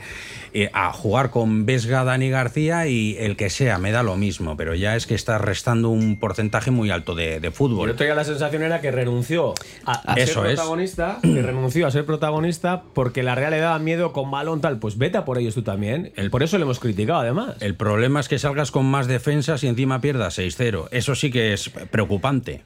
eh, 0.54 0.70
a 0.74 0.92
jugar 0.92 1.30
con 1.30 1.66
Vesga, 1.66 2.04
Dani 2.04 2.30
García 2.30 2.88
y 2.88 3.16
el 3.20 3.36
que 3.36 3.50
sea, 3.50 3.78
me 3.78 3.92
da 3.92 4.04
lo 4.04 4.18
mismo, 4.18 4.58
pero 4.58 4.76
ya 4.76 4.89
es 4.96 5.08
que 5.08 5.16
está 5.16 5.38
restando 5.38 5.90
un 5.90 6.20
porcentaje 6.20 6.72
muy 6.72 6.90
alto 6.92 7.16
de, 7.16 7.40
de 7.40 7.48
El 7.48 7.54
fútbol. 7.54 7.90
otro 7.90 8.06
día 8.06 8.16
la 8.16 8.24
sensación 8.24 8.64
era 8.64 8.82
que 8.82 8.92
renunció 8.92 9.54
a, 9.86 10.14
a 10.14 10.16
Eso 10.16 10.42
ser 10.42 10.52
es. 10.52 10.56
protagonista, 10.56 11.20
que 11.22 11.42
renunció 11.42 11.88
a 11.88 11.92
ser 11.92 12.06
protagonista 12.06 12.84
porque 12.94 13.24
la 13.24 13.36
Real 13.36 13.52
le 13.52 13.60
daba 13.60 13.80
miedo 13.80 14.14
con 14.14 14.30
balón 14.32 14.62
tal. 14.62 14.80
Pues 14.80 14.98
vete 14.98 15.18
a 15.18 15.26
por 15.26 15.38
ellos 15.38 15.54
tú 15.56 15.62
también. 15.64 16.12
por 16.32 16.44
eso 16.44 16.58
le 16.58 16.64
hemos 16.64 16.80
criticado 16.80 17.20
además. 17.20 17.56
El 17.62 17.76
problema 17.76 18.20
es 18.20 18.28
que 18.28 18.40
salgas 18.40 18.72
con 18.72 18.86
más 18.86 19.08
defensas 19.08 19.64
y 19.64 19.68
encima 19.68 20.02
pierdas 20.02 20.38
6-0. 20.40 20.88
Eso 20.92 21.16
sí 21.16 21.32
que 21.32 21.54
es 21.54 21.70
preocupante. 21.70 22.64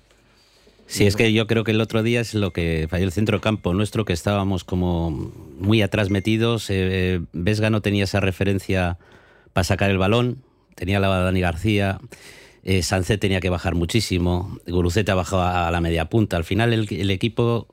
Sí, 0.85 1.07
es 1.07 1.15
que 1.15 1.31
yo 1.31 1.47
creo 1.47 1.63
que 1.63 1.71
el 1.71 1.79
otro 1.81 2.03
día 2.03 2.19
es 2.19 2.33
lo 2.35 2.51
que 2.51 2.87
falló 2.89 3.05
el 3.05 3.11
centro 3.13 3.39
campo 3.41 3.73
nuestro, 3.73 4.03
que 4.05 4.13
estábamos 4.13 4.63
como 4.63 5.11
muy 5.57 5.81
atrás 5.81 6.09
metidos. 6.09 6.67
eh, 6.69 7.21
Vesga 7.31 7.69
no 7.69 7.81
tenía 7.81 8.03
esa 8.03 8.19
referencia 8.19 8.97
para 9.53 9.63
sacar 9.63 9.89
el 9.89 9.97
balón, 9.97 10.43
tenía 10.75 10.99
la 10.99 11.07
Dani 11.07 11.41
García. 11.41 11.99
Eh, 12.63 12.81
Sancet 12.81 13.19
tenía 13.19 13.41
que 13.41 13.49
bajar 13.49 13.75
muchísimo, 13.75 14.57
Guruceta 14.65 15.15
bajaba 15.15 15.67
a 15.67 15.71
la 15.71 15.81
media 15.81 16.05
punta. 16.05 16.37
Al 16.37 16.45
final 16.45 16.71
el, 16.71 16.87
el 16.89 17.11
equipo, 17.11 17.67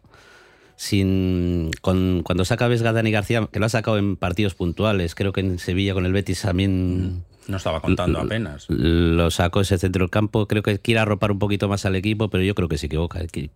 sin, 0.75 1.71
con, 1.81 2.23
cuando 2.25 2.45
saca 2.45 2.67
Vesga 2.67 2.93
Dani 2.93 3.13
García, 3.13 3.47
que 3.53 3.61
lo 3.61 3.67
ha 3.67 3.69
sacado 3.69 3.99
en 3.99 4.17
partidos 4.17 4.55
puntuales, 4.55 5.15
creo 5.15 5.33
que 5.33 5.43
en 5.43 5.59
Sevilla 5.61 5.95
con 5.95 6.07
el 6.07 6.13
Betis 6.13 6.43
también 6.43 7.23
No 7.47 7.59
estaba 7.59 7.81
contando 7.81 8.19
apenas. 8.19 8.67
lo 8.69 9.31
sacó 9.31 9.61
ese 9.61 9.79
centro 9.79 10.03
del 10.03 10.11
campo. 10.11 10.49
Creo 10.49 10.63
que 10.65 10.79
quiere 10.81 10.99
arropar 11.01 11.31
un 11.31 11.39
poquito 11.39 11.69
más 11.69 11.87
al 11.87 11.95
equipo, 11.95 12.29
pero 12.29 12.43
yo 12.43 12.57
creo 12.57 12.69
que 12.69 12.79
se 12.79 12.87
equivoca. 12.87 13.21
Y, 13.23 13.51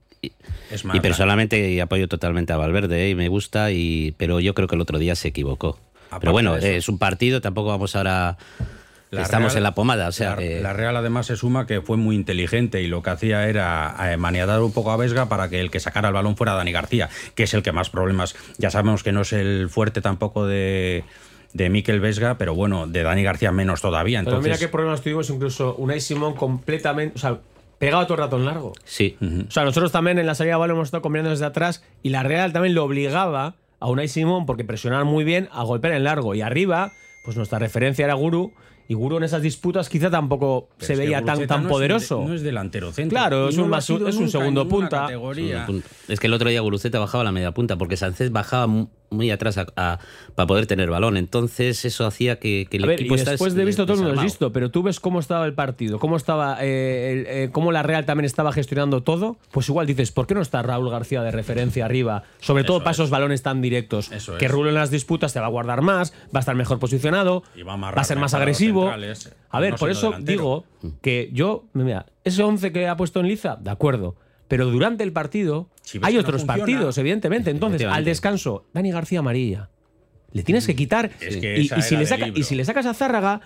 Es 0.71 0.85
y 0.85 1.01
personalmente 1.01 1.83
apoyo 1.83 2.07
totalmente 2.07 2.53
a 2.53 2.59
Valverde 2.59 3.07
¿eh? 3.07 3.11
y 3.11 3.15
me 3.17 3.27
gusta, 3.29 3.73
y, 3.73 4.15
pero 4.19 4.39
yo 4.39 4.55
creo 4.55 4.69
que 4.69 4.77
el 4.77 4.81
otro 4.81 5.01
día 5.01 5.17
se 5.17 5.29
equivocó. 5.29 5.79
Aparte 6.11 6.21
pero 6.21 6.33
bueno, 6.33 6.57
es 6.57 6.89
un 6.89 6.99
partido, 6.99 7.41
tampoco 7.41 7.71
vamos 7.71 7.97
ahora. 7.97 8.37
La 9.17 9.23
estamos 9.23 9.53
Real- 9.53 9.59
en 9.59 9.63
la 9.65 9.75
pomada, 9.75 10.09
o 10.09 10.13
sea 10.13 10.31
la, 10.31 10.37
que- 10.37 10.61
la 10.61 10.73
Real 10.73 10.97
además 10.97 11.27
se 11.27 11.37
suma 11.37 11.67
que 11.67 11.81
fue 11.81 11.97
muy 11.97 12.17
inteligente 12.17 12.83
y 12.83 12.87
lo 12.87 13.03
que 13.03 13.11
hacía 13.11 13.49
era 13.49 13.95
eh, 14.13 14.17
maniatar 14.17 14.61
un 14.61 14.73
poco 14.73 14.91
a 14.93 14.97
Vesga 14.97 15.29
para 15.29 15.49
que 15.49 15.61
el 15.61 15.71
que 15.71 15.81
sacara 15.81 16.09
el 16.09 16.15
balón 16.15 16.37
fuera 16.37 16.55
Dani 16.55 16.73
García, 16.73 17.09
que 17.35 17.45
es 17.45 17.55
el 17.55 17.63
que 17.63 17.73
más 17.73 17.91
problemas. 17.91 18.35
Ya 18.59 18.71
sabemos 18.71 19.03
que 19.03 19.13
no 19.13 19.23
es 19.23 19.33
el 19.33 19.69
fuerte 19.71 20.01
tampoco 20.01 20.47
de, 20.47 21.05
de 21.53 21.71
Miquel 21.71 22.01
Vesga, 22.01 22.37
pero 22.39 22.55
bueno, 22.55 22.87
de 22.87 23.03
Dani 23.03 23.23
García 23.23 23.53
menos 23.53 23.81
todavía. 23.81 24.23
Pero 24.25 24.41
mira 24.41 24.59
qué 24.59 24.69
problemas 24.69 25.01
tuvimos 25.03 25.31
incluso 25.31 25.75
Unai 25.77 26.01
Simón 26.01 26.35
completamente, 26.35 27.17
o 27.17 27.19
sea, 27.19 27.39
pegado 27.79 28.05
todo 28.07 28.15
el 28.15 28.21
rato 28.21 28.37
en 28.37 28.45
largo. 28.47 28.73
Sí. 28.85 29.17
O 29.49 29.51
sea, 29.51 29.65
nosotros 29.65 29.93
también 29.93 30.19
en 30.19 30.27
la 30.27 30.35
salida 30.35 30.55
de 30.55 30.61
balón 30.61 30.77
hemos 30.77 30.89
estado 30.89 31.03
combinando 31.03 31.31
desde 31.31 31.45
atrás 31.45 31.83
y 32.03 32.09
la 32.11 32.23
Real 32.23 32.53
también 32.53 32.75
lo 32.75 32.85
obligaba 32.85 33.57
a 33.81 33.89
Unai 33.91 34.09
Simón, 34.09 34.47
porque 34.47 34.65
presionaban 34.65 35.07
muy 35.07 35.25
bien, 35.25 35.49
a 35.53 35.63
golpear 35.65 35.93
en 35.95 36.05
largo. 36.05 36.35
Y 36.35 36.41
arriba, 36.41 36.93
pues 37.25 37.37
nuestra 37.37 37.59
referencia 37.59 38.05
era 38.07 38.15
Guru. 38.15 38.53
Y 38.87 38.95
Guru 38.95 39.17
en 39.17 39.23
esas 39.25 39.41
disputas 39.41 39.89
quizá 39.89 40.11
tampoco 40.11 40.69
pero 40.77 40.87
se 40.87 40.93
es 40.93 40.99
que 40.99 41.05
veía 41.07 41.25
tan, 41.25 41.47
tan 41.47 41.63
no 41.65 41.69
poderoso. 41.71 42.19
de- 42.21 42.25
no 42.27 42.35
es 42.35 42.43
delantero 42.43 42.93
centro. 42.93 43.17
Claro, 43.17 43.49
es 43.49 43.57
no 43.57 43.65
un, 43.65 43.71
más- 43.71 43.89
es 43.89 44.17
un 44.17 44.29
segundo 44.31 44.69
punta. 44.69 45.03
categoría. 45.03 45.67
Es 46.09 46.21
que 46.21 46.27
el 46.27 46.35
otro 46.35 46.51
día 46.51 46.61
Guruceta 46.61 46.99
bajaba 46.99 47.25
la 47.25 47.33
media 47.33 47.53
punta 47.53 47.77
porque 47.77 47.97
Sánchez 47.97 48.31
bajaba 48.31 48.87
muy 49.15 49.31
atrás 49.31 49.57
a- 49.59 49.67
a- 49.77 49.99
para 50.35 50.47
poder 50.47 50.67
tener 50.67 50.91
balón. 50.91 51.17
Entonces 51.17 51.85
eso 51.85 52.07
hacía 52.07 52.39
que, 52.39 52.67
que 52.71 52.77
el 52.77 52.85
A 52.85 52.87
ver, 52.89 53.01
y 53.01 53.03
equipo 53.05 53.15
está 53.15 53.31
después 53.33 53.55
des- 53.55 53.59
de 53.59 53.65
visto 53.65 53.87
todo 53.87 53.97
desarmado. 53.97 54.23
listo, 54.23 54.53
pero 54.53 54.71
tú 54.71 54.83
ves 54.83 55.01
cómo 55.01 55.21
estaba 55.21 55.47
el 55.47 55.55
partido, 55.55 55.99
cómo 55.99 56.17
estaba, 56.17 56.59
eh, 56.61 57.13
el- 57.13 57.27
eh, 57.27 57.49
cómo 57.53 57.73
la 57.73 57.83
Real 57.83 58.05
también 58.05 58.27
estaba 58.27 58.53
gestionando 58.53 59.03
todo, 59.03 59.37
pues 59.53 59.69
igual 59.69 59.87
dices, 59.87 60.13
¿por 60.13 60.27
qué 60.27 60.35
no 60.35 60.43
está 60.43 60.63
Raúl 60.63 60.91
García 60.91 61.23
de 61.23 61.31
referencia 61.31 61.85
arriba? 61.85 62.25
Sobre 62.41 62.65
todo 62.65 62.81
para 62.81 62.91
es. 62.91 62.97
esos 62.99 63.11
balones 63.11 63.43
tan 63.43 63.63
directos. 63.63 64.13
Eso 64.13 64.37
que. 64.37 64.49
Rulo 64.49 64.69
en 64.69 64.75
las 64.75 64.91
disputas 64.91 65.33
te 65.33 65.41
va 65.41 65.47
a 65.47 65.51
guardar 65.51 65.81
más, 65.83 66.13
va 66.35 66.39
a 66.39 66.41
estar 66.41 66.55
mejor 66.55 66.79
posicionado, 66.79 67.43
Y 67.57 67.63
va 67.63 67.73
a 67.73 67.75
amarrar 67.75 67.99
va 67.99 68.03
a 68.03 68.05
ser 68.05 68.19
más 68.19 68.35
agresivo. 68.35 68.89
A 69.51 69.61
ver, 69.61 69.73
no 69.73 69.77
por 69.79 69.91
eso 69.91 70.09
delantero. 70.11 70.33
digo 70.33 70.65
que 71.03 71.31
yo, 71.33 71.65
mira, 71.73 72.07
ese 72.25 72.43
11 72.43 72.73
que 72.73 72.89
ha 72.89 72.97
puesto 72.97 73.21
en 73.21 73.29
Liza, 73.29 73.57
de 73.61 73.71
acuerdo. 73.71 74.17
Pero 74.49 74.67
durante 74.67 75.03
el 75.05 75.13
partido 75.13 75.69
Si 75.83 75.99
hay 76.03 76.15
no 76.15 76.21
otros 76.21 76.43
funciona. 76.43 76.59
partidos, 76.59 76.99
evidentemente. 76.99 77.51
Entonces, 77.51 77.83
al 77.85 78.05
descanso, 78.05 78.65
Dani 78.75 78.91
García 78.93 79.21
amarilla. 79.21 79.71
Le 80.33 80.43
tienes 80.43 80.67
que 80.67 80.75
quitar. 80.75 81.11
Es 81.21 81.37
que 81.37 81.61
y, 81.61 81.69
si 81.69 81.97
le 81.97 82.07
saca- 82.07 82.29
y 82.29 82.43
si 82.43 82.55
le 82.55 82.65
sacas 82.65 82.87
a 82.87 82.95
Zárraga, 82.95 83.41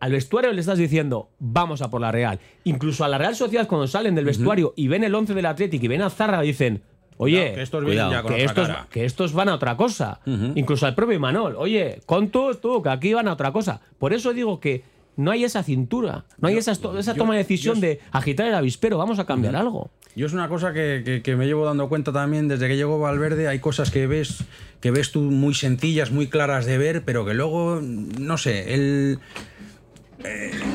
al 0.00 0.12
vestuario 0.12 0.52
le 0.52 0.60
estás 0.60 0.78
diciendo, 0.78 1.30
vamos 1.38 1.82
a 1.82 1.90
por 1.90 2.00
la 2.00 2.12
Real. 2.12 2.38
Incluso 2.64 3.04
a 3.04 3.08
la 3.08 3.18
Real 3.18 3.34
Sociedad, 3.34 3.66
cuando 3.66 3.86
salen 3.88 4.14
del 4.14 4.24
vestuario 4.26 4.74
y 4.76 4.88
ven 4.88 5.02
el 5.04 5.14
11 5.14 5.34
del 5.34 5.46
Atlético 5.46 5.86
y 5.86 5.88
ven 5.88 6.02
a 6.02 6.10
Zárraga, 6.10 6.42
dicen, 6.42 6.82
oye, 7.16 7.52
que 7.54 7.62
estos 7.62 7.84
vienen 7.84 8.06
cuidado, 8.06 8.12
ya 8.12 8.22
con 8.22 8.28
que 8.28 8.34
otra 8.42 8.44
estos, 8.46 8.68
cara. 8.68 8.86
que 8.90 9.04
estos 9.04 9.32
van 9.32 9.48
a 9.48 9.54
otra 9.54 9.76
cosa. 9.76 10.20
Incluso 10.54 10.86
al 10.86 10.94
propio 10.94 11.16
Imanol. 11.16 11.56
Oye, 11.56 12.00
con 12.06 12.28
tú, 12.28 12.54
tú, 12.54 12.80
que 12.82 12.90
aquí 12.90 13.12
van 13.14 13.26
a 13.26 13.32
otra 13.32 13.50
cosa. 13.50 13.80
Por 13.98 14.12
eso 14.12 14.32
digo 14.32 14.60
que 14.60 14.84
no 15.16 15.32
hay 15.32 15.42
esa 15.42 15.64
cintura, 15.64 16.26
no 16.38 16.46
hay 16.46 16.58
esa, 16.58 16.70
esa 16.72 17.12
yo- 17.12 17.14
toma 17.16 17.32
de 17.34 17.38
decisión 17.38 17.76
yo- 17.76 17.80
de 17.80 18.00
agitar 18.12 18.46
el 18.46 18.54
avispero, 18.54 18.98
vamos 18.98 19.18
a 19.18 19.24
cambiar 19.26 19.56
algo. 19.56 19.90
Yo 20.18 20.26
es 20.26 20.32
una 20.32 20.48
cosa 20.48 20.72
que, 20.72 21.20
que- 21.22 21.36
me 21.36 21.46
llevo 21.46 21.64
dando 21.64 21.88
cuenta 21.88 22.10
también 22.12 22.48
desde 22.48 22.66
que 22.66 22.76
llegó 22.76 22.98
Valverde. 22.98 23.46
Hay 23.46 23.60
cosas 23.60 23.92
que 23.92 24.08
ves, 24.08 24.38
que 24.80 24.90
ves 24.90 25.12
tú 25.12 25.20
muy 25.20 25.54
sencillas, 25.54 26.10
muy 26.10 26.26
claras 26.26 26.66
de 26.66 26.76
ver, 26.76 27.04
pero 27.04 27.24
que 27.24 27.34
luego, 27.34 27.80
no 27.80 28.36
sé, 28.36 28.74
él 28.74 29.20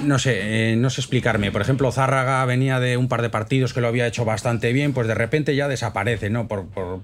no 0.06 0.18
sé, 0.18 0.72
eh, 0.72 0.76
no 0.78 0.90
sé 0.90 1.02
explicarme. 1.02 1.52
Por 1.52 1.62
ejemplo, 1.62 1.92
Zárraga 1.92 2.46
venía 2.46 2.80
de 2.80 2.96
un 2.96 3.10
par 3.10 3.22
de 3.22 3.30
partidos 3.30 3.74
que 3.74 3.82
lo 3.82 3.90
había 3.90 4.08
hecho 4.08 4.24
bastante 4.24 4.72
bien, 4.72 4.94
pues 4.94 5.10
de 5.10 5.14
repente 5.16 5.54
ya 5.58 5.68
desaparece, 5.68 6.30
¿no? 6.30 6.48
Por- 6.48 6.68
por- 6.68 7.02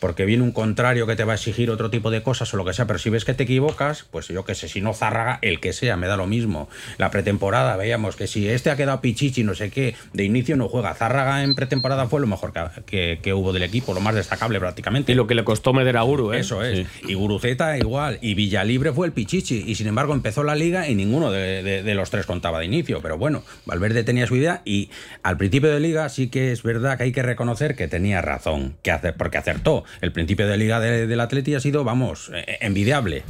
porque 0.00 0.24
viene 0.24 0.42
un 0.42 0.52
contrario 0.52 1.06
que 1.06 1.16
te 1.16 1.24
va 1.24 1.32
a 1.32 1.36
exigir 1.36 1.70
otro 1.70 1.90
tipo 1.90 2.10
de 2.10 2.22
cosas 2.22 2.52
o 2.54 2.56
lo 2.56 2.64
que 2.64 2.72
sea. 2.72 2.86
Pero 2.86 2.98
si 2.98 3.10
ves 3.10 3.24
que 3.24 3.34
te 3.34 3.44
equivocas, 3.44 4.04
pues 4.10 4.28
yo 4.28 4.44
qué 4.44 4.54
sé, 4.54 4.68
si 4.68 4.80
no 4.80 4.94
Zárraga, 4.94 5.38
el 5.42 5.60
que 5.60 5.72
sea, 5.72 5.96
me 5.96 6.06
da 6.06 6.16
lo 6.16 6.26
mismo. 6.26 6.68
La 6.98 7.10
pretemporada, 7.10 7.76
veíamos 7.76 8.16
que 8.16 8.26
si 8.26 8.48
este 8.48 8.70
ha 8.70 8.76
quedado 8.76 9.00
pichichi, 9.00 9.44
no 9.44 9.54
sé 9.54 9.70
qué, 9.70 9.94
de 10.12 10.24
inicio 10.24 10.56
no 10.56 10.68
juega. 10.68 10.94
Zárraga 10.94 11.42
en 11.42 11.54
pretemporada 11.54 12.06
fue 12.08 12.20
lo 12.20 12.26
mejor 12.26 12.52
que, 12.52 12.60
que- 12.86 13.18
que 13.22 13.34
hubo 13.34 13.52
del 13.52 13.62
equipo, 13.62 13.94
lo 13.94 14.00
más 14.00 14.14
destacable 14.14 14.58
prácticamente. 14.60 15.12
Y 15.12 15.14
lo 15.14 15.26
que 15.26 15.34
le 15.34 15.44
costó 15.44 15.72
meter 15.72 15.96
a 15.96 16.02
Guru, 16.02 16.32
¿eh? 16.32 16.40
Eso 16.40 16.62
es. 16.64 16.86
Y 17.06 17.14
Guruceta 17.14 17.76
igual. 17.78 18.18
Y 18.22 18.34
Villalibre 18.34 18.92
fue 18.92 19.06
el 19.06 19.12
Pichichi. 19.12 19.64
Y 19.66 19.74
sin 19.74 19.86
embargo 19.88 20.14
empezó 20.14 20.44
la 20.44 20.54
liga 20.54 20.88
y 20.88 20.94
ninguno 20.94 21.30
de, 21.30 21.62
de- 21.62 21.82
de 21.82 21.94
los 21.94 22.10
tres 22.10 22.26
contaba 22.26 22.60
de 22.60 22.66
inicio. 22.66 23.00
Pero 23.02 23.18
bueno, 23.18 23.42
Valverde 23.66 24.04
tenía 24.04 24.26
su 24.26 24.36
idea 24.36 24.62
y 24.64 24.90
al 25.22 25.36
principio 25.36 25.70
de 25.70 25.80
liga 25.80 26.08
sí 26.08 26.28
que 26.28 26.52
es 26.52 26.62
verdad 26.62 26.96
que 26.98 27.04
hay 27.04 27.12
que 27.12 27.22
reconocer 27.22 27.74
que 27.74 27.88
tenía 27.88 28.22
razón. 28.22 28.76
Que 28.82 28.90
hace, 28.92 29.12
porque 29.12 29.38
acertó. 29.38 29.84
El 30.00 30.12
principio 30.12 30.46
de 30.46 30.56
liga 30.56 30.80
de- 30.80 31.06
del 31.06 31.20
Atleti 31.20 31.54
ha 31.54 31.60
sido, 31.60 31.84
vamos, 31.84 32.30
eh, 32.34 32.58
envidiable. 32.60 33.22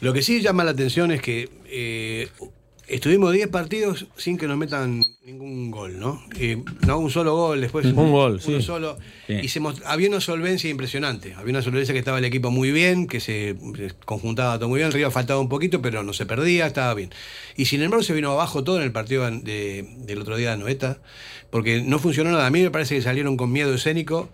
Lo 0.00 0.12
que 0.12 0.22
sí 0.22 0.40
llama 0.42 0.64
la 0.64 0.72
atención 0.72 1.10
es 1.12 1.22
que 1.22 1.48
eh, 1.66 2.28
estuvimos 2.86 3.32
10 3.32 3.48
partidos 3.48 4.06
sin 4.16 4.36
que 4.36 4.46
nos 4.46 4.58
metan 4.58 5.02
ningún 5.24 5.70
gol, 5.70 5.98
¿no? 5.98 6.22
Eh, 6.38 6.62
no, 6.86 6.98
un 6.98 7.10
solo 7.10 7.34
gol, 7.34 7.62
después 7.62 7.86
Un 7.86 7.94
gol, 8.12 8.32
uno 8.46 8.58
sí. 8.58 8.62
solo. 8.62 8.98
Sí. 9.26 9.38
Y 9.42 9.48
se 9.48 9.60
había 9.86 10.08
una 10.10 10.20
solvencia 10.20 10.68
impresionante. 10.68 11.32
Había 11.34 11.52
una 11.52 11.62
solvencia 11.62 11.94
que 11.94 11.98
estaba 11.98 12.18
el 12.18 12.26
equipo 12.26 12.50
muy 12.50 12.70
bien, 12.72 13.06
que 13.06 13.20
se 13.20 13.56
se 13.76 13.92
conjuntaba 14.04 14.58
todo 14.58 14.68
muy 14.68 14.78
bien. 14.80 14.88
El 14.88 14.92
Río 14.92 15.10
faltaba 15.10 15.40
un 15.40 15.48
poquito, 15.48 15.80
pero 15.80 16.02
no 16.02 16.12
se 16.12 16.26
perdía, 16.26 16.66
estaba 16.66 16.92
bien. 16.92 17.08
Y 17.56 17.64
sin 17.64 17.80
embargo 17.82 18.02
se 18.02 18.12
vino 18.12 18.32
abajo 18.32 18.62
todo 18.64 18.76
en 18.76 18.82
el 18.82 18.92
partido 18.92 19.30
de- 19.30 19.86
del 20.00 20.18
otro 20.20 20.36
día 20.36 20.50
de 20.50 20.58
Noeta, 20.58 20.98
porque 21.50 21.80
no 21.82 21.98
funcionó 21.98 22.30
nada. 22.32 22.44
A 22.46 22.50
mí 22.50 22.60
me 22.62 22.70
parece 22.70 22.96
que 22.96 23.00
salieron 23.02 23.38
con 23.38 23.50
miedo 23.50 23.72
escénico 23.72 24.28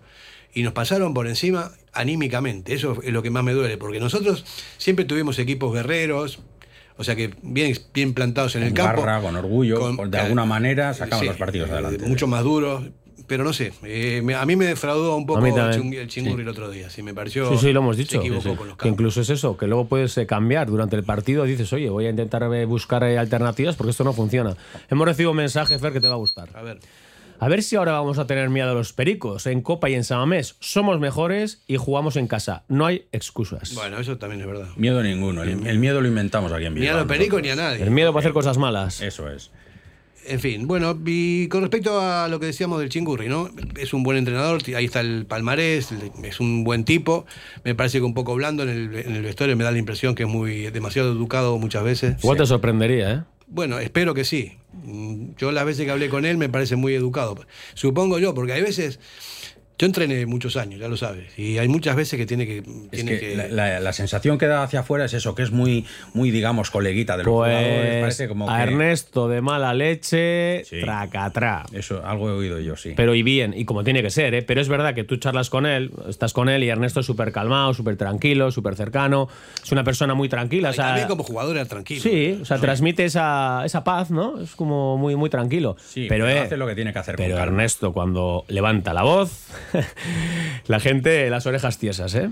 y 0.53 0.63
nos 0.63 0.73
pasaron 0.73 1.13
por 1.13 1.27
encima 1.27 1.71
anímicamente. 1.93 2.73
Eso 2.73 2.97
es 3.03 3.11
lo 3.13 3.21
que 3.23 3.29
más 3.29 3.43
me 3.43 3.53
duele, 3.53 3.77
porque 3.77 3.99
nosotros 3.99 4.45
siempre 4.77 5.05
tuvimos 5.05 5.39
equipos 5.39 5.73
guerreros, 5.73 6.39
o 6.97 7.03
sea 7.03 7.15
que 7.15 7.33
bien, 7.41 7.75
bien 7.93 8.13
plantados 8.13 8.55
en 8.55 8.63
el 8.63 8.69
Con 8.69 8.75
campo. 8.85 9.01
garra, 9.03 9.21
con 9.21 9.35
orgullo, 9.35 9.79
con- 9.95 10.11
de 10.11 10.17
alguna 10.19 10.45
manera 10.45 10.93
sacaban 10.93 11.19
sí, 11.21 11.25
los 11.27 11.37
partidos 11.37 11.69
eh, 11.69 11.73
adelante. 11.73 12.05
Mucho 12.07 12.27
más 12.27 12.43
duros. 12.43 12.83
Pero 13.27 13.45
no 13.45 13.53
sé, 13.53 13.71
eh, 13.85 14.21
a 14.37 14.45
mí 14.45 14.57
me 14.57 14.65
defraudó 14.65 15.15
un 15.15 15.25
poco 15.25 15.45
el, 15.45 15.53
también. 15.55 15.83
ching- 15.89 15.95
el 15.97 16.07
chingurri 16.09 16.41
el 16.41 16.49
otro 16.49 16.69
día. 16.69 16.89
Sí, 16.89 17.01
me 17.01 17.13
pareció. 17.13 17.49
Sí, 17.51 17.57
sí, 17.67 17.71
lo 17.71 17.79
hemos 17.79 17.95
se 17.95 18.01
dicho. 18.01 18.19
equivocó 18.19 18.41
Sí, 18.41 18.49
sí. 18.49 18.55
con 18.57 18.67
los 18.67 18.77
Que 18.77 18.89
incluso 18.89 19.21
es 19.21 19.29
eso, 19.29 19.55
que 19.55 19.67
luego 19.67 19.85
puedes 19.87 20.17
eh, 20.17 20.25
cambiar 20.25 20.67
durante 20.67 20.97
el 20.97 21.03
partido. 21.05 21.45
Dices, 21.45 21.71
oye, 21.71 21.89
voy 21.89 22.07
a 22.07 22.09
intentar 22.09 22.43
eh, 22.53 22.65
buscar 22.65 23.05
alternativas 23.05 23.77
porque 23.77 23.91
esto 23.91 24.03
no 24.03 24.11
funciona. 24.11 24.57
Hemos 24.89 25.07
recibido 25.07 25.31
un 25.31 25.37
mensaje, 25.37 25.79
Fer, 25.79 25.93
que 25.93 26.01
te 26.01 26.09
va 26.09 26.15
a 26.15 26.17
gustar. 26.17 26.49
A 26.55 26.61
ver. 26.61 26.79
A 27.43 27.47
ver 27.47 27.63
si 27.63 27.75
ahora 27.75 27.93
vamos 27.93 28.19
a 28.19 28.27
tener 28.27 28.51
miedo 28.51 28.69
a 28.69 28.73
los 28.75 28.93
pericos. 28.93 29.47
En 29.47 29.61
Copa 29.61 29.89
y 29.89 29.95
en 29.95 30.03
Samamés 30.03 30.57
somos 30.59 30.99
mejores 30.99 31.63
y 31.65 31.77
jugamos 31.77 32.15
en 32.15 32.27
casa. 32.27 32.63
No 32.67 32.85
hay 32.85 33.05
excusas. 33.11 33.73
Bueno, 33.73 33.97
eso 33.99 34.19
también 34.19 34.41
es 34.41 34.47
verdad. 34.47 34.67
Miedo 34.75 35.01
ninguno. 35.01 35.41
El, 35.41 35.65
el 35.65 35.79
miedo 35.79 36.01
lo 36.01 36.07
inventamos 36.07 36.51
aquí 36.51 36.65
en 36.65 36.75
Ni 36.75 36.81
a 36.81 36.91
Bilbao. 36.93 36.97
los 36.99 37.07
pericos 37.07 37.41
ni 37.41 37.49
a 37.49 37.55
nadie. 37.55 37.81
El 37.81 37.89
miedo 37.89 38.13
para 38.13 38.19
hacer 38.19 38.33
cosas 38.33 38.59
malas. 38.59 39.01
Eso 39.01 39.27
es. 39.27 39.49
En 40.27 40.39
fin, 40.39 40.67
bueno, 40.67 40.95
y 41.03 41.47
con 41.47 41.61
respecto 41.61 41.99
a 41.99 42.27
lo 42.27 42.39
que 42.39 42.45
decíamos 42.45 42.79
del 42.79 42.89
Chingurri, 42.89 43.27
¿no? 43.27 43.49
Es 43.79 43.91
un 43.91 44.03
buen 44.03 44.19
entrenador, 44.19 44.61
ahí 44.75 44.85
está 44.85 44.99
el 44.99 45.25
palmarés, 45.25 45.91
es 46.23 46.39
un 46.39 46.63
buen 46.63 46.83
tipo. 46.85 47.25
Me 47.63 47.73
parece 47.73 47.97
que 47.97 48.03
un 48.03 48.13
poco 48.13 48.35
blando 48.35 48.61
en 48.61 48.69
el, 48.69 48.95
en 48.99 49.15
el 49.15 49.23
vestuario, 49.23 49.57
me 49.57 49.63
da 49.63 49.71
la 49.71 49.79
impresión 49.79 50.13
que 50.13 50.21
es 50.23 50.29
muy 50.29 50.69
demasiado 50.69 51.11
educado 51.11 51.57
muchas 51.57 51.83
veces. 51.83 52.17
Igual 52.23 52.37
te 52.37 52.45
sorprendería, 52.45 53.11
¿eh? 53.11 53.23
Bueno, 53.47 53.79
espero 53.79 54.13
que 54.13 54.23
sí. 54.23 54.53
Mm, 54.73 55.35
Yo 55.37 55.51
las 55.51 55.65
veces 55.65 55.85
que 55.85 55.91
hablé 55.91 56.09
con 56.09 56.25
él 56.25 56.37
me 56.37 56.49
parece 56.49 56.75
muy 56.75 56.93
educado. 56.93 57.45
Supongo 57.73 58.19
yo, 58.19 58.33
porque 58.33 58.53
hay 58.53 58.61
veces. 58.61 58.99
Yo 59.81 59.87
entrené 59.87 60.27
muchos 60.27 60.57
años, 60.57 60.79
ya 60.79 60.87
lo 60.87 60.95
sabes. 60.95 61.37
Y 61.39 61.57
hay 61.57 61.67
muchas 61.67 61.95
veces 61.95 62.15
que 62.19 62.27
tiene 62.27 62.45
que. 62.45 62.59
Es 62.59 62.63
Tiene 62.91 63.13
que 63.13 63.19
que, 63.19 63.35
la, 63.35 63.47
la- 63.47 63.79
la 63.79 63.93
sensación 63.93 64.37
que 64.37 64.45
da 64.45 64.61
hacia 64.61 64.81
afuera 64.81 65.05
es 65.05 65.13
eso, 65.15 65.33
que 65.33 65.41
es 65.41 65.49
muy, 65.49 65.87
muy 66.13 66.29
digamos, 66.29 66.69
coleguita 66.69 67.17
de 67.17 67.23
los 67.23 67.31
jugadores. 67.33 67.87
Pues 67.89 68.01
Parece 68.01 68.27
como 68.27 68.47
a 68.47 68.57
que- 68.57 68.63
Ernesto 68.71 69.27
de 69.27 69.41
mala 69.41 69.73
leche, 69.73 70.63
Sí. 70.65 70.81
tracatrá. 70.81 71.65
Eso, 71.73 72.05
algo 72.05 72.29
he 72.29 72.33
oído 72.33 72.59
yo, 72.59 72.75
sí. 72.75 72.93
Pero 72.95 73.15
y 73.15 73.23
bien, 73.23 73.55
y 73.57 73.65
como 73.65 73.83
tiene 73.83 74.03
que 74.03 74.11
ser, 74.11 74.35
¿eh? 74.35 74.43
Pero 74.43 74.61
es 74.61 74.69
verdad 74.69 74.93
que 74.93 75.03
tú 75.03 75.17
charlas 75.17 75.49
con 75.49 75.65
él, 75.65 75.91
estás 76.07 76.31
con 76.33 76.47
él 76.47 76.63
y 76.63 76.69
Ernesto 76.69 76.99
es 76.99 77.07
súper 77.07 77.31
calmado, 77.31 77.73
súper 77.73 77.95
tranquilo, 77.97 78.51
súper 78.51 78.75
cercano. 78.75 79.29
Es 79.63 79.71
una 79.71 79.83
persona 79.83 80.13
muy 80.13 80.29
tranquila. 80.29 80.69
o 80.69 80.71
y 80.73 80.75
sea, 80.75 80.85
también 80.89 81.07
como 81.07 81.23
jugador 81.23 81.55
era 81.57 81.65
tranquilo. 81.65 82.01
Sí, 82.03 82.37
o 82.39 82.45
sea, 82.45 82.59
transmite 82.59 83.03
esa, 83.05 83.63
esa 83.65 83.83
paz, 83.83 84.11
¿no? 84.11 84.39
Es 84.39 84.51
como 84.55 84.97
muy, 84.97 85.15
muy 85.15 85.31
tranquilo. 85.31 85.75
Sí, 85.83 86.05
pero 86.07 86.25
pero 86.25 86.29
eh, 86.37 86.39
hace 86.41 86.55
lo 86.57 86.67
que 86.67 86.75
tiene 86.75 86.93
que 86.93 86.99
hacer 86.99 87.15
Pero. 87.15 87.39
Ernesto, 87.39 87.93
cuando 87.93 88.45
levanta 88.47 88.93
la 88.93 89.01
voz, 89.01 89.47
la 90.67 90.79
gente, 90.79 91.29
las 91.29 91.45
orejas 91.45 91.77
tiesas, 91.77 92.13
¿eh? 92.15 92.29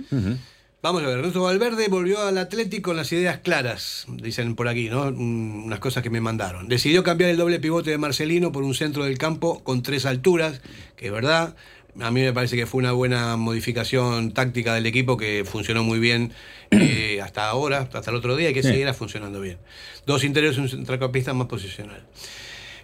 Vamos 0.81 1.03
a 1.03 1.07
ver, 1.07 1.17
Ernesto 1.19 1.41
Valverde 1.43 1.89
volvió 1.89 2.21
al 2.21 2.37
Atlético 2.37 2.91
con 2.91 2.97
las 2.97 3.11
ideas 3.11 3.39
claras, 3.39 4.05
dicen 4.07 4.55
por 4.55 4.69
aquí, 4.69 4.89
¿no? 4.89 5.03
Unas 5.07 5.79
cosas 5.79 6.03
que 6.03 6.09
me 6.09 6.21
mandaron. 6.21 6.69
Decidió 6.69 7.03
cambiar 7.03 7.29
el 7.31 7.37
doble 7.37 7.59
pivote 7.59 7.89
de 7.91 7.97
Marcelino 7.97 8.51
por 8.53 8.63
un 8.63 8.73
centro 8.73 9.03
del 9.03 9.17
campo 9.17 9.61
con 9.63 9.83
tres 9.83 10.05
alturas, 10.05 10.61
que 10.95 11.07
es 11.07 11.11
verdad. 11.11 11.55
A 11.99 12.11
mí 12.11 12.21
me 12.21 12.31
parece 12.31 12.55
que 12.55 12.65
fue 12.65 12.79
una 12.79 12.93
buena 12.93 13.35
modificación 13.35 14.31
táctica 14.31 14.73
del 14.73 14.85
equipo 14.85 15.17
que 15.17 15.43
funcionó 15.43 15.83
muy 15.83 15.99
bien 15.99 16.31
eh, 16.71 17.19
hasta 17.21 17.49
ahora, 17.49 17.89
hasta 17.91 18.09
el 18.11 18.15
otro 18.15 18.37
día, 18.37 18.51
y 18.51 18.53
que 18.53 18.61
Sí. 18.63 18.69
seguirá 18.69 18.93
funcionando 18.93 19.41
bien. 19.41 19.57
Dos 20.05 20.23
interiores 20.23 20.57
y 20.59 20.61
un 20.61 20.69
centrocampista 20.69 21.33
más 21.33 21.47
posicional. 21.47 22.05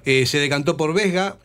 Eh, 0.04 0.26
se 0.26 0.40
decantó 0.40 0.76
por 0.76 0.94
Vesga 0.94 1.38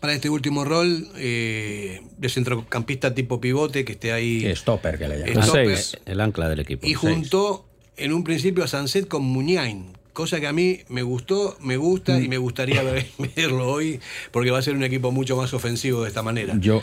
para 0.00 0.12
este 0.14 0.28
último 0.30 0.64
rol 0.64 1.08
eh, 1.16 2.02
de 2.16 2.28
centrocampista 2.28 3.14
tipo 3.14 3.40
pivote 3.40 3.84
que 3.84 3.92
esté 3.92 4.12
ahí. 4.12 4.50
Stopper, 4.54 4.98
que 4.98 5.08
le 5.08 5.18
llaman. 5.18 5.42
Stopper. 5.44 5.76
Seis, 5.76 5.98
el 6.06 6.20
ancla 6.20 6.48
del 6.48 6.60
equipo. 6.60 6.86
Y 6.86 6.94
juntó 6.94 7.66
en 7.96 8.12
un 8.12 8.24
principio 8.24 8.64
a 8.64 8.68
Sanset 8.68 9.08
con 9.08 9.22
Muñain, 9.24 9.86
cosa 10.12 10.40
que 10.40 10.46
a 10.46 10.52
mí 10.52 10.80
me 10.88 11.02
gustó, 11.02 11.56
me 11.60 11.76
gusta 11.76 12.20
y 12.20 12.28
me 12.28 12.38
gustaría 12.38 12.82
ver- 12.84 13.06
verlo 13.36 13.68
hoy, 13.70 14.00
porque 14.30 14.50
va 14.50 14.58
a 14.58 14.62
ser 14.62 14.74
un 14.74 14.84
equipo 14.84 15.10
mucho 15.12 15.36
más 15.36 15.52
ofensivo 15.54 16.02
de 16.02 16.08
esta 16.08 16.22
manera. 16.22 16.54
Yo, 16.60 16.82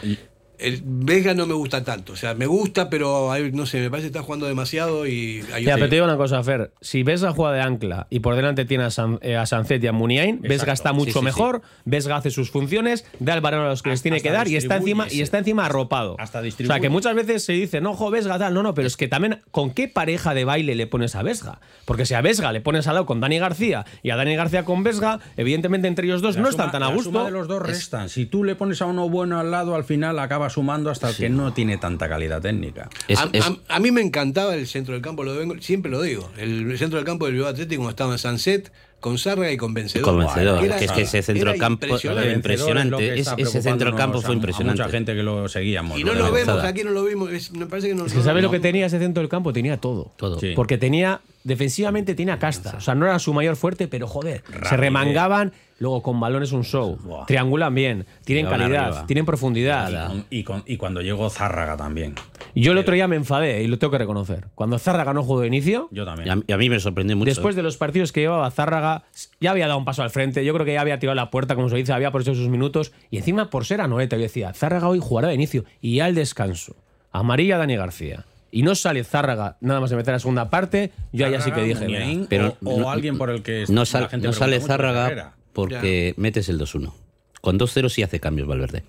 El 0.59 0.81
Vega 0.85 1.33
no 1.33 1.45
me 1.47 1.53
gusta 1.53 1.83
tanto, 1.83 2.13
o 2.13 2.15
sea, 2.15 2.33
me 2.33 2.45
gusta, 2.45 2.89
pero 2.89 3.31
hay- 3.31 3.51
no 3.51 3.65
sé, 3.65 3.79
me 3.81 3.89
parece 3.89 4.05
que 4.07 4.17
está 4.17 4.23
jugando 4.23 4.45
demasiado 4.45 5.05
y 5.07 5.43
hay 5.53 5.63
Ya, 5.65 5.75
pero 5.75 5.89
te 5.89 5.95
digo 5.95 6.05
una 6.05 6.17
cosa, 6.17 6.41
Fer. 6.43 6.71
Si 6.81 7.03
ves 7.03 7.21
la 7.21 7.31
jugada 7.33 7.55
de 7.55 7.61
ancla 7.61 8.07
y 8.09 8.19
por 8.21 8.35
delante 8.35 8.65
tiene 8.65 8.85
a, 8.85 8.91
San, 8.91 9.19
eh, 9.21 9.35
a 9.35 9.45
Sancet 9.45 9.83
y 9.83 9.87
a 9.87 9.91
Muniain, 9.91 10.41
Vesga 10.41 10.73
está 10.73 10.93
mucho 10.93 11.11
Sí, 11.13 11.19
sí, 11.19 11.25
mejor, 11.25 11.61
Vesga 11.85 12.15
hace 12.17 12.31
sus 12.31 12.49
funciones, 12.51 13.05
da 13.19 13.33
el 13.33 13.41
balón 13.41 13.61
a 13.65 13.69
los 13.69 13.81
que 13.83 13.89
les 13.89 14.01
tiene 14.01 14.21
que 14.21 14.31
dar 14.31 14.47
y 14.47 14.55
está, 14.55 14.77
encima, 14.77 15.07
y 15.11 15.21
está 15.21 15.37
encima 15.39 15.65
arropado. 15.65 16.15
Hasta 16.19 16.39
o 16.39 16.41
distribuye. 16.41 16.73
sea, 16.73 16.81
que 16.81 16.89
muchas 16.89 17.15
veces 17.15 17.43
se 17.43 17.53
dice, 17.53 17.81
no, 17.81 17.93
jo, 17.93 18.09
Vesga 18.11 18.37
tal. 18.39 18.53
No, 18.53 18.63
no, 18.63 18.73
pero 18.73 18.87
es 18.87 18.97
que 18.97 19.07
también, 19.07 19.41
¿con 19.51 19.71
qué 19.71 19.87
pareja 19.87 20.33
de 20.33 20.45
baile 20.45 20.75
le 20.75 20.87
pones 20.87 21.15
a 21.15 21.23
Vesga? 21.23 21.59
Porque 21.85 22.05
si 22.05 22.13
a 22.13 22.21
Vesga 22.21 22.51
le 22.51 22.61
pones 22.61 22.87
al 22.87 22.95
lado 22.95 23.05
con 23.05 23.19
Dani 23.19 23.39
García 23.39 23.85
y 24.03 24.09
a 24.11 24.15
Dani 24.15 24.35
García 24.35 24.63
con 24.63 24.83
Vesga, 24.83 25.19
evidentemente 25.37 25.87
entre 25.87 26.07
ellos 26.07 26.21
dos 26.21 26.35
la 26.35 26.41
no 26.41 26.51
suma- 26.51 26.63
están 26.65 26.71
tan 26.71 26.83
a 26.83 26.87
la 26.89 26.93
gusto. 26.95 27.11
suma 27.11 27.25
de 27.25 27.31
los 27.31 27.47
dos 27.47 27.61
restan. 27.61 28.09
Si 28.09 28.25
tú 28.25 28.43
le 28.43 28.55
pones 28.55 28.81
a 28.81 28.85
uno 28.85 29.09
bueno 29.09 29.39
al 29.39 29.51
lado, 29.51 29.75
al 29.75 29.83
final 29.83 30.17
acaba 30.19 30.44
sumando 30.49 30.89
hasta 30.89 31.09
el 31.09 31.15
que 31.15 31.29
no 31.29 31.53
tiene 31.53 31.77
tanta 31.77 32.07
calidad 32.09 32.41
técnica. 32.41 32.89
Es- 33.07 33.19
a, 33.19 33.29
es- 33.31 33.45
a- 33.45 33.57
a 33.67 33.79
mí 33.79 33.91
me 33.91 34.01
encantaba 34.01 34.55
el 34.55 34.67
centro 34.67 34.93
del 34.93 35.01
campo, 35.01 35.23
lo 35.23 35.35
vengo- 35.35 35.55
siempre 35.61 35.91
lo 35.91 36.01
digo. 36.01 36.29
El 36.37 36.77
centro 36.77 36.97
del 36.97 37.05
campo 37.05 37.25
del 37.25 37.35
Bilbao 37.35 37.49
Atlético 37.51 37.79
cuando 37.81 37.91
estaba 37.91 38.11
en 38.13 38.19
Sanset, 38.19 38.71
con 38.99 39.17
Sarga 39.19 39.51
y 39.51 39.57
con 39.57 39.73
Vencedor. 39.73 40.05
Convencedor, 40.09 40.63
Era- 40.63 40.77
que 40.77 40.85
es 40.85 40.91
que 40.91 41.01
ese 41.03 41.21
centro 41.21 41.51
del 41.51 41.59
campo 41.59 41.85
impresionante. 41.85 42.25
era 42.27 42.35
impresionante. 42.35 42.89
Lo 42.91 42.99
Es- 43.13 43.27
ese 43.37 43.61
centro 43.61 43.87
del 43.89 43.95
campo 43.95 44.21
fue 44.21 44.31
a 44.31 44.35
impresionante. 44.35 44.81
mucha 44.81 44.91
gente 44.91 45.13
que 45.15 45.21
lo 45.21 45.47
seguíamos. 45.47 45.99
Y 45.99 46.03
no 46.03 46.13
lo 46.15 46.25
la 46.25 46.31
vemos, 46.31 46.63
aquí 46.63 46.83
no 46.83 46.89
lo 46.91 47.03
vimos. 47.03 47.31
es- 47.31 47.51
me 47.51 47.67
parece 47.67 47.89
que 47.89 47.95
no 47.95 48.05
Es 48.07 48.13
que 48.13 48.21
¿sabes 48.23 48.41
no- 48.41 48.47
lo 48.47 48.51
que 48.51 48.59
tenía 48.59 48.87
ese 48.87 48.97
centro 48.97 49.21
del 49.21 49.29
campo? 49.29 49.53
Tenía 49.53 49.77
todo. 49.77 50.11
Todo. 50.17 50.39
Sí. 50.39 50.53
Porque 50.55 50.77
tenía, 50.79 51.21
defensivamente 51.45 52.15
tenía 52.15 52.37
casta. 52.39 52.75
O 52.77 52.81
sea, 52.81 52.95
no 52.95 53.05
era 53.05 53.17
su 53.19 53.33
mayor 53.33 53.55
fuerte, 53.55 53.87
pero 53.87 54.07
joder, 54.07 54.43
se 54.67 54.75
remangaban, 54.75 55.53
luego 55.79 56.01
con 56.01 56.19
balones 56.19 56.51
un 56.51 56.63
show. 56.63 56.97
Buah. 57.01 57.25
Triangulan 57.27 57.73
bien, 57.73 58.05
tienen 58.25 58.45
Llegaban 58.45 58.59
calidad, 58.61 58.85
arriba. 58.87 59.05
tienen 59.07 59.25
profundidad. 59.25 60.13
Y, 60.29 60.43
con- 60.43 60.63
y 60.65 60.75
cuando 60.77 61.01
llegó 61.01 61.29
Zárraga 61.29 61.77
también. 61.77 62.15
Yo 62.55 62.71
el 62.71 62.77
otro 62.79 62.95
día 62.95 63.07
me 63.07 63.15
enfadé 63.15 63.61
y 63.63 63.67
lo 63.67 63.77
tengo 63.77 63.91
que 63.91 63.97
reconocer. 63.99 64.47
Cuando 64.55 64.79
Zárraga 64.79 65.13
no 65.13 65.23
jugó 65.23 65.41
de 65.41 65.47
inicio, 65.47 65.87
Yo 65.91 66.03
y 66.03 66.05
también. 66.05 66.29
a, 66.29 66.41
y 66.47 66.51
a 66.51 66.57
mí 66.57 66.69
me 66.69 66.79
sorprendió 66.79 67.15
mucho. 67.15 67.29
después 67.29 67.55
de 67.55 67.61
los 67.63 67.77
partidos 67.77 68.11
que 68.11 68.21
llevaba 68.21 68.49
Zárraga, 68.49 69.03
ya 69.39 69.51
había 69.51 69.67
dado 69.67 69.77
un 69.77 69.85
paso 69.85 70.01
al 70.03 70.09
frente. 70.09 70.43
Yo 70.43 70.53
creo 70.53 70.65
que 70.65 70.73
ya 70.73 70.81
había 70.81 70.97
tirado 70.99 71.15
la 71.15 71.29
puerta, 71.29 71.55
como 71.55 71.69
se 71.69 71.75
dice, 71.75 71.93
había 71.93 72.07
aprovechado 72.07 72.35
sus 72.35 72.49
minutos. 72.49 72.91
Y 73.11 73.17
encima, 73.17 73.49
por 73.51 73.65
ser 73.65 73.81
Anoeta, 73.81 74.15
yo 74.15 74.23
decía, 74.23 74.51
Zárraga 74.53 74.87
hoy 74.87 74.99
jugará 75.01 75.27
de 75.27 75.35
inicio. 75.35 75.63
Y 75.81 75.97
ya 75.97 76.05
al 76.05 76.15
descanso, 76.15 76.75
amarilla 77.11 77.57
Dani 77.57 77.75
García. 77.75 78.25
Y 78.55 78.63
no 78.63 78.73
sale 78.73 79.03
Zárraga 79.03 79.57
nada 79.59 79.81
más 79.81 79.89
de 79.89 79.97
meter 79.97 80.13
la 80.13 80.19
segunda 80.19 80.49
parte, 80.49 80.91
yo 81.11 81.27
ya 81.27 81.41
sí 81.41 81.51
que 81.51 81.61
dije. 81.61 81.75
Zárraga, 81.87 82.25
Pero 82.29 82.57
o, 82.63 82.75
o 82.75 82.79
no- 82.79 82.89
alguien 82.89 83.17
por 83.17 83.29
el 83.29 83.43
que 83.43 83.65
no, 83.67 83.81
la 83.81 83.85
sal- 83.85 84.07
gente 84.07 84.27
no 84.27 84.31
sale 84.33 84.61
Zárraga 84.61 85.33
porque 85.51 86.13
metes 86.17 86.47
el 86.47 86.57
2-1. 86.59 86.93
Con 87.41 87.59
2-0 87.59 87.89
sí 87.89 88.01
hace 88.01 88.19
cambios 88.21 88.47
Valverde. 88.47 88.83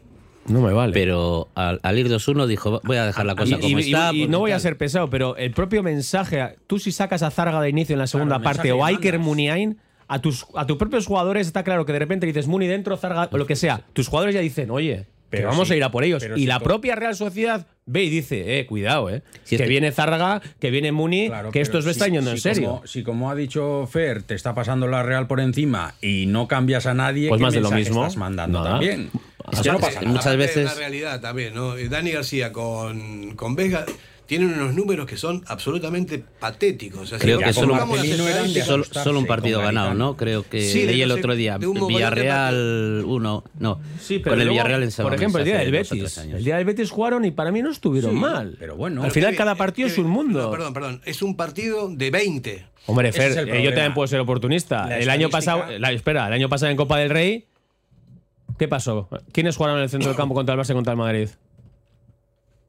No 0.46 0.60
me 0.60 0.72
vale. 0.72 0.92
Pero 0.92 1.48
al, 1.56 1.80
al 1.82 1.98
ir 1.98 2.08
2-1 2.08 2.46
dijo, 2.46 2.80
voy 2.84 2.96
a 2.98 3.06
dejar 3.06 3.26
la 3.26 3.34
cosa 3.34 3.56
Y, 3.56 3.60
como 3.60 3.78
y- 3.80 3.82
está. 3.92 4.12
y 4.14 4.28
no 4.28 4.38
voy 4.38 4.52
a 4.52 4.60
ser 4.60 4.78
pesado, 4.78 5.10
pero 5.10 5.36
el 5.36 5.50
propio 5.50 5.82
mensaje, 5.82 6.56
tú 6.68 6.78
si 6.78 6.92
sacas 6.92 7.24
a 7.24 7.32
Zarga 7.32 7.60
de 7.60 7.68
inicio 7.68 7.94
en 7.94 7.98
la 7.98 8.06
segunda 8.06 8.38
parte 8.38 8.70
o 8.70 8.84
Iker. 8.84 9.18
Muniain, 9.18 9.78
a 10.06 10.20
tus, 10.20 10.46
a 10.54 10.64
tus 10.64 10.76
propios 10.76 11.06
jugadores 11.06 11.48
está 11.48 11.64
claro 11.64 11.84
que 11.84 11.92
de 11.92 11.98
repente 11.98 12.24
dices 12.26 12.46
Muni 12.46 12.68
dentro, 12.68 12.96
Zarga, 12.96 13.28
o 13.32 13.36
lo 13.36 13.46
que 13.46 13.56
sea. 13.56 13.82
Tus 13.92 14.06
jugadores 14.06 14.36
ya 14.36 14.40
dicen, 14.40 14.70
oye, 14.70 15.06
que 15.30 15.38
Pero 15.38 15.48
vamos 15.48 15.68
sí, 15.68 15.74
a 15.74 15.76
ir 15.76 15.84
a 15.84 15.90
por 15.90 16.04
ellos. 16.04 16.22
pero 16.22 16.36
Y 16.36 16.40
sí 16.42 16.46
la 16.46 16.60
propia 16.60 16.94
Real 16.94 17.14
Sociedad 17.16 17.66
ve 17.84 18.04
y 18.04 18.10
dice, 18.10 18.58
eh, 18.58 18.66
cuidado, 18.66 19.10
eh. 19.10 19.22
Si 19.44 19.56
que, 19.56 19.66
viene 19.66 19.90
Zarga, 19.92 20.40
que 20.60 20.70
viene 20.70 20.92
Muni, 20.92 21.28
Claro, 21.28 21.50
que 21.50 21.60
esto 21.60 21.78
pero 21.78 21.90
es 21.90 21.96
está 21.96 22.04
si- 22.06 22.12
yendo 22.12 22.30
en 22.30 22.38
serio. 22.38 22.68
Como, 22.68 22.86
si 22.86 23.02
como 23.02 23.30
ha 23.30 23.34
dicho 23.34 23.86
Fer, 23.90 24.22
te 24.22 24.34
está 24.34 24.54
pasando 24.54 24.86
la 24.86 25.02
Real 25.02 25.26
por 25.26 25.40
encima 25.40 25.94
y 26.00 26.26
no 26.26 26.46
cambias 26.48 26.86
a 26.86 26.94
nadie, 26.94 27.28
Pues 27.28 27.38
¿qué 27.40 27.42
más 27.44 27.54
de 27.54 27.60
lo 27.60 27.70
mismo. 27.70 28.02
estás 28.02 28.16
mandando 28.16 28.58
Nada. 28.60 28.70
también? 28.72 29.10
Es 29.12 29.20
O 29.46 29.50
que 29.50 29.62
sea, 29.64 29.72
no 29.74 29.78
pasa 29.80 30.00
nada. 30.00 30.12
muchas 30.12 30.36
veces- 30.36 30.64
La 30.64 30.74
realidad 30.74 31.20
también, 31.20 31.54
¿no? 31.54 31.76
Dani 31.76 32.10
García 32.12 32.52
con, 32.52 33.34
con 33.36 33.54
Vega 33.56 33.84
tienen 34.26 34.52
unos 34.52 34.74
números 34.74 35.06
que 35.06 35.16
son 35.16 35.42
absolutamente 35.46 36.22
patéticos. 36.40 37.00
O 37.02 37.06
sea, 37.06 37.18
si 37.18 37.24
Creo 37.24 37.38
que 37.38 37.52
solo, 37.52 37.74
un 39.18 39.26
partido 39.26 39.60
ganado. 39.60 39.94
¿no? 39.94 40.16
Creo 40.16 40.42
que 40.48 40.60
Sí, 40.62 40.84
leí 40.84 41.02
el 41.02 41.12
otro 41.12 41.34
día. 41.34 41.58
Villarreal 41.58 43.04
1. 43.06 43.44
No, 43.58 43.80
Sí, 44.00 44.18
pero 44.18 44.32
con 44.32 44.40
el 44.40 44.46
luego, 44.48 44.52
Villarreal 44.54 44.82
en 44.82 44.88
Por 44.88 44.92
Samamés 44.92 45.20
ejemplo, 45.20 45.38
el 45.40 45.44
día 45.44 45.58
del 45.58 45.70
Betis. 45.72 46.18
El 46.18 46.44
día 46.44 46.56
del 46.56 46.64
Betis 46.64 46.90
jugaron 46.90 47.24
y 47.24 47.30
para 47.30 47.52
mí 47.52 47.62
no 47.62 47.70
estuvieron 47.70 48.12
Sí, 48.12 48.16
mal. 48.16 48.56
pero 48.58 48.76
bueno. 48.76 49.02
Al 49.02 49.10
final 49.10 49.34
cada 49.36 49.54
partido 49.54 49.88
es 49.88 49.98
un 49.98 50.08
mundo. 50.08 50.42
no, 50.42 50.50
perdón, 50.50 50.74
perdón. 50.74 51.00
Es 51.04 51.22
un 51.22 51.36
partido 51.36 51.88
de 51.88 52.10
20. 52.10 52.66
Hombre, 52.86 53.12
Fer, 53.12 53.32
eh, 53.48 53.62
yo 53.62 53.70
también 53.70 53.94
puedo 53.94 54.06
ser 54.06 54.20
oportunista. 54.20 54.86
La 54.86 54.98
el 54.98 55.10
año 55.10 55.28
pasado, 55.28 55.64
la- 55.78 55.92
espera, 55.92 56.26
el 56.28 56.32
año 56.32 56.48
pasado 56.48 56.70
en 56.70 56.76
Copa 56.76 56.98
del 56.98 57.10
Rey, 57.10 57.46
¿qué 58.58 58.68
pasó? 58.68 59.08
¿Quiénes 59.32 59.56
jugaron 59.56 59.78
en 59.78 59.84
el 59.84 59.90
centro 59.90 60.08
del 60.08 60.16
campo 60.16 60.34
contra 60.34 60.54
el 60.54 60.60
Barça 60.60 60.70
y 60.70 60.74
contra 60.74 60.92
el 60.92 60.98
Madrid? 60.98 61.28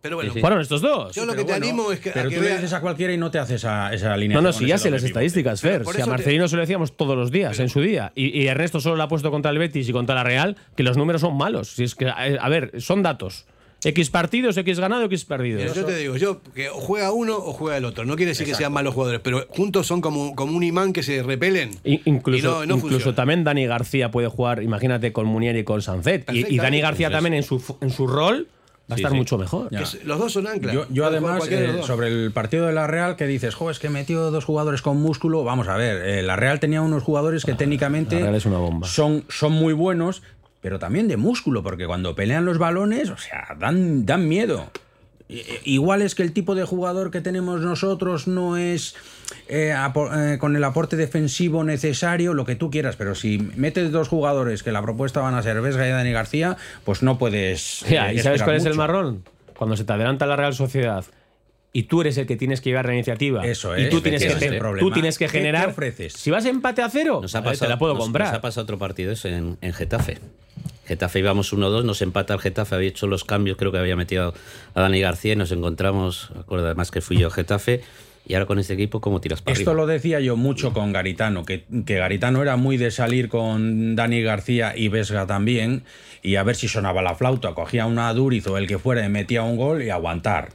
Pero 0.08 0.16
bueno, 0.18 0.32
Sí, 0.32 0.36
sí. 0.36 0.42
Fueron 0.42 0.62
estos 0.62 0.82
dos. 0.82 1.14
yo 1.16 1.26
lo 1.26 1.34
que 1.34 1.38
Pero 1.44 1.46
te 1.48 1.52
bueno, 1.54 1.66
animo 1.66 1.92
es 1.92 2.00
que, 2.00 2.10
a 2.10 2.14
Pero 2.14 2.30
que 2.30 2.36
tú 2.36 2.42
le 2.42 2.48
veas- 2.48 2.62
dices 2.62 2.74
a 2.74 2.82
cualquiera 2.82 3.14
y 3.14 3.18
no 3.18 3.30
te 3.30 3.40
hace 3.40 3.56
esa, 3.56 3.94
esa 3.94 4.16
línea. 4.18 4.36
No, 4.38 4.42
no, 4.42 4.54
sí, 4.54 4.66
ya 4.66 4.78
sé 4.78 4.90
las 4.90 5.04
estadísticas, 5.04 5.62
Fer. 5.62 5.84
Si 5.84 5.88
a 5.88 5.92
eso 5.92 6.00
te- 6.04 6.10
Marcelino 6.10 6.48
se 6.48 6.56
lo 6.56 6.62
decíamos 6.62 6.96
todos 6.96 7.16
los 7.18 7.30
días, 7.32 7.60
en 7.60 7.70
su 7.70 7.82
día. 7.82 8.12
Y, 8.16 8.38
y 8.42 8.48
Ernesto 8.48 8.80
solo 8.80 8.96
lo 8.96 9.04
ha 9.04 9.08
puesto 9.08 9.30
contra 9.32 9.52
el 9.52 9.58
Betis 9.58 9.88
y 9.90 9.92
contra 9.92 10.16
la 10.16 10.24
Real, 10.24 10.56
que 10.76 10.84
los 10.84 10.98
números 10.98 11.22
son 11.22 11.38
malos. 11.38 11.70
Si 11.76 11.84
es 11.84 11.96
que, 11.96 12.06
eh, 12.06 12.38
a 12.40 12.50
ver, 12.50 12.72
son 12.82 13.04
datos. 13.04 13.46
X 13.84 14.10
partidos, 14.10 14.58
X 14.58 14.80
ganado, 14.80 15.04
X 15.04 15.24
perdidos. 15.26 15.62
Mira, 15.62 15.74
yo 15.76 15.86
te 15.86 15.96
digo, 15.96 16.18
yo 16.18 16.42
que 16.56 16.68
o 16.68 16.74
juega 16.74 17.12
uno 17.12 17.38
o 17.38 17.54
juega 17.54 17.78
el 17.78 17.86
otro. 17.86 18.06
No 18.06 18.16
quiere 18.16 18.32
decir 18.32 18.48
que 18.48 18.56
sean 18.56 18.74
malos 18.74 18.96
jugadores, 18.96 19.22
pero 19.24 19.46
juntos 19.50 19.86
son 19.86 20.02
como, 20.02 20.36
como 20.36 20.58
un 20.58 20.64
imán 20.64 20.94
que 20.94 21.04
se 21.04 21.22
repelen. 21.22 21.78
Incluso, 21.84 22.64
y 22.64 22.68
no, 22.68 22.76
no 22.76 22.84
incluso 22.84 23.14
también 23.14 23.44
Dani 23.44 23.68
García 23.68 24.10
puede 24.10 24.30
jugar, 24.30 24.64
imagínate, 24.64 25.14
con 25.14 25.28
Munier 25.28 25.56
y 25.58 25.64
con 25.64 25.84
Sanzet. 25.84 26.28
Y, 26.34 26.56
y 26.56 26.58
Dani. 26.58 26.82
García 26.82 27.12
también 27.12 27.36
en 27.36 27.44
su, 27.44 27.62
en 27.82 27.92
su 27.92 28.08
rol 28.08 28.48
a 28.90 28.96
Sí, 28.96 29.02
estar 29.02 29.12
sí. 29.12 29.18
mucho 29.18 29.38
mejor. 29.38 29.70
Ya. 29.72 29.84
Los 30.06 30.18
dos 30.20 30.32
son 30.34 30.48
anclas. 30.48 30.76
Yo, 30.90 31.06
además, 31.06 31.44
eh, 31.50 31.82
sobre 31.84 32.08
el 32.08 32.32
partido 32.32 32.66
de 32.68 32.74
la 32.74 32.88
Real, 32.88 33.16
que 33.18 33.28
dices, 33.28 33.54
jo, 33.56 33.70
es 33.70 33.80
que 33.80 33.90
metió 33.90 34.32
dos 34.32 34.46
jugadores 34.46 34.82
con 34.82 34.98
músculo. 35.02 35.44
Vamos 35.44 35.68
a 35.68 35.76
ver, 35.76 35.98
eh, 36.08 36.24
la 36.24 36.36
Real 36.38 36.60
tenía 36.60 36.82
unos 36.82 37.04
jugadores 37.04 37.44
que 37.44 37.54
técnicamente 37.54 38.16
Ah, 38.16 38.20
la 38.20 38.26
Real 38.28 38.36
es 38.36 38.46
una 38.46 38.58
bomba. 38.60 38.88
Son, 38.88 39.26
son 39.30 39.52
muy 39.52 39.74
buenos, 39.74 40.24
pero 40.62 40.80
también 40.80 41.08
de 41.08 41.18
músculo, 41.18 41.64
porque 41.64 41.86
cuando 41.86 42.16
pelean 42.16 42.46
los 42.46 42.58
balones, 42.58 43.10
o 43.10 43.18
sea, 43.18 43.56
dan, 43.60 44.06
dan 44.06 44.28
miedo. 44.28 44.72
I- 45.30 45.44
Igual 45.66 46.02
es 46.02 46.16
que 46.16 46.24
el 46.24 46.32
tipo 46.32 46.56
de 46.56 46.64
jugador 46.64 47.12
que 47.12 47.20
tenemos 47.20 47.60
nosotros 47.62 48.28
no 48.28 48.56
es 48.56 48.96
eh, 49.48 49.74
eh, 49.76 50.38
con 50.40 50.56
el 50.56 50.64
aporte 50.64 50.96
defensivo 50.96 51.64
necesario, 51.64 52.34
lo 52.34 52.46
que 52.46 52.56
tú 52.56 52.70
quieras, 52.72 52.96
pero 52.96 53.16
si 53.16 53.40
metes 53.56 53.92
dos 53.92 54.08
jugadores 54.08 54.64
que 54.64 54.72
la 54.72 54.82
propuesta 54.82 55.20
van 55.22 55.36
a 55.36 55.42
ser 55.44 55.60
Vesga 55.62 55.88
y 55.88 55.92
Dani 55.92 56.12
García, 56.12 56.58
pues 56.86 57.04
no 57.04 57.18
puedes. 57.18 57.82
Ya, 57.90 58.12
eh, 58.12 58.16
¿Y 58.16 58.20
sabes 58.20 58.44
cuál 58.44 58.56
es 58.58 58.66
el 58.66 58.76
marrón? 58.76 59.24
Cuando 59.58 59.76
se 59.76 59.84
te 59.84 59.94
adelanta 59.94 60.26
la 60.26 60.36
Real 60.36 60.54
Sociedad 60.54 61.04
y 61.74 61.84
tú 61.84 62.02
eres 62.02 62.18
el 62.18 62.26
que 62.28 62.36
tienes 62.38 62.62
que 62.62 62.70
llevar 62.70 62.86
la 62.86 62.94
iniciativa. 62.94 63.46
Eso 63.46 63.78
y 63.78 63.84
es, 63.84 63.90
tú 63.90 64.02
tienes, 64.02 64.22
que, 64.22 64.28
ese 64.30 64.38
es 64.38 64.44
el 64.44 64.52
te- 64.52 64.58
problema. 64.60 64.88
tú 64.88 64.94
tienes 64.94 65.18
que 65.18 65.26
¿Qué- 65.26 65.32
qué 65.32 65.38
generar. 65.40 65.70
ofreces? 65.70 66.14
Si 66.14 66.32
vas 66.32 66.46
a 66.46 66.50
empate 66.50 66.82
a 66.82 66.90
cero, 66.90 67.20
Nos 67.22 67.36
ha 67.36 67.44
pasado, 67.44 67.66
te 67.68 67.70
la 67.70 67.78
puedo 67.80 67.94
nos- 67.94 68.04
comprar. 68.04 68.28
Nos 68.30 68.38
ha 68.38 68.42
pasado 68.42 68.64
otro 68.64 68.78
partido 68.78 69.12
eso 69.12 69.28
en, 69.28 69.58
en 69.62 69.74
Getafe. 69.74 70.18
Getafe 70.88 71.20
íbamos 71.20 71.52
1-2, 71.54 71.84
nos 71.84 72.02
empata 72.02 72.34
el 72.34 72.40
Getafe, 72.40 72.74
había 72.76 72.88
hecho 72.88 73.08
los 73.08 73.26
cambios, 73.26 73.58
creo 73.58 73.72
que 73.74 73.78
había 73.78 73.96
metido 73.98 74.34
a 74.74 74.82
Dani 74.82 75.02
García 75.02 75.34
y 75.34 75.36
nos 75.36 75.52
encontramos, 75.52 76.30
acuerdo 76.40 76.66
además 76.66 76.92
que 76.92 77.02
fui 77.02 77.18
yo 77.18 77.28
a 77.28 77.32
Getafe, 77.32 77.82
y 78.28 78.34
ahora 78.34 78.46
con 78.46 78.60
este 78.60 78.74
equipo, 78.74 79.00
¿cómo 79.00 79.22
tiras 79.22 79.42
para 79.42 79.54
Esto 79.54 79.72
arriba? 79.72 79.84
lo 79.86 79.88
decía 79.88 80.20
yo 80.20 80.36
mucho 80.36 80.74
con 80.74 80.92
Garitano, 80.92 81.46
que, 81.46 81.64
que 81.86 81.96
Garitano 81.96 82.42
era 82.42 82.58
muy 82.58 82.78
de 82.78 82.92
salir 82.92 83.30
con 83.30 83.96
Dani 83.96 84.22
García 84.22 84.74
y 84.76 84.90
Vesga 84.90 85.26
también, 85.26 85.84
y 86.22 86.36
a 86.36 86.44
ver 86.44 86.56
si 86.56 86.68
sonaba 86.68 87.02
la 87.02 87.16
flauta, 87.16 87.54
cogía 87.54 87.86
una 87.86 88.14
Duriz 88.14 88.46
o 88.48 88.58
el 88.58 88.68
que 88.68 88.78
fuera 88.80 89.06
y 89.06 89.10
metía 89.10 89.44
un 89.44 89.56
gol 89.56 89.82
y 89.84 89.90
aguantar. 89.90 90.50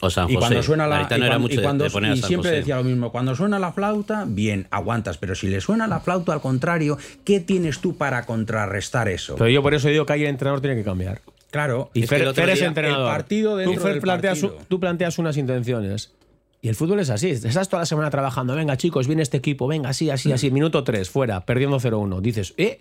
O 0.00 0.10
San 0.10 0.30
y 0.30 0.34
José. 0.34 0.38
cuando 0.38 0.62
suena 0.62 0.86
la 0.86 0.96
Garitano 0.96 1.24
y 1.24 1.26
era 1.26 1.38
mucho 1.38 1.54
y 1.54 1.56
de- 1.56 1.62
cuando- 1.64 1.84
de 1.84 1.90
poner 1.90 2.12
a 2.12 2.14
y 2.14 2.18
San 2.18 2.28
siempre 2.28 2.50
José. 2.50 2.58
decía 2.58 2.76
lo 2.76 2.84
mismo, 2.84 3.10
cuando 3.10 3.34
suena 3.34 3.58
la 3.58 3.72
flauta, 3.72 4.24
bien, 4.28 4.68
aguantas, 4.70 5.18
pero 5.18 5.34
si 5.34 5.48
le 5.48 5.60
suena 5.60 5.88
la 5.88 5.98
flauta 6.00 6.32
al 6.34 6.40
contrario, 6.40 6.98
¿qué 7.24 7.40
tienes 7.40 7.80
tú 7.80 7.96
para 7.96 8.24
contrarrestar 8.26 9.08
eso? 9.08 9.34
Pero 9.36 9.50
yo 9.50 9.62
por 9.62 9.74
eso 9.74 9.88
digo 9.88 10.06
que 10.06 10.12
ahí 10.12 10.22
el 10.22 10.28
entronador 10.28 10.60
tiene 10.60 10.76
que 10.76 10.84
cambiar. 10.84 11.20
Claro, 11.50 11.90
Y 11.94 12.02
Es 12.04 12.10
que 12.10 12.16
Fer, 12.18 12.34
Fer 12.34 12.50
es 12.50 12.60
entrenador. 12.62 13.06
el 13.08 13.16
partido 13.16 13.64
tú, 13.64 13.72
Fer, 13.80 13.92
del 13.94 14.00
planteas, 14.02 14.38
partido. 14.40 14.62
tú 14.68 14.78
planteas 14.78 15.18
unas 15.18 15.36
intenciones. 15.38 16.12
Y 16.60 16.68
el 16.68 16.74
fútbol 16.74 17.00
es 17.00 17.10
así. 17.10 17.30
Estás 17.30 17.68
toda 17.68 17.82
la 17.82 17.86
semana 17.86 18.10
trabajando. 18.10 18.54
Venga, 18.54 18.76
chicos, 18.76 19.06
viene 19.06 19.22
este 19.22 19.36
equipo. 19.36 19.68
Venga, 19.68 19.90
así, 19.90 20.10
así, 20.10 20.32
así. 20.32 20.50
Minuto 20.50 20.82
3, 20.82 21.08
fuera, 21.08 21.44
perdiendo 21.44 21.78
0-1. 21.78 22.20
Dices, 22.20 22.54
¿eh? 22.56 22.80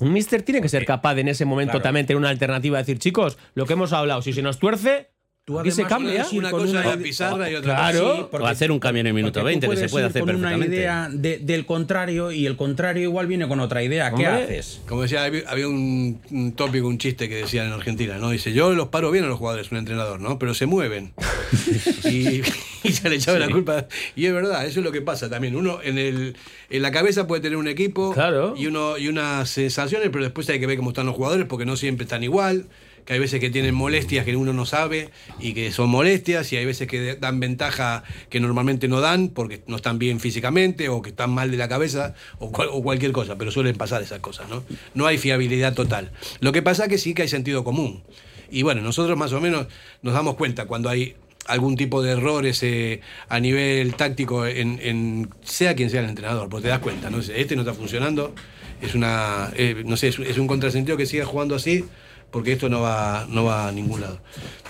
Un 0.00 0.12
mister 0.12 0.42
tiene 0.42 0.60
que 0.60 0.68
ser 0.68 0.84
capaz 0.84 1.14
de 1.14 1.22
en 1.22 1.28
ese 1.28 1.44
momento 1.44 1.72
Claro. 1.72 1.82
también 1.82 2.06
tener 2.06 2.18
una 2.18 2.28
alternativa. 2.28 2.78
Decir, 2.78 2.98
chicos, 2.98 3.36
lo 3.54 3.66
que 3.66 3.72
hemos 3.72 3.92
hablado, 3.92 4.22
si 4.22 4.32
se 4.32 4.42
nos 4.42 4.58
tuerce, 4.58 5.10
Tú 5.48 5.58
aquí 5.58 5.70
se 5.70 5.84
cambia. 5.86 6.26
Una 6.30 6.50
cosa 6.50 6.64
una 6.70 6.80
es 6.80 6.86
la 6.86 6.96
pizarra 6.98 7.50
y 7.50 7.54
otra 7.54 7.74
Claro. 7.74 8.16
Sí, 8.16 8.22
porque- 8.30 8.44
O 8.44 8.48
hacer 8.48 8.70
un 8.70 8.78
cambio 8.78 9.00
en 9.00 9.06
el 9.06 9.14
minuto 9.14 9.40
porque 9.40 9.54
tú 9.54 9.60
20, 9.66 9.68
que 9.70 9.76
se 9.78 9.88
puede 9.88 10.04
hacer 10.04 10.20
con 10.20 10.28
una 10.36 10.50
perfectamente. 10.50 10.76
idea 10.76 11.08
de- 11.10 11.38
del 11.38 11.64
contrario 11.64 12.30
y 12.32 12.44
el 12.44 12.54
contrario 12.56 13.02
igual 13.04 13.26
viene 13.28 13.48
con 13.48 13.58
otra 13.60 13.82
idea. 13.82 14.10
¿Qué 14.10 14.26
Hombre. 14.28 14.44
haces? 14.44 14.82
Como 14.86 15.00
decía, 15.00 15.24
había 15.24 15.66
un, 15.66 16.20
un 16.30 16.52
tópico, 16.52 16.86
un 16.86 16.98
chiste 16.98 17.30
que 17.30 17.36
decían 17.36 17.66
en 17.68 17.72
Argentina, 17.72 18.18
¿no? 18.18 18.28
Dice, 18.28 18.52
yo 18.52 18.74
los 18.74 18.88
paro 18.88 19.10
bien 19.10 19.24
a 19.24 19.28
los 19.28 19.38
jugadores, 19.38 19.72
un 19.72 19.78
entrenador, 19.78 20.20
¿no? 20.20 20.38
Pero 20.38 20.52
se 20.52 20.66
mueven. 20.66 21.14
y, 22.04 22.42
y 22.84 22.92
se 22.92 23.08
le 23.08 23.16
echaba 23.16 23.38
la 23.38 23.48
culpa. 23.48 23.86
Y 24.16 24.26
es 24.26 24.34
verdad, 24.34 24.66
eso 24.66 24.80
es 24.80 24.84
lo 24.84 24.92
que 24.92 25.00
pasa 25.00 25.30
también. 25.30 25.56
Uno 25.56 25.78
en 25.82 25.96
el 25.96 26.36
en 26.68 26.82
la 26.82 26.90
cabeza 26.90 27.26
puede 27.26 27.40
tener 27.40 27.56
un 27.56 27.68
equipo 27.68 28.12
Claro. 28.12 28.54
y 28.54 28.66
uno 28.66 28.98
y 28.98 29.08
unas 29.08 29.48
sensaciones, 29.48 30.10
pero 30.12 30.24
después 30.24 30.46
hay 30.50 30.60
que 30.60 30.66
ver 30.66 30.76
cómo 30.76 30.90
están 30.90 31.06
los 31.06 31.14
jugadores 31.16 31.46
porque 31.48 31.64
no 31.64 31.74
siempre 31.76 32.04
están 32.04 32.22
igual. 32.22 32.66
Que 33.08 33.14
hay 33.14 33.20
veces 33.20 33.40
que 33.40 33.48
tienen 33.48 33.74
molestias 33.74 34.26
que 34.26 34.36
uno 34.36 34.52
no 34.52 34.66
sabe 34.66 35.08
y 35.40 35.54
que 35.54 35.72
son 35.72 35.88
molestias, 35.88 36.52
y 36.52 36.58
hay 36.58 36.66
veces 36.66 36.86
que 36.86 37.16
dan 37.16 37.40
ventaja 37.40 38.04
que 38.28 38.38
normalmente 38.38 38.86
no 38.86 39.00
dan 39.00 39.30
porque 39.30 39.62
no 39.66 39.76
están 39.76 39.98
bien 39.98 40.20
físicamente 40.20 40.90
o 40.90 41.00
que 41.00 41.08
están 41.08 41.30
mal 41.30 41.50
de 41.50 41.56
la 41.56 41.70
cabeza 41.70 42.12
o, 42.38 42.52
cual- 42.52 42.68
o 42.70 42.82
cualquier 42.82 43.12
cosa, 43.12 43.38
pero 43.38 43.50
suelen 43.50 43.76
pasar 43.76 44.02
esas 44.02 44.20
cosas, 44.20 44.50
¿no? 44.50 44.62
No 44.92 45.06
hay 45.06 45.16
fiabilidad 45.16 45.72
total. 45.72 46.12
Lo 46.40 46.52
que 46.52 46.60
pasa 46.60 46.86
que 46.86 46.98
sí 46.98 47.14
que 47.14 47.22
hay 47.22 47.28
sentido 47.28 47.64
común. 47.64 48.02
Y 48.50 48.60
bueno, 48.62 48.82
nosotros 48.82 49.16
más 49.16 49.32
o 49.32 49.40
menos 49.40 49.68
nos 50.02 50.12
damos 50.12 50.34
cuenta 50.34 50.66
cuando 50.66 50.90
hay 50.90 51.16
algún 51.46 51.76
tipo 51.76 52.02
de 52.02 52.10
errores 52.12 52.62
eh, 52.62 53.00
a 53.30 53.40
nivel 53.40 53.94
táctico 53.94 54.44
en, 54.46 54.78
en- 54.82 55.30
sea 55.42 55.74
quien 55.74 55.88
sea 55.88 56.02
el 56.02 56.10
entrenador, 56.10 56.50
porque 56.50 56.64
te 56.64 56.68
das 56.68 56.80
cuenta, 56.80 57.08
¿no? 57.08 57.20
Este 57.20 57.56
no 57.56 57.62
está 57.62 57.72
funcionando, 57.72 58.34
es 58.82 58.94
una 58.94 59.50
eh, 59.56 59.82
no 59.86 59.96
sé, 59.96 60.08
es, 60.08 60.18
es 60.18 60.36
un 60.36 60.46
contrasentido 60.46 60.98
que 60.98 61.06
siga 61.06 61.24
jugando 61.24 61.54
así, 61.54 61.86
porque 62.30 62.52
esto 62.52 62.68
no 62.68 62.80
va, 62.80 63.26
no 63.28 63.44
va 63.44 63.68
a 63.68 63.72
ningún 63.72 64.00
lado. 64.00 64.20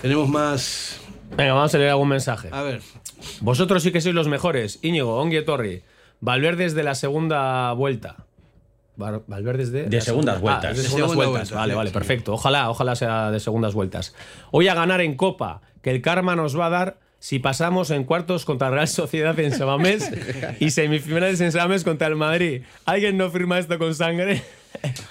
Tenemos 0.01 0.29
más. 0.29 0.99
Venga, 1.35 1.53
vamos 1.53 1.73
a 1.73 1.77
leer 1.77 1.91
algún 1.91 2.07
mensaje. 2.09 2.49
A 2.51 2.61
ver. 2.61 2.81
Vosotros 3.41 3.83
sí 3.83 3.91
que 3.91 4.01
sois 4.01 4.15
los 4.15 4.27
mejores. 4.27 4.79
Íñigo, 4.81 5.15
Ongue 5.19 5.41
Torri. 5.41 5.83
Valverde 6.21 6.63
desde 6.65 6.83
la 6.83 6.95
segunda 6.95 7.71
vuelta. 7.73 8.25
Val- 8.95 9.23
Valverde 9.27 9.63
es 9.63 9.71
de, 9.71 9.83
De 9.87 9.97
la 9.97 10.01
segundas 10.01 10.35
segunda- 10.35 10.39
vueltas. 10.41 10.65
Ah, 10.65 10.71
es 10.71 10.77
de 10.77 10.83
De 10.83 10.87
segundas 10.89 11.09
segunda 11.11 11.27
vueltas. 11.29 11.49
vuelta, 11.49 11.55
vale, 11.61 11.73
sí, 11.73 11.77
vale, 11.77 11.89
sí. 11.89 11.93
perfecto. 11.93 12.33
Ojalá, 12.33 12.69
ojalá 12.69 12.95
sea 12.95 13.31
de 13.31 13.39
segundas 13.39 13.73
vueltas. 13.73 14.13
Hoy 14.51 14.67
a 14.67 14.73
ganar 14.75 15.01
en 15.01 15.15
Copa, 15.15 15.61
que 15.81 15.91
el 15.91 16.01
karma 16.01 16.35
nos 16.35 16.59
va 16.59 16.65
a 16.65 16.69
dar 16.69 16.97
si 17.19 17.39
pasamos 17.39 17.91
en 17.91 18.03
cuartos 18.05 18.43
contra 18.45 18.69
Real 18.69 18.87
Sociedad 18.87 19.37
en 19.39 19.53
Samamés 19.53 20.09
y 20.59 20.71
semifinales 20.71 21.39
en 21.41 21.51
Samamés 21.51 21.83
contra 21.83 22.07
el 22.07 22.15
Madrid. 22.15 22.63
¿Alguien 22.85 23.17
no 23.17 23.29
firma 23.29 23.59
esto 23.59 23.77
con 23.77 23.93
sangre? 23.95 24.41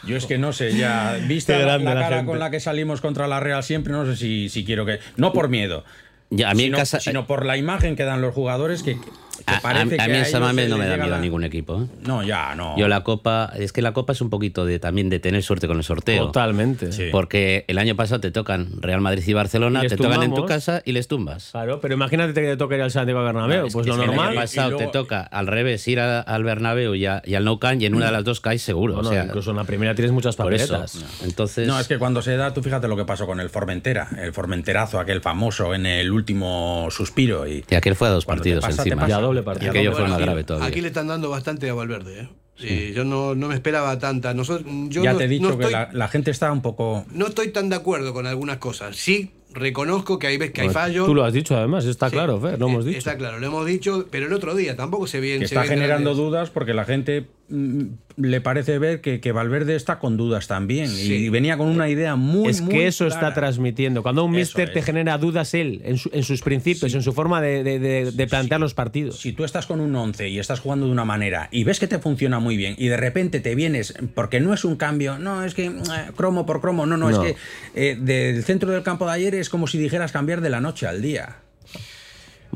Yo 0.06 0.16
es 0.16 0.26
que 0.26 0.38
no 0.38 0.52
sé, 0.52 0.76
ya 0.76 1.18
viste 1.26 1.52
Qué 1.52 1.58
la, 1.60 1.64
grande 1.64 1.84
la 1.86 1.94
la 1.94 2.00
cara 2.00 2.16
gente. 2.16 2.30
con 2.30 2.38
la 2.38 2.50
que 2.50 2.60
salimos 2.60 3.00
contra 3.00 3.26
la 3.26 3.40
Real 3.40 3.62
siempre, 3.62 3.92
no 3.92 4.06
sé 4.06 4.16
si, 4.16 4.48
si 4.48 4.64
quiero 4.64 4.86
que. 4.86 5.00
No 5.16 5.32
por 5.32 5.48
miedo. 5.48 5.84
Ya, 6.30 6.50
a 6.50 6.54
mí 6.54 6.64
en 6.64 6.66
sino, 6.68 6.78
casa- 6.78 7.00
sino 7.00 7.26
por 7.26 7.44
la 7.46 7.56
imagen 7.56 7.96
que 7.96 8.04
dan 8.04 8.20
los 8.20 8.34
jugadores 8.34 8.82
que, 8.82 8.94
que 8.94 9.00
A, 9.46 9.56
a- 9.70 9.84
mí 9.84 9.94
en 9.98 10.24
San 10.26 10.40
Mamés 10.42 10.68
no 10.68 10.78
me 10.78 10.86
da 10.86 10.96
miedo 10.96 11.08
la- 11.10 11.20
ningún 11.20 11.44
equipo. 11.44 11.82
¿eh? 11.82 11.86
No, 12.06 12.22
ya, 12.22 12.54
no. 12.54 12.76
Yo 12.78 12.88
la 12.88 13.02
Copa, 13.04 13.52
es 13.56 13.72
que 13.72 13.82
la 13.82 13.92
Copa 13.92 14.12
es 14.12 14.20
un 14.20 14.30
poquito 14.30 14.64
de 14.66 14.78
también 14.78 15.08
de 15.10 15.20
tener 15.20 15.42
suerte 15.42 15.66
con 15.66 15.76
el 15.78 15.84
sorteo. 15.84 16.26
Totalmente. 16.26 16.92
Sí. 16.92 17.08
Porque 17.12 17.64
el 17.68 17.78
año 17.78 17.94
pasado 17.96 18.20
te 18.20 18.30
tocan 18.30 18.68
Real 18.80 19.00
Madrid 19.00 19.22
y 19.26 19.32
Barcelona, 19.32 19.84
Y 19.84 19.88
te 19.88 19.96
tocan 19.96 20.14
en 20.22 20.30
tu 20.30 20.36
tumbamos. 20.36 20.48
casa 20.50 20.82
y 20.84 20.92
les 20.92 21.08
tumbas. 21.08 21.50
Claro, 21.52 21.80
pero 21.80 21.94
imagínate 21.94 22.32
que 22.34 22.46
te 22.48 22.56
toca 22.56 22.76
ir 22.76 22.82
al 22.82 22.90
Santiago 22.90 23.22
Bernabéu. 23.22 23.66
Es 23.66 23.72
pues 23.72 23.86
lo 23.86 23.92
es 23.94 23.98
que 23.98 24.04
El 24.04 24.10
normal. 24.10 24.28
año 24.30 24.40
pasado 24.40 24.68
Y 24.68 24.70
luego- 24.72 24.90
te 24.90 24.98
toca 24.98 25.22
al 25.22 25.46
revés 25.46 25.86
ir 25.88 26.00
a- 26.00 26.20
al 26.20 26.44
Bernabéu 26.44 26.94
y, 26.94 27.06
a- 27.06 27.22
y 27.24 27.34
al 27.34 27.44
Nou 27.44 27.58
Camp 27.58 27.80
y 27.80 27.86
en 27.86 27.94
una 27.94 28.06
de 28.06 28.12
las 28.12 28.24
dos 28.24 28.40
caes 28.40 28.62
seguro. 28.62 28.94
Bueno, 28.94 29.08
o 29.08 29.12
sea, 29.12 29.24
incluso 29.24 29.50
en 29.50 29.56
la 29.56 29.64
primera 29.64 29.94
tienes 29.94 30.12
muchas 30.12 30.36
por 30.36 30.52
eso. 30.54 30.74
papeletas. 30.74 31.04
Entonces, 31.24 31.66
No, 31.68 31.78
es 31.78 31.88
que 31.88 31.98
cuando 31.98 32.22
se 32.22 32.36
da, 32.36 32.52
tú 32.54 32.62
fíjate 32.62 32.88
lo 32.88 32.96
que 32.96 33.04
pasó 33.04 33.26
con 33.26 33.40
el 33.40 33.50
Formentera, 33.50 34.08
el 34.20 34.32
Formenterazo, 34.32 34.98
aquel 35.00 35.20
famoso 35.20 35.74
en 35.74 35.86
el 35.86 36.10
último 36.10 36.88
suspiro. 36.90 37.46
Y, 37.46 37.64
y 37.68 37.74
aquel 37.74 37.94
fue 37.94 38.08
a 38.08 38.10
dos 38.10 38.24
partidos 38.24 38.62
pasa, 38.64 38.82
encima. 38.82 39.02
Doble 39.28 39.42
partido. 39.42 39.66
Y 39.66 39.70
aquello 39.70 39.90
Bueno, 39.92 40.04
fue 40.06 40.10
más 40.10 40.16
aquí- 40.18 40.24
grave 40.26 40.44
todavía. 40.44 40.68
Aquí 40.68 40.80
le 40.80 40.88
están 40.88 41.06
dando 41.06 41.30
bastante 41.30 41.68
a 41.70 41.74
Valverde. 41.74 42.20
¿eh? 42.22 42.28
Sí, 42.56 42.92
yo 42.92 43.04
no, 43.04 43.34
no 43.36 43.48
me 43.48 43.54
esperaba 43.54 43.98
tanta. 44.00 44.34
Nosotros, 44.34 44.66
yo 44.88 45.04
ya 45.04 45.12
no, 45.12 45.18
te 45.18 45.24
he 45.24 45.28
dicho 45.28 45.48
no 45.48 45.56
que 45.58 45.64
estoy, 45.64 45.72
la, 45.72 45.90
la 45.92 46.08
gente 46.08 46.30
está 46.32 46.50
un 46.50 46.60
poco... 46.60 47.04
no 47.12 47.28
estoy 47.28 47.52
tan 47.52 47.68
de 47.68 47.76
acuerdo 47.76 48.12
con 48.12 48.26
algunas 48.26 48.56
cosas. 48.56 48.96
Sí, 48.96 49.30
reconozco 49.54 50.18
que 50.18 50.26
hay 50.26 50.38
veces 50.38 50.54
que 50.54 50.60
hay 50.62 50.68
fallos. 50.70 51.06
Tú 51.06 51.14
lo 51.14 51.24
has 51.24 51.32
dicho 51.32 51.56
además, 51.56 51.84
está 51.84 52.08
Sí, 52.08 52.14
claro, 52.16 52.40
Fer, 52.40 52.58
lo 52.58 52.66
hemos 52.68 52.84
eh, 52.84 52.88
dicho. 52.88 52.98
Está 52.98 53.16
claro, 53.16 53.38
lo 53.38 53.46
hemos 53.46 53.64
dicho, 53.64 54.06
pero 54.10 54.26
el 54.26 54.32
otro 54.32 54.56
día 54.56 54.74
tampoco 54.74 55.06
se 55.06 55.20
ve 55.20 55.34
que 55.34 55.38
se 55.40 55.44
está 55.54 55.62
generando 55.64 56.10
grandes- 56.10 56.16
dudas 56.16 56.50
porque 56.50 56.74
la 56.74 56.84
gente 56.84 57.26
le 57.50 58.40
parece 58.40 58.78
ver 58.78 59.00
que, 59.00 59.20
que 59.20 59.32
Valverde 59.32 59.74
está 59.76 59.98
con 59.98 60.16
dudas 60.16 60.48
también 60.48 60.88
Sí. 60.88 61.14
y 61.14 61.28
venía 61.28 61.56
con 61.56 61.68
una 61.68 61.88
idea 61.88 62.14
muy 62.16 62.48
es 62.50 62.60
muy 62.60 62.74
que 62.74 62.86
eso 62.86 63.06
está 63.06 63.32
transmitiendo. 63.32 64.02
Cuando 64.02 64.24
un 64.24 64.34
Eso 64.34 64.58
mister 64.58 64.72
te 64.72 64.82
genera 64.82 65.16
dudas 65.18 65.54
él, 65.54 65.80
en, 65.84 65.96
su- 65.98 66.10
en 66.12 66.24
sus 66.24 66.42
principios, 66.42 66.92
en 66.94 67.02
su 67.02 67.12
forma 67.12 67.40
de, 67.40 67.62
de- 67.62 67.78
de- 67.78 68.10
de 68.12 68.26
plantear 68.26 68.60
los 68.60 68.74
partidos. 68.74 69.18
Si 69.20 69.32
tú 69.32 69.44
estás 69.44 69.66
con 69.66 69.80
un 69.80 69.94
11 69.94 70.28
y 70.28 70.38
estás 70.38 70.60
jugando 70.60 70.86
de 70.86 70.92
una 70.92 71.04
manera 71.04 71.48
y 71.50 71.64
ves 71.64 71.78
que 71.80 71.86
te 71.86 71.98
funciona 71.98 72.38
muy 72.40 72.56
bien 72.56 72.74
y 72.76 72.88
de 72.88 72.96
repente 72.96 73.40
te 73.40 73.54
vienes, 73.54 73.94
porque 74.14 74.40
no 74.40 74.52
es 74.52 74.64
un 74.64 74.76
cambio, 74.76 75.18
no, 75.18 75.44
es 75.44 75.54
que 75.54 75.66
eh, 75.66 75.72
cromo 76.16 76.44
por 76.44 76.60
cromo, 76.60 76.86
no, 76.86 76.96
no, 76.96 77.10
No. 77.10 77.22
es 77.24 77.34
que 77.34 77.90
eh, 77.92 77.96
del 78.00 78.42
centro 78.44 78.70
del 78.70 78.82
campo 78.82 79.06
de 79.06 79.12
ayer 79.12 79.34
es 79.36 79.48
como 79.48 79.66
si 79.66 79.78
dijeras 79.78 80.12
cambiar 80.12 80.40
de 80.40 80.50
la 80.50 80.60
noche 80.60 80.86
al 80.86 81.00
día. 81.02 81.36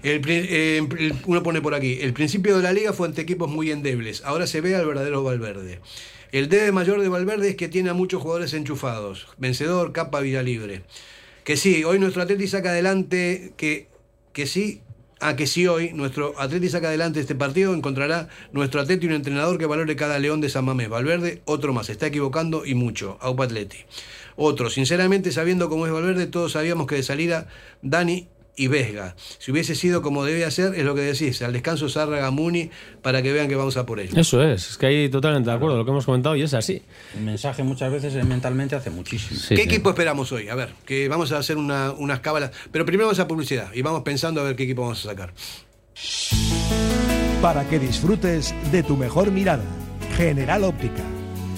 Eh, 0.02 0.80
el- 0.98 1.14
uno 1.26 1.42
pone 1.42 1.60
por 1.60 1.74
aquí, 1.74 1.98
el 2.00 2.12
principio 2.12 2.56
de 2.56 2.62
la 2.62 2.72
liga 2.72 2.92
fue 2.92 3.06
ante 3.08 3.22
equipos 3.22 3.50
muy 3.50 3.70
endebles, 3.70 4.22
ahora 4.24 4.46
se 4.46 4.60
ve 4.60 4.74
al 4.74 4.86
verdadero 4.86 5.22
Valverde. 5.22 5.80
El 6.32 6.48
debe 6.48 6.72
mayor 6.72 7.00
de 7.02 7.08
Valverde 7.08 7.50
es 7.50 7.56
que 7.56 7.68
tiene 7.68 7.90
a 7.90 7.94
muchos 7.94 8.22
jugadores 8.22 8.54
enchufados. 8.54 9.28
Vencedor, 9.36 9.92
capa, 9.92 10.20
Villalibre. 10.20 10.82
Que 11.44 11.58
sí, 11.58 11.84
hoy 11.84 11.98
nuestro 11.98 12.22
Atleti 12.22 12.48
saca 12.48 12.70
adelante, 12.70 13.52
que, 13.58 13.88
que 14.32 14.46
sí, 14.46 14.80
a 15.20 15.36
que 15.36 15.46
sí 15.46 15.66
hoy 15.66 15.92
nuestro 15.92 16.34
Atleti 16.40 16.70
saca 16.70 16.88
adelante 16.88 17.20
este 17.20 17.34
partido, 17.34 17.74
encontrará 17.74 18.28
nuestro 18.52 18.80
Atleti 18.80 19.06
un 19.06 19.12
entrenador 19.12 19.58
que 19.58 19.66
valore 19.66 19.94
cada 19.94 20.18
león 20.18 20.40
de 20.40 20.48
San 20.48 20.64
Mamés. 20.64 20.88
Valverde, 20.88 21.42
otro 21.44 21.74
más, 21.74 21.90
está 21.90 22.06
equivocando 22.06 22.64
y 22.64 22.74
mucho. 22.74 23.18
Aupa 23.20 23.44
Atleti. 23.44 23.76
Otro, 24.36 24.70
sinceramente, 24.70 25.32
sabiendo 25.32 25.68
cómo 25.68 25.86
es 25.86 25.92
Valverde, 25.92 26.26
todos 26.26 26.52
sabíamos 26.52 26.86
que 26.86 26.94
de 26.94 27.02
salida 27.02 27.46
Dani 27.82 28.28
y 28.54 28.66
Vesga. 28.68 29.14
Si 29.38 29.50
hubiese 29.50 29.74
sido 29.74 30.02
como 30.02 30.24
debía 30.24 30.50
ser, 30.50 30.74
es 30.74 30.84
lo 30.84 30.94
que 30.94 31.00
decís, 31.00 31.40
al 31.42 31.52
descanso 31.54 31.88
Zárraga 31.88 32.30
Muni, 32.30 32.70
para 33.00 33.22
que 33.22 33.32
vean 33.32 33.48
que 33.48 33.56
vamos 33.56 33.76
a 33.78 33.86
por 33.86 33.98
ello. 33.98 34.12
Eso 34.20 34.42
es, 34.42 34.70
es 34.72 34.76
que 34.76 34.86
ahí 34.86 35.08
totalmente 35.08 35.48
de 35.50 35.56
acuerdo, 35.56 35.78
lo 35.78 35.84
que 35.84 35.90
hemos 35.90 36.04
comentado 36.04 36.36
y 36.36 36.42
es 36.42 36.52
así. 36.52 36.82
El 37.14 37.22
mensaje 37.22 37.62
muchas 37.62 37.90
veces 37.90 38.12
mentalmente 38.26 38.76
hace 38.76 38.90
muchísimo. 38.90 39.40
Sí, 39.40 39.54
¿Qué 39.54 39.62
sí. 39.62 39.68
equipo 39.68 39.88
esperamos 39.90 40.30
hoy? 40.32 40.48
A 40.48 40.54
ver, 40.54 40.74
que 40.84 41.08
vamos 41.08 41.32
a 41.32 41.38
hacer 41.38 41.56
una- 41.56 41.92
unas 41.92 42.20
cábalas. 42.20 42.50
Pero 42.70 42.84
primero 42.84 43.06
vamos 43.06 43.20
a 43.20 43.26
publicidad 43.28 43.72
y 43.72 43.80
vamos 43.82 44.02
pensando 44.02 44.40
a 44.42 44.44
ver 44.44 44.54
qué 44.56 44.64
equipo 44.64 44.82
vamos 44.82 45.04
a 45.06 45.08
sacar. 45.10 45.32
Para 47.40 47.68
que 47.68 47.78
disfrutes 47.78 48.54
de 48.70 48.82
tu 48.82 48.96
mejor 48.96 49.30
mirada. 49.30 49.64
General 50.16 50.62
Óptica. 50.64 51.02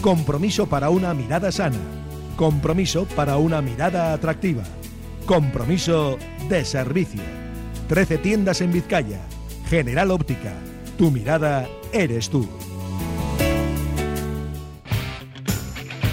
Compromiso 0.01 0.67
para 0.67 0.91
una 0.91 1.13
mirada 1.13 1.51
sana. 1.53 1.77
Compromiso 2.37 3.05
para 3.17 3.37
una 3.37 3.61
mirada 3.61 4.13
atractiva. 4.13 4.63
Compromiso 5.27 6.19
de 6.49 6.65
servicio. 6.65 7.23
13 7.89 8.19
tiendas 8.19 8.61
en 8.61 8.73
Vizcaya. 8.73 9.21
General 9.69 10.11
Óptica. 10.11 10.53
Tu 10.99 11.11
mirada 11.11 11.69
eres 11.93 12.29
tú. 12.31 12.49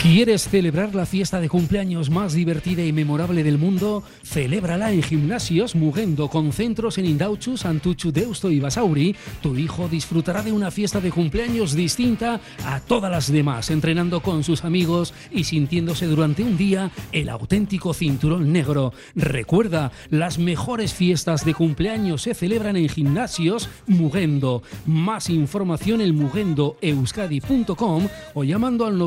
¿Quieres 0.02 0.49
celebrar 0.49 0.95
la 0.95 1.06
fiesta 1.06 1.39
de 1.39 1.47
cumpleaños 1.47 2.10
más 2.10 2.34
divertida 2.34 2.84
y 2.84 2.91
memorable 2.91 3.43
del 3.43 3.60
mundo? 3.60 4.02
Celébrala 4.24 4.91
en 4.91 5.04
Gimnasios 5.04 5.76
Mugendo 5.76 6.28
con 6.28 6.52
centros 6.54 6.97
en 6.97 7.06
Indauchu, 7.06 7.56
Santuchu, 7.56 8.12
Deusto 8.12 8.49
y 8.49 8.60
Basauri. 8.60 9.16
Tu 9.43 9.56
hijo 9.58 9.88
disfrutará 9.88 10.41
de 10.41 10.52
una 10.52 10.72
fiesta 10.72 10.99
de 10.99 11.12
cumpleaños 11.12 11.76
distinta 11.76 12.41
a 12.66 12.80
todas 12.80 13.12
las 13.12 13.32
demás, 13.32 13.70
entrenando 13.70 14.22
con 14.22 14.43
sus 14.43 14.66
amigos 14.66 15.14
y 15.30 15.43
sintiéndose 15.43 16.08
durante 16.08 16.41
un 16.41 16.58
día 16.58 16.89
el 17.12 17.30
auténtico 17.30 17.93
cinturón 17.93 18.52
negro. 18.52 18.93
Recuerda, 19.14 19.91
las 20.10 20.39
mejores 20.39 20.95
fiestas 20.95 21.45
de 21.45 21.54
cumpleaños 21.54 22.24
se 22.24 22.34
celebran 22.34 22.76
en 22.76 22.89
Gimnasios 22.89 23.70
Mugendo. 23.86 24.64
Más 24.88 25.30
información 25.30 26.02
en 26.02 26.16
mugendoeuskadi.com 26.16 28.08
o 28.34 28.43
llamando 28.43 28.88
al 28.88 28.97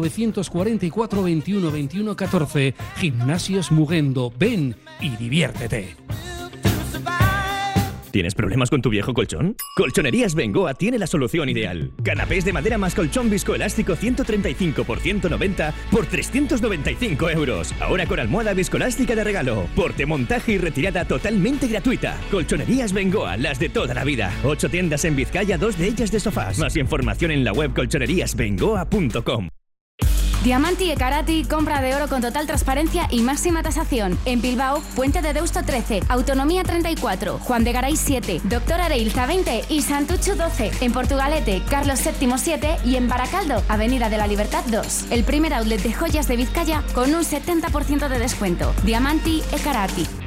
944 0.91 1.23
21 1.23 1.71
21 1.71 2.17
14. 2.17 2.75
Gimnasios 2.97 3.73
Mugendo. 3.73 4.33
Ven 4.39 4.77
y 5.01 5.11
diviértete. 5.17 5.97
¿Tienes 8.15 8.37
problemas 8.37 8.71
con 8.71 8.81
tu 8.81 8.91
viejo 8.91 9.13
colchón? 9.13 9.57
Colchonerías 9.75 10.37
Bengoa 10.37 10.75
tiene 10.75 11.01
la 11.01 11.09
solución 11.09 11.49
ideal. 11.49 11.91
Canapés 12.05 12.45
de 12.45 12.53
madera 12.53 12.79
más 12.79 12.95
colchón 12.95 13.29
viscoelástico 13.29 13.97
135 13.97 14.85
por 14.85 15.01
190 15.01 15.75
por 15.91 16.07
395 16.07 17.31
euros. 17.31 17.75
Ahora 17.81 18.07
con 18.07 18.21
almohada 18.21 18.55
viscoelástica 18.55 19.17
de 19.17 19.25
regalo. 19.25 19.67
Porte, 19.75 20.07
montaje 20.07 20.53
y 20.53 20.59
retirada 20.59 21.05
totalmente 21.07 21.67
gratuita. 21.67 22.17
Colchonerías 22.31 22.93
Bengoa, 22.93 23.37
las 23.37 23.59
de 23.59 23.69
toda 23.69 23.95
la 23.95 24.05
vida. 24.05 24.33
Ocho 24.45 24.69
tiendas 24.69 25.05
en 25.05 25.17
Vizcaya, 25.17 25.59
dos 25.59 25.77
de 25.77 25.89
ellas 25.89 26.13
de 26.13 26.21
sofás. 26.21 26.57
Más 26.61 26.77
información 26.77 27.33
en 27.33 27.43
la 27.43 27.53
web 27.53 27.75
colchoneríasbengoa.com. 27.75 29.49
Diamanti 30.45 30.91
e 30.91 30.95
Karati, 30.95 31.45
compra 31.45 31.81
de 31.81 31.95
oro 31.95 32.07
con 32.07 32.21
total 32.21 32.47
transparencia 32.47 33.09
y 33.11 33.23
máxima 33.23 33.63
tasación. 33.63 34.19
En 34.27 34.43
Bilbao, 34.43 34.83
Puente 34.95 35.23
de 35.23 35.33
Deusto 35.33 35.63
13, 35.63 36.03
Autonomía 36.09 36.63
34, 36.63 37.39
Juan 37.39 37.65
de 37.65 37.73
Garay 37.73 37.97
7, 37.97 38.43
Doctor 38.45 38.79
Areilza 38.79 39.25
20 39.25 39.65
y 39.71 39.81
Santucho 39.81 40.37
12. 40.37 40.73
En 40.83 40.93
Portugalete, 40.93 41.63
Carlos 41.71 41.99
VII 42.05 42.35
7 42.37 42.77
y 42.85 42.97
en 42.97 43.09
Baracaldo, 43.09 43.63
Avenida 43.71 44.11
de 44.11 44.19
la 44.19 44.27
Libertad 44.27 44.65
2. 44.67 45.07
El 45.13 45.25
primer 45.25 45.55
outlet 45.55 45.83
de 45.83 45.95
joyas 45.95 46.29
de 46.29 46.37
Vizcaya 46.37 46.83
con 46.93 47.15
un 47.15 47.25
70% 47.25 48.09
de 48.09 48.19
descuento. 48.19 48.75
Diamanti 48.85 49.43
e 49.51 49.59
Karati. 49.61 50.24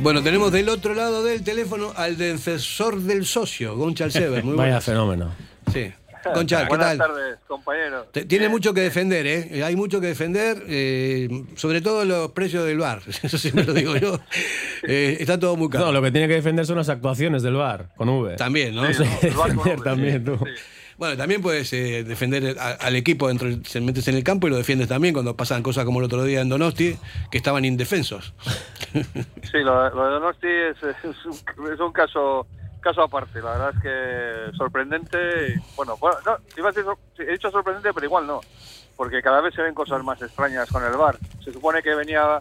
Bueno, 0.00 0.22
tenemos 0.22 0.52
del 0.52 0.68
otro 0.68 0.94
lado 0.94 1.24
del 1.24 1.42
teléfono 1.42 1.92
al 1.96 2.16
defensor 2.16 2.98
del 3.00 3.26
socio, 3.26 3.76
Gonchal 3.76 4.12
Sever. 4.12 4.44
Muy 4.44 4.54
Vaya 4.54 4.68
buenas. 4.70 4.84
fenómeno. 4.84 5.30
Sí. 5.72 5.92
Gonchal, 6.34 6.64
¿qué 6.64 6.68
Buenas 6.68 6.88
tal? 6.88 6.98
tardes, 6.98 7.38
compañeros. 7.46 8.06
Te- 8.12 8.24
Tiene 8.24 8.48
mucho 8.48 8.74
que 8.74 8.80
defender, 8.82 9.26
¿eh? 9.26 9.62
Hay 9.64 9.76
mucho 9.76 10.00
que 10.00 10.08
defender, 10.08 10.62
eh, 10.68 11.28
sobre 11.56 11.80
todo 11.80 12.04
los 12.04 12.32
precios 12.32 12.66
del 12.66 12.78
bar. 12.78 13.00
Eso 13.22 13.38
sí 13.38 13.50
me 13.52 13.64
lo 13.64 13.72
digo 13.72 13.96
yo. 13.96 14.18
Eh, 14.84 15.16
está 15.18 15.36
todo 15.40 15.56
muy 15.56 15.68
caro. 15.68 15.86
No, 15.86 15.92
lo 15.92 16.00
que 16.00 16.12
tiene 16.12 16.28
que 16.28 16.34
defender 16.34 16.64
son 16.64 16.76
las 16.76 16.88
actuaciones 16.88 17.42
del 17.42 17.54
bar, 17.54 17.88
con 17.96 18.08
V. 18.08 18.36
También, 18.36 18.76
¿no? 18.76 18.86
Sí, 18.94 19.02
con 19.34 19.48
defender 19.56 19.76
V, 19.78 19.82
también, 19.84 20.24
tú. 20.24 20.38
Bueno, 20.98 21.16
también 21.16 21.40
puedes 21.40 21.72
eh, 21.72 22.02
defender 22.02 22.58
a- 22.58 22.72
al 22.72 22.96
equipo 22.96 23.28
dentro, 23.28 23.48
se 23.64 23.80
metes 23.80 24.08
en 24.08 24.16
el 24.16 24.24
campo 24.24 24.48
y 24.48 24.50
lo 24.50 24.56
defiendes 24.56 24.88
también 24.88 25.14
cuando 25.14 25.36
pasan 25.36 25.62
cosas 25.62 25.84
como 25.84 26.00
el 26.00 26.06
otro 26.06 26.24
día 26.24 26.40
en 26.40 26.48
Donosti, 26.48 26.98
que 27.30 27.38
estaban 27.38 27.64
indefensos. 27.64 28.34
Sí, 29.50 29.58
lo, 29.58 29.88
lo 29.94 30.04
de 30.04 30.10
Donosti 30.10 30.46
es, 30.46 31.80
un, 31.80 31.92
caso 31.92 32.46
caso 32.80 33.02
aparte. 33.02 33.40
La 33.40 33.52
verdad 33.52 33.72
es 33.76 33.82
que 33.82 34.56
sorprendente. 34.56 35.60
Bueno, 35.76 35.96
bueno 35.98 36.18
no, 36.26 36.36
iba 36.56 36.68
a 36.68 36.72
decir, 36.72 36.84
he 37.18 37.32
dicho 37.32 37.50
sorprendente, 37.50 37.92
pero 37.94 38.04
igual 38.06 38.26
no. 38.26 38.40
Porque 38.96 39.22
cada 39.22 39.40
vez 39.40 39.54
se 39.54 39.62
ven 39.62 39.74
cosas 39.74 40.02
más 40.02 40.20
extrañas 40.20 40.68
con 40.70 40.84
el 40.84 40.92
bar. 40.96 41.18
Se 41.44 41.52
supone 41.52 41.82
que 41.82 41.94
venía 41.94 42.40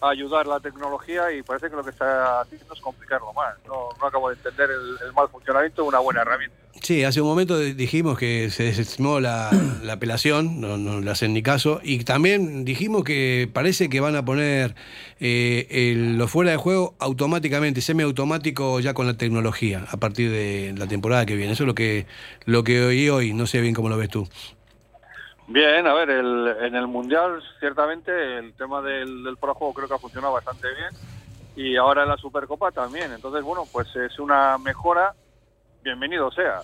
a 0.00 0.10
ayudar 0.10 0.46
la 0.46 0.60
tecnología 0.60 1.32
y 1.32 1.42
parece 1.42 1.70
que 1.70 1.76
lo 1.76 1.82
que 1.84 1.90
está 1.90 2.40
haciendo 2.42 2.74
es 2.74 2.80
complicarlo 2.80 3.32
más. 3.32 3.54
No, 3.66 3.88
no 4.00 4.06
acabo 4.06 4.28
de 4.28 4.36
entender 4.36 4.70
el, 4.70 5.06
el 5.06 5.12
mal 5.14 5.28
funcionamiento 5.28 5.82
de 5.82 5.88
una 5.88 5.98
buena 6.00 6.22
herramienta. 6.22 6.54
Sí, 6.82 7.04
hace 7.04 7.22
un 7.22 7.26
momento 7.28 7.58
dijimos 7.58 8.18
que 8.18 8.50
se 8.50 8.64
desestimó 8.64 9.18
la, 9.18 9.50
la 9.82 9.94
apelación, 9.94 10.60
no, 10.60 10.76
no 10.76 11.00
le 11.00 11.10
hacen 11.10 11.32
ni 11.32 11.42
caso, 11.42 11.80
y 11.82 12.04
también 12.04 12.66
dijimos 12.66 13.02
que 13.02 13.48
parece 13.50 13.88
que 13.88 14.00
van 14.00 14.14
a 14.14 14.24
poner 14.26 14.74
eh, 15.18 15.66
el- 15.70 16.18
lo 16.18 16.28
fuera 16.28 16.50
de 16.50 16.58
juego 16.58 16.94
automáticamente, 16.98 17.80
semiautomático 17.80 18.78
ya 18.80 18.92
con 18.92 19.06
la 19.06 19.14
tecnología, 19.16 19.86
a 19.90 19.96
partir 19.96 20.30
de 20.30 20.74
la 20.76 20.86
temporada 20.86 21.24
que 21.24 21.34
viene. 21.34 21.52
Eso 21.54 21.62
es 21.64 21.66
lo 21.66 21.74
que, 21.74 22.06
lo 22.44 22.62
que 22.62 22.82
oí 22.84 23.08
hoy, 23.08 23.32
no 23.32 23.46
sé 23.46 23.60
bien 23.62 23.72
cómo 23.74 23.88
lo 23.88 23.96
ves 23.96 24.10
tú. 24.10 24.28
Bien, 25.48 25.86
a 25.86 25.94
ver, 25.94 26.10
el, 26.10 26.56
en 26.60 26.74
el 26.74 26.86
Mundial 26.88 27.42
ciertamente 27.60 28.38
el 28.38 28.52
tema 28.54 28.82
del, 28.82 29.22
del 29.22 29.36
juego 29.36 29.72
creo 29.72 29.88
que 29.88 29.94
ha 29.94 29.98
funcionado 29.98 30.32
bastante 30.32 30.66
bien 30.74 30.90
y 31.56 31.76
ahora 31.76 32.02
en 32.02 32.08
la 32.08 32.16
Supercopa 32.16 32.70
también. 32.70 33.12
Entonces, 33.12 33.42
bueno, 33.42 33.64
pues 33.72 33.88
es 33.96 34.18
una 34.18 34.58
mejora, 34.58 35.14
bienvenido 35.82 36.30
sea, 36.30 36.60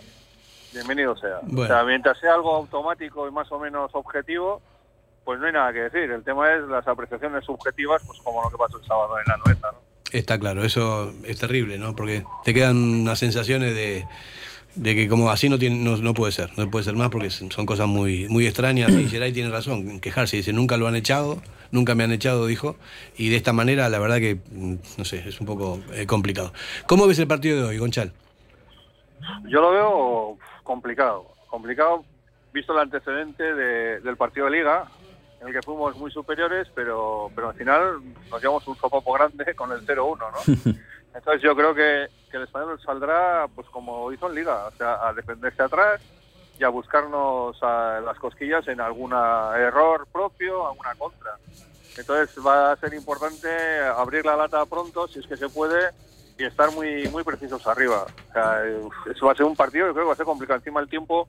bienvenido 0.73 1.17
sea. 1.17 1.39
Bueno. 1.43 1.63
O 1.63 1.67
sea, 1.67 1.85
mientras 1.85 2.19
sea 2.19 2.35
algo 2.35 2.55
automático 2.55 3.27
y 3.29 3.31
más 3.31 3.51
o 3.53 3.59
menos 3.59 3.91
objetivo, 3.95 4.61
pues 5.25 5.41
no 5.41 5.47
hay 5.47 5.53
nada 5.53 5.73
que 5.73 5.81
decir. 5.81 6.11
El 6.11 6.25
tema 6.25 6.53
es 6.53 6.63
las 6.69 6.87
apreciaciones 6.87 7.45
subjetivas, 7.45 8.03
pues 8.07 8.19
como 8.21 8.43
lo 8.43 8.51
que 8.51 8.57
pasó 8.59 8.79
el 8.79 8.85
sábado 8.85 9.15
en 9.19 9.25
la 9.29 9.37
noeta, 9.39 9.73
¿no? 9.73 9.79
Está 10.11 10.39
claro, 10.39 10.63
eso 10.63 11.11
es 11.25 11.39
terrible, 11.39 11.79
¿no? 11.79 11.97
Porque 11.97 12.23
te 12.45 12.53
quedan 12.53 12.77
unas 12.77 13.19
sensaciones 13.19 13.75
de, 13.75 14.07
de 14.75 14.95
que 14.95 15.09
como 15.09 15.31
así 15.31 15.49
no, 15.49 15.59
tiene, 15.59 15.77
no, 15.77 15.97
no 15.99 16.15
puede 16.15 16.33
ser, 16.33 16.51
no 16.57 16.71
puede 16.71 16.85
ser 16.85 16.95
más 16.95 17.11
porque 17.11 17.31
son 17.31 17.67
cosas 17.67 17.87
muy, 17.87 18.29
muy 18.29 18.47
extrañas 18.47 18.91
y 18.93 19.09
Geray 19.09 19.33
tiene 19.33 19.51
razón, 19.51 19.89
en 19.91 20.01
quejarse, 20.01 20.37
dice, 20.39 20.53
nunca 20.53 20.77
lo 20.77 20.87
han 20.89 20.95
echado, 20.97 21.43
nunca 21.71 21.95
me 21.95 22.05
han 22.05 22.13
echado, 22.13 22.47
dijo, 22.47 22.77
y 23.17 23.29
de 23.29 23.37
esta 23.37 23.53
manera 23.53 23.89
la 23.89 23.99
verdad 23.99 24.17
que, 24.19 24.39
mm, 24.51 24.75
no 24.99 25.05
sé, 25.05 25.23
es 25.29 25.41
un 25.41 25.47
poco 25.47 25.81
eh, 25.93 26.07
complicado. 26.07 26.53
¿Cómo 26.87 27.07
ves 27.07 27.19
el 27.19 27.27
partido 27.27 27.59
de 27.59 27.65
hoy, 27.69 27.79
Gonchal? 27.79 28.13
Yo 29.49 29.61
lo 29.61 29.71
veo 29.73 30.39
complicado, 30.63 31.27
complicado 31.49 32.05
visto 32.53 32.73
el 32.73 32.81
antecedente 32.81 33.43
de- 33.55 34.01
del 34.01 34.17
partido 34.17 34.47
de 34.47 34.53
liga, 34.53 34.87
en 35.41 35.49
el 35.49 35.55
que 35.55 35.63
fuimos 35.63 35.97
muy 35.97 36.11
superiores, 36.11 36.69
pero, 36.75 37.31
pero 37.35 37.49
al 37.51 37.55
final 37.57 37.99
nos 38.31 38.41
llevamos 38.41 38.67
un 38.69 38.77
sopapo 38.77 39.13
grande 39.13 39.55
con 39.55 39.73
el 39.73 39.85
0-1, 39.87 40.19
¿no? 40.19 40.73
Entonces 41.15 41.43
yo 41.43 41.55
creo 41.55 41.75
que, 41.75 42.09
el 42.33 42.43
español 42.45 42.81
saldrá 42.81 43.47
pues 43.55 43.69
como 43.69 44.11
hizo 44.11 44.27
en 44.27 44.35
liga, 44.35 44.67
o 44.67 44.71
sea, 44.71 45.07
a 45.07 45.13
defenderse 45.13 45.63
atrás 45.63 46.01
y 46.59 46.65
a 46.65 46.71
buscarnos 46.71 47.63
a 47.63 48.01
las 48.03 48.19
cosquillas 48.19 48.67
en 48.69 48.81
algún 48.81 49.13
error 49.13 50.07
propio, 50.11 50.67
alguna 50.67 50.95
contra. 50.95 51.37
Entonces 51.95 52.35
va 52.45 52.73
a 52.73 52.77
ser 52.77 52.95
importante 52.95 53.49
abrir 53.81 54.25
la 54.25 54.37
lata 54.37 54.65
pronto, 54.65 55.07
si 55.09 55.19
es 55.19 55.27
que 55.27 55.37
se 55.37 55.51
puede, 55.51 55.91
y 56.39 56.45
estar 56.45 56.73
muy 56.73 57.07
muy 57.09 57.23
precisos 57.23 57.67
arriba. 57.67 58.07
O 58.31 58.33
sea, 58.33 58.63
eso 59.11 59.27
va 59.27 59.33
a 59.33 59.37
ser 59.37 59.45
un 59.45 59.57
partido, 59.57 59.89
yo 59.89 59.93
creo 59.93 60.05
que 60.05 60.09
va 60.09 60.15
a 60.15 60.17
ser 60.17 60.25
complicado. 60.25 60.59
Encima 60.59 60.81
el 60.81 60.89
tiempo, 60.89 61.29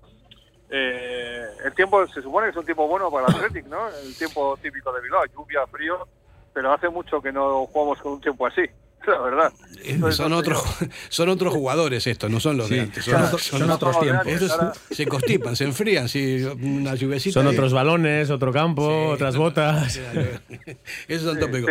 eh, 0.69 1.45
el 1.65 1.73
tiempo 1.73 2.07
se 2.07 2.21
supone 2.21 2.47
que 2.47 2.51
es 2.51 2.57
un 2.57 2.65
tiempo 2.65 2.87
bueno 2.87 3.11
para 3.11 3.27
el 3.27 3.35
Athletic, 3.35 3.65
¿no? 3.65 3.89
El 3.89 4.15
tiempo 4.15 4.57
típico 4.61 4.93
de 4.93 5.01
Bilbao, 5.01 5.25
lluvia, 5.25 5.67
frío, 5.67 6.07
pero 6.53 6.71
hace 6.71 6.87
mucho 6.87 7.21
que 7.21 7.33
no 7.33 7.65
jugamos 7.65 8.01
con 8.01 8.13
un 8.13 8.21
tiempo 8.21 8.47
así, 8.47 8.63
la 9.11 9.19
verdad. 9.21 9.53
Eh, 9.79 9.91
Entonces, 9.91 10.15
son, 10.17 10.31
no 10.31 10.37
otros, 10.37 10.63
son 11.09 11.29
otros 11.29 11.53
jugadores 11.53 12.07
estos, 12.07 12.29
no 12.31 12.39
son 12.39 12.57
los 12.57 12.69
de 12.69 12.75
Sí, 12.75 12.81
antes. 12.81 13.05
son 13.05 13.21
otros- 13.23 13.41
son 13.43 13.69
otros 13.71 13.99
tiempos. 13.99 14.27
Estos 14.27 14.51
Ahora- 14.51 14.73
se 14.91 15.05
constipan, 15.07 15.55
se 15.55 15.65
enfrían, 15.65 16.07
sí, 16.09 16.43
una 16.61 16.95
lluvecita. 16.95 17.33
Son 17.33 17.45
y- 17.47 17.49
otros 17.55 17.73
balones, 17.73 18.29
otro 18.29 18.51
campo, 18.53 19.09
otras 19.09 19.35
botas. 19.35 19.97
Eso 19.97 20.77
es 21.07 21.23
un 21.23 21.39
tópico. 21.39 21.67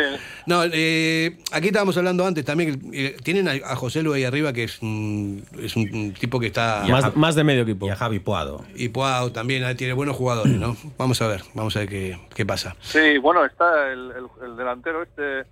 No, 0.47 0.63
eh, 0.73 1.39
aquí 1.53 1.69
estábamos 1.69 1.97
hablando 1.97 2.27
antes 2.27 2.45
también. 2.45 2.91
eh, 2.93 3.17
tienen 3.23 3.49
a, 3.49 3.53
a 3.53 3.77
José 3.77 4.03
Lu 4.03 4.13
ahí 4.13 4.25
arriba, 4.25 4.53
que 4.53 4.65
es 4.65 4.81
un, 4.83 5.45
es 5.61 5.75
un 5.77 6.13
tipo 6.13 6.39
que 6.39 6.47
está. 6.49 6.85
Más, 6.89 7.17
más 7.17 7.35
de 7.35 7.45
medio 7.45 7.63
equipo. 7.63 7.87
Y 7.87 7.91
a 7.91 7.97
Javi 7.97 8.19
Puado. 8.19 8.65
Y 8.75 8.89
Puao 8.91 9.33
también 9.33 9.65
eh, 9.65 9.75
tiene 9.75 9.95
buenos 9.95 10.17
jugadores, 10.17 10.53
¿no? 10.53 10.77
Vamos 10.99 11.21
a 11.23 11.27
ver, 11.29 11.43
vamos 11.55 11.75
a 11.77 11.81
ver 11.81 11.89
qué, 11.89 12.19
qué 12.35 12.45
pasa. 12.47 12.77
Sí, 12.81 13.19
bueno, 13.19 13.45
está 13.45 13.91
el, 13.93 14.11
el- 14.13 14.47
el 14.51 14.57
delantero 14.57 15.03
este, 15.03 15.45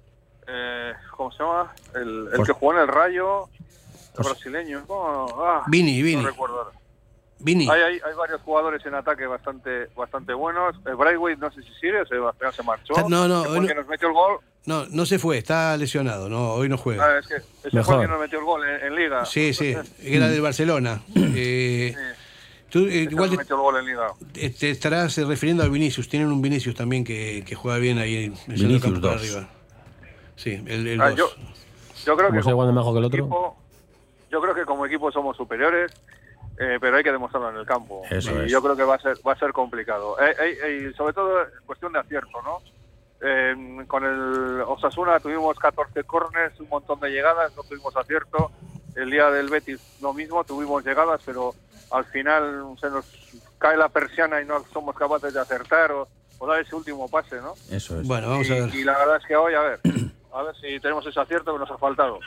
eh, 0.51 0.93
¿cómo 1.17 1.31
se 1.33 1.43
llama? 1.43 1.73
El, 1.95 2.29
que 2.45 2.53
jugó 2.53 2.73
en 2.75 2.81
el 2.81 2.89
Rayo, 2.89 3.49
el 4.19 4.25
brasileño. 4.25 4.85
Ah, 4.91 5.63
Vini, 5.69 6.03
Vini. 6.03 6.23
No 6.23 6.29
recuerdo 6.29 6.59
ahora. 6.59 6.71
Vini. 7.43 7.71
Hay, 7.71 7.81
hay, 7.81 7.95
hay 8.05 8.15
varios 8.19 8.41
jugadores 8.43 8.85
en 8.85 8.95
ataque 8.95 9.27
bastante 9.27 9.87
bastante 9.97 10.35
buenos. 10.35 10.77
El 10.85 10.97
Braithwaite 10.97 11.41
no 11.41 11.51
sé 11.51 11.63
si 11.63 11.73
sigue, 11.81 12.05
se, 12.07 12.17
se 12.57 12.63
marchó. 12.63 12.93
No, 13.09 13.27
no, 13.27 13.43
Que 13.45 13.49
hoy 13.49 13.55
fue 13.55 13.57
el 13.57 13.63
no- 13.63 13.69
que 13.69 13.75
nos 13.77 13.87
metió 13.87 14.09
el 14.09 14.15
gol. 14.15 14.39
No, 14.67 14.85
no 14.91 15.07
se 15.07 15.19
fue, 15.19 15.39
está 15.39 15.75
lesionado, 15.79 16.29
no, 16.29 16.53
hoy 16.53 16.69
no 16.69 16.77
juega. 16.77 17.03
Ah, 17.07 17.19
es 17.19 17.27
que 17.27 17.37
ese 17.37 17.71
fue 17.71 17.73
Mejor. 17.73 17.95
el 17.95 18.01
que 18.03 18.09
nos 18.09 18.21
metió 18.21 18.39
el 18.41 18.45
gol 18.45 18.69
en, 18.69 18.87
en 18.89 18.95
Liga. 18.95 19.25
Sí, 19.25 19.55
sí, 19.55 19.75
era 20.03 20.29
del 20.29 20.43
Barcelona. 20.43 21.01
Eh, 21.17 21.95
tú, 22.69 22.81
eh, 22.81 23.09
igual 23.11 23.31
te, 23.31 23.39
metió 23.39 23.57
el 23.57 23.63
gol 23.63 23.77
en 23.79 23.87
Liga. 23.87 24.09
eh, 24.35 24.51
te 24.51 24.69
estarás 24.69 25.17
eh, 25.17 25.25
refiriendo 25.25 25.63
al 25.63 25.71
Vinicius. 25.71 26.11
Tienen 26.11 26.31
un 26.31 26.43
Vinicius 26.43 26.75
también 26.75 27.05
que, 27.05 27.43
que 27.47 27.55
juega 27.55 27.79
bien 27.79 27.97
ahí 27.97 28.25
en 28.25 28.35
el 28.49 28.61
Vinicius 28.61 28.83
campo 28.83 29.01
para 29.01 29.15
dos. 29.15 29.23
arriba. 29.23 29.49
Sí, 30.41 30.55
el, 30.67 30.87
el 30.87 31.01
Ah, 31.01 31.11
yo, 31.11 31.29
yo 32.07 32.17
creo 32.17 32.33
que 32.33 32.41
Como 32.41 32.73
mejor 32.73 32.95
que 32.95 32.99
el 32.99 33.05
otro. 33.05 33.19
equipo, 33.21 33.57
yo 34.31 34.41
creo 34.41 34.55
que 34.55 34.65
como 34.65 34.87
equipo 34.87 35.13
somos 35.13 35.37
superiores, 35.37 35.93
eh, 36.59 36.79
pero 36.81 36.97
hay 36.97 37.03
que 37.03 37.13
demostrarlo 37.13 37.51
en 37.51 37.57
el 37.57 37.67
campo. 37.67 38.03
Eso 38.11 38.33
y 38.41 38.47
es. 38.47 38.51
yo 38.51 38.63
creo 38.63 38.75
que 38.75 38.85
va 38.85 38.95
a 38.95 38.99
ser 39.01 39.19
va 39.27 39.33
a 39.33 39.39
ser 39.39 39.53
complicado. 39.53 40.19
Eh, 40.19 40.35
eh, 40.41 40.59
eh, 40.65 40.93
sobre 40.97 41.13
todo 41.13 41.43
en 41.43 41.49
cuestión 41.67 41.93
de 41.93 41.99
acierto, 41.99 42.41
¿no? 42.43 42.59
Eh, 43.23 43.85
con 43.87 44.03
el 44.03 44.63
Osasuna 44.63 45.21
tuvimos 45.21 45.59
14 45.59 46.05
corners, 46.05 46.59
un 46.59 46.71
montón 46.71 47.01
de 47.01 47.11
llegadas, 47.11 47.55
no 47.55 47.63
tuvimos 47.65 47.95
acierto. 47.95 48.51
El 48.97 49.11
día 49.11 49.31
del 49.31 49.51
Betis 49.51 49.79
lo 50.01 50.15
mismo, 50.15 50.43
tuvimos 50.45 50.83
llegadas, 50.85 51.21
pero 51.27 51.55
al 51.91 52.07
final 52.07 52.65
se 52.81 52.89
nos 52.89 53.05
cae 53.59 53.77
la 53.77 53.91
persiana 53.91 54.41
y 54.41 54.47
no 54.47 54.65
somos 54.73 54.97
capaces 54.97 55.35
de 55.35 55.41
acertar 55.41 55.93
o, 55.93 56.09
o 56.39 56.47
dar 56.47 56.61
ese 56.61 56.75
último 56.75 57.09
pase, 57.09 57.37
¿no? 57.43 57.53
Eso 57.71 58.01
es. 58.01 58.07
Bueno, 58.09 58.31
vamos 58.31 58.49
y, 58.49 58.53
a 58.53 58.65
ver. 58.65 58.75
y 58.75 58.85
la 58.85 58.97
verdad 58.99 59.17
es 59.19 59.27
que 59.27 59.37
hoy, 59.37 59.55
a 59.55 59.61
ver, 59.61 59.81
a 60.33 60.43
ver 60.43 60.55
si 60.61 60.81
tenemos 60.81 61.07
ese 61.07 61.19
acierto 61.21 61.53
que 61.53 61.59
nos 61.59 61.71
ha 61.71 61.79
faltado. 61.79 62.19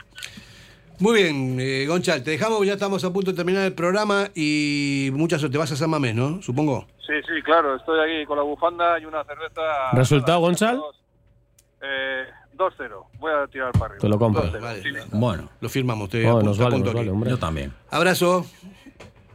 Muy 0.99 1.23
bien, 1.23 1.57
eh, 1.59 1.85
Gonchal, 1.87 2.23
te 2.23 2.31
dejamos, 2.31 2.65
ya 2.65 2.73
estamos 2.73 3.03
a 3.03 3.11
punto 3.11 3.31
de 3.31 3.35
terminar 3.37 3.65
el 3.65 3.73
programa 3.73 4.29
y 4.35 5.09
muchas 5.13 5.39
suerte. 5.41 5.57
Vas 5.57 5.71
a 5.71 5.75
San 5.75 5.89
Mamés, 5.89 6.13
¿no? 6.15 6.41
Supongo. 6.41 6.85
Sí, 7.05 7.13
sí, 7.27 7.41
claro, 7.43 7.75
estoy 7.75 7.99
aquí 7.99 8.25
con 8.25 8.37
la 8.37 8.43
bufanda 8.43 8.99
y 8.99 9.05
una 9.05 9.23
cerveza. 9.23 9.61
¿Resultado, 9.93 10.39
Gonzal? 10.39 10.79
Eh, 11.81 12.23
2-0. 12.55 13.07
Voy 13.19 13.31
a 13.33 13.47
tirar 13.47 13.71
para 13.73 13.85
arriba. 13.85 13.99
Te 14.01 14.07
lo 14.07 14.19
compro. 14.19 14.43
2-0, 14.43 14.61
Vale, 14.61 14.83
sí. 14.83 14.89
Bueno, 15.11 15.49
Lo 15.59 15.67
firmamos. 15.69 16.09
Te 16.09 16.25
Oh, 16.25 16.37
apunto- 16.37 16.43
nos 16.45 16.57
vale, 16.59 16.79
nos 16.79 16.93
vale, 16.93 17.09
hombre. 17.09 17.29
yo 17.31 17.39
también. 17.39 17.73
Abrazo. 17.89 18.45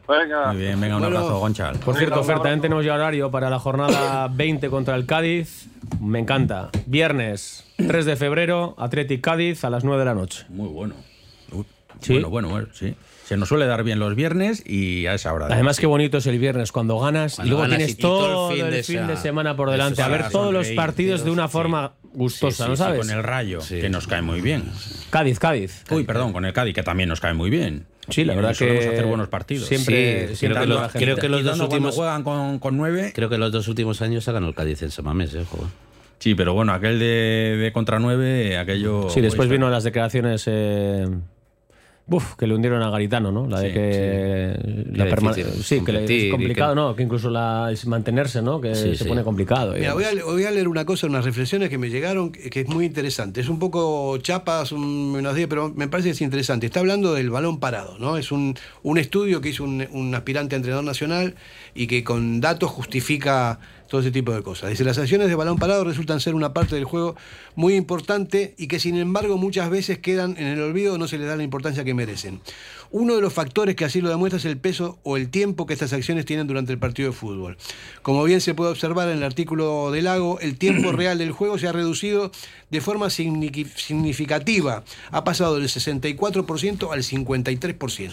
Venga. 0.09 0.53
Muy 0.53 0.57
bien, 0.63 0.81
venga, 0.81 0.97
un 0.97 1.03
Bueno. 1.03 1.19
abrazo, 1.19 1.39
Gonchal. 1.39 1.77
Por 1.81 1.97
cierto, 1.97 2.25
Fer, 2.25 2.37
también 2.37 2.61
tenemos 2.63 2.85
ya 2.85 2.95
horario 2.95 3.31
para 3.31 3.51
la 3.51 3.59
jornada 3.59 4.29
20 4.33 4.71
contra 4.71 4.97
el 4.97 5.05
Cádiz. 5.07 5.67
Me 6.01 6.19
encanta. 6.19 6.71
Viernes 6.87 7.65
3 7.77 8.07
de 8.07 8.17
febrero, 8.17 8.75
Athletic 8.79 9.21
Cádiz 9.21 9.65
a 9.65 9.71
las 9.71 9.85
9 9.85 9.99
de 10.01 10.05
la 10.07 10.15
noche. 10.15 10.47
Muy 10.49 10.69
bueno. 10.69 10.95
Uy, 11.53 11.65
Sí. 12.01 12.13
Bueno, 12.15 12.31
bueno, 12.31 12.49
bueno, 12.49 12.69
sí. 12.73 12.95
Se 13.25 13.37
nos 13.37 13.49
suele 13.49 13.67
dar 13.67 13.83
bien 13.83 13.99
los 13.99 14.15
viernes 14.15 14.63
y 14.65 15.07
a 15.07 15.15
esa 15.15 15.35
hora. 15.35 15.49
de- 15.49 15.55
Además, 15.55 15.79
qué 15.81 15.87
bonito 15.87 16.17
es 16.19 16.27
el 16.27 16.39
viernes 16.39 16.73
cuando 16.73 16.99
ganas 17.01 17.35
Cuando 17.35 17.47
y 17.47 17.51
luego 17.51 17.63
ganas 17.63 17.77
tienes 17.79 17.95
y 17.99 18.01
todo 18.01 18.51
el 18.51 18.57
fin 18.57 18.65
el 18.67 18.73
de 18.73 18.83
fin 18.85 19.07
de 19.07 19.17
semana. 19.19 19.57
por 19.57 19.71
delante. 19.71 20.01
A 20.01 20.09
ver 20.09 20.31
todos 20.31 20.53
los 20.55 20.69
partidos 20.71 21.25
de 21.25 21.31
una 21.33 21.49
sí. 21.49 21.53
forma 21.53 21.93
gustosa, 22.15 22.65
Sí, 22.65 22.71
¿no 22.71 22.77
sí, 22.77 22.83
sabes? 22.83 23.01
Con 23.01 23.11
el 23.11 23.23
rayo, 23.23 23.61
Sí. 23.61 23.81
que 23.81 23.91
nos 23.91 24.07
cae 24.07 24.23
muy 24.23 24.41
bien. 24.41 24.65
Cádiz, 25.11 25.39
Cádiz. 25.39 25.85
Uy, 25.91 26.05
perdón, 26.05 26.33
con 26.33 26.45
el 26.47 26.53
Cádiz, 26.55 26.75
que 26.75 26.83
también 26.83 27.09
nos 27.11 27.21
cae 27.21 27.35
muy 27.35 27.51
bien. 27.51 27.87
Sí, 28.11 28.25
la 28.25 28.35
verdad 28.35 28.55
solemos 28.55 28.85
que 28.85 28.91
hacer 28.91 29.07
buenos 29.07 29.29
partidos. 29.29 29.67
siempre- 29.69 30.29
Sí, 30.29 30.37
siempre 30.37 30.57
creo 30.57 30.63
que, 30.63 30.69
los, 30.69 30.81
la 30.83 30.89
gente. 30.89 31.05
creo 31.05 31.17
que 31.17 31.29
los 31.29 31.41
Y 31.41 31.45
dos 31.45 31.61
últimos 31.61 31.95
juegan 31.95 32.23
con, 32.25 32.59
con 32.59 32.77
nueve. 32.77 33.13
creo 33.15 33.29
que 33.29 33.39
los 33.39 33.53
dos 33.53 33.69
últimos 33.69 34.01
años 34.03 34.27
ha 34.29 34.33
ganado 34.33 34.51
el 34.51 34.55
Cádiz 34.57 34.83
en 34.83 34.91
Samamés, 34.91 35.35
eh, 35.35 35.45
joder. 35.49 35.67
Sí, 36.19 36.35
pero 36.35 36.53
bueno, 36.55 36.73
aquel 36.73 36.99
de, 36.99 37.57
de 37.61 37.73
contra 37.73 37.99
nueve, 38.01 38.57
aquello. 38.59 39.09
Sí, 39.11 39.21
después 39.21 39.49
vino 39.49 39.71
las 39.71 39.85
declaraciones 39.85 40.45
eh, 40.47 41.07
uf, 42.11 42.35
que 42.37 42.47
le 42.47 42.55
hundieron 42.55 42.83
a 42.83 42.91
Garitano, 42.91 43.31
¿no? 43.33 43.47
La 43.47 43.61
de 43.61 43.69
Sí, 43.69 43.75
que 43.75 44.93
la 44.97 45.05
Qué 45.05 45.11
perma- 45.11 45.35
difícil 45.35 45.63
sí, 45.65 45.85
que 45.85 46.27
es 46.27 46.31
complicado, 46.31 46.73
que- 46.73 46.77
¿no? 46.81 46.97
Que 46.97 47.03
incluso 47.03 47.31
la, 47.31 47.69
es 47.73 47.87
mantenerse, 47.87 48.43
¿no? 48.43 48.61
Que 48.61 48.75
Sí, 48.75 48.97
se 48.97 49.05
sí. 49.05 49.09
pone 49.09 49.23
complicado. 49.23 49.75
Mira, 49.75 49.95
voy 49.95 50.05
a, 50.05 50.13
le- 50.13 50.23
voy 50.23 50.45
a 50.45 50.51
leer 50.51 50.69
una 50.69 50.85
cosa, 50.85 51.07
unas 51.07 51.25
reflexiones 51.25 51.69
que 51.69 51.79
me 51.79 51.91
llegaron, 51.91 52.33
que, 52.33 52.61
es 52.61 52.69
muy 52.69 52.87
interesante. 52.87 53.41
Es 53.41 53.49
un 53.49 53.59
poco 53.59 54.17
chapas, 54.19 54.73
un, 54.73 55.15
unas 55.17 55.35
diez, 55.35 55.49
pero 55.49 55.73
me 55.75 55.89
parece 55.89 56.09
que 56.09 56.13
es 56.13 56.21
interesante. 56.23 56.67
Está 56.67 56.81
hablando 56.81 57.15
del 57.15 57.31
balón 57.31 57.61
parado, 57.61 57.99
¿no? 57.99 58.17
Es 58.17 58.33
un, 58.33 58.55
un 58.83 58.99
estudio 58.99 59.41
que 59.41 59.51
hizo 59.51 59.65
un, 59.65 59.87
un 59.93 60.15
aspirante 60.15 60.55
a 60.55 60.57
entrenador 60.57 60.85
nacional 60.85 61.35
y 61.75 61.87
que 61.87 62.05
con 62.05 62.41
datos 62.41 62.71
justifica 62.71 63.59
todo 63.89 64.01
ese 64.03 64.11
tipo 64.11 64.33
de 64.33 64.43
cosas. 64.43 64.71
Dice, 64.71 64.85
las 64.85 64.99
acciones 64.99 65.29
de 65.29 65.35
balón 65.35 65.57
parado 65.59 65.83
resultan 65.85 66.21
ser 66.21 66.35
una 66.35 66.53
parte 66.53 66.75
del 66.75 66.85
juego 66.85 67.17
muy 67.55 67.75
importante 67.75 68.55
y 68.59 68.69
que 68.69 68.79
sin 68.79 68.97
embargo 68.97 69.37
muchas 69.39 69.71
veces 69.71 69.99
quedan 69.99 70.37
en 70.39 70.47
el 70.47 70.61
olvido 70.61 70.95
o 70.95 70.99
no 70.99 71.09
se 71.09 71.19
les 71.19 71.27
da 71.27 71.37
la 71.37 71.43
importancia 71.43 71.85
que 71.85 71.95
merecen. 71.95 72.41
Uno 72.91 73.15
de 73.17 73.21
los 73.21 73.33
factores 73.35 73.77
que 73.77 73.85
así 73.85 74.01
lo 74.01 74.09
demuestra 74.09 74.39
es 74.39 74.45
el 74.47 74.57
peso 74.57 74.99
o 75.03 75.17
el 75.19 75.29
tiempo 75.29 75.67
que 75.67 75.75
estas 75.75 75.93
acciones 75.93 76.25
tienen 76.25 76.47
durante 76.47 76.73
el 76.73 76.79
partido 76.79 77.11
de 77.11 77.17
fútbol. 77.17 77.59
Como 78.03 78.25
bien 78.25 78.41
se 78.41 78.55
puede 78.55 78.71
observar 78.71 79.09
en 79.11 79.19
el 79.19 79.25
artículo 79.25 79.91
del 79.91 80.05
Lago, 80.05 80.39
el 80.41 80.57
tiempo 80.57 80.93
real 80.93 81.19
del 81.19 81.33
juego 81.33 81.59
se 81.59 81.69
ha 81.69 81.73
reducido 81.73 82.31
de 82.71 82.81
forma 82.81 83.07
signi- 83.09 83.67
significativa. 83.77 84.85
Ha 85.11 85.25
pasado 85.25 85.57
del 85.59 85.69
64% 85.69 86.91
al 86.93 87.03
53%. 87.03 88.13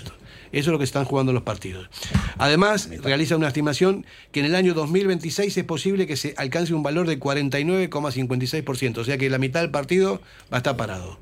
Eso 0.51 0.69
es 0.69 0.71
lo 0.73 0.77
que 0.77 0.83
están 0.83 1.05
jugando 1.05 1.33
los 1.33 1.43
partidos. 1.43 1.89
Además, 2.37 2.89
realiza 3.03 3.35
una 3.35 3.47
estimación 3.47 4.05
que 4.31 4.39
en 4.41 4.45
el 4.47 4.55
año 4.55 4.73
2026 4.73 5.57
es 5.57 5.63
posible 5.63 6.07
que 6.07 6.15
se 6.15 6.33
alcance 6.37 6.73
un 6.73 6.83
valor 6.83 7.07
de 7.07 7.19
49,56%, 7.19 8.97
o 8.97 9.03
sea 9.03 9.17
que 9.17 9.29
la 9.29 9.37
mitad 9.37 9.61
del 9.61 9.71
partido 9.71 10.21
va 10.51 10.57
a 10.57 10.57
estar 10.57 10.77
parado. 10.77 11.17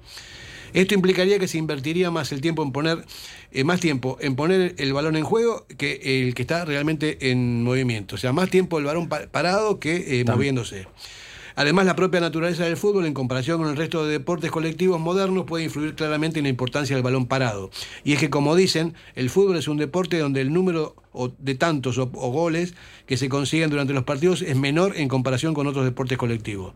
Esto 0.74 0.95
implicaría 0.95 1.38
que 1.38 1.47
se 1.47 1.59
invertiría 1.59 2.09
más 2.09 2.32
el 2.32 2.41
tiempo 2.41 2.63
en 2.63 2.71
poner, 2.71 3.05
eh, 3.51 3.63
más 3.63 3.80
tiempo 3.80 4.17
en 4.21 4.36
poner 4.36 4.74
el 4.80 4.91
balón 4.91 5.15
en 5.15 5.24
juego 5.24 5.67
que 5.78 5.99
el 6.28 6.34
que 6.34 6.41
está 6.41 6.65
realmente 6.65 7.30
en 7.30 7.61
movimiento. 7.63 8.15
O 8.15 8.17
sea, 8.17 8.34
más 8.34 8.49
tiempo 8.49 8.80
el 8.80 8.86
balón 8.86 9.07
pa- 9.07 9.28
parado 9.28 9.80
que 9.80 10.19
eh, 10.19 10.26
moviéndose. 10.36 10.88
Además, 11.56 11.86
la 11.86 11.95
propia 11.95 12.20
naturaleza 12.20 12.66
del 12.66 12.78
fútbol, 12.78 13.06
en 13.06 13.14
comparación 13.14 13.60
con 13.60 13.70
el 13.70 13.76
resto 13.76 14.06
de 14.06 14.12
deportes 14.12 14.51
colectivos 14.51 14.99
modernos, 14.99 15.45
puede 15.45 15.66
influir 15.66 15.95
claramente 15.95 16.39
en 16.39 16.43
la 16.43 16.49
importancia 16.49 16.95
del 16.95 17.04
balón 17.04 17.28
parado. 17.28 17.70
Y 18.04 18.14
es 18.14 18.20
que, 18.20 18.30
como 18.30 18.56
dicen, 18.56 18.93
el 19.16 19.30
fútbol 19.30 19.58
es 19.58 19.68
un 19.68 19.78
deporte 19.78 20.18
donde 20.18 20.41
el 20.41 20.51
número 20.51 20.95
de 21.39 21.56
tantos 21.56 21.97
o, 21.97 22.10
o 22.14 22.32
goles 22.32 22.74
que 23.06 23.18
se 23.18 23.30
consiguen 23.30 23.70
durante 23.70 23.93
los 23.93 24.04
partidos 24.04 24.41
es 24.41 24.56
menor 24.56 24.97
en 24.97 25.08
comparación 25.08 25.54
con 25.54 25.68
otros 25.68 25.86
deportes 25.86 26.18
colectivos. 26.18 26.74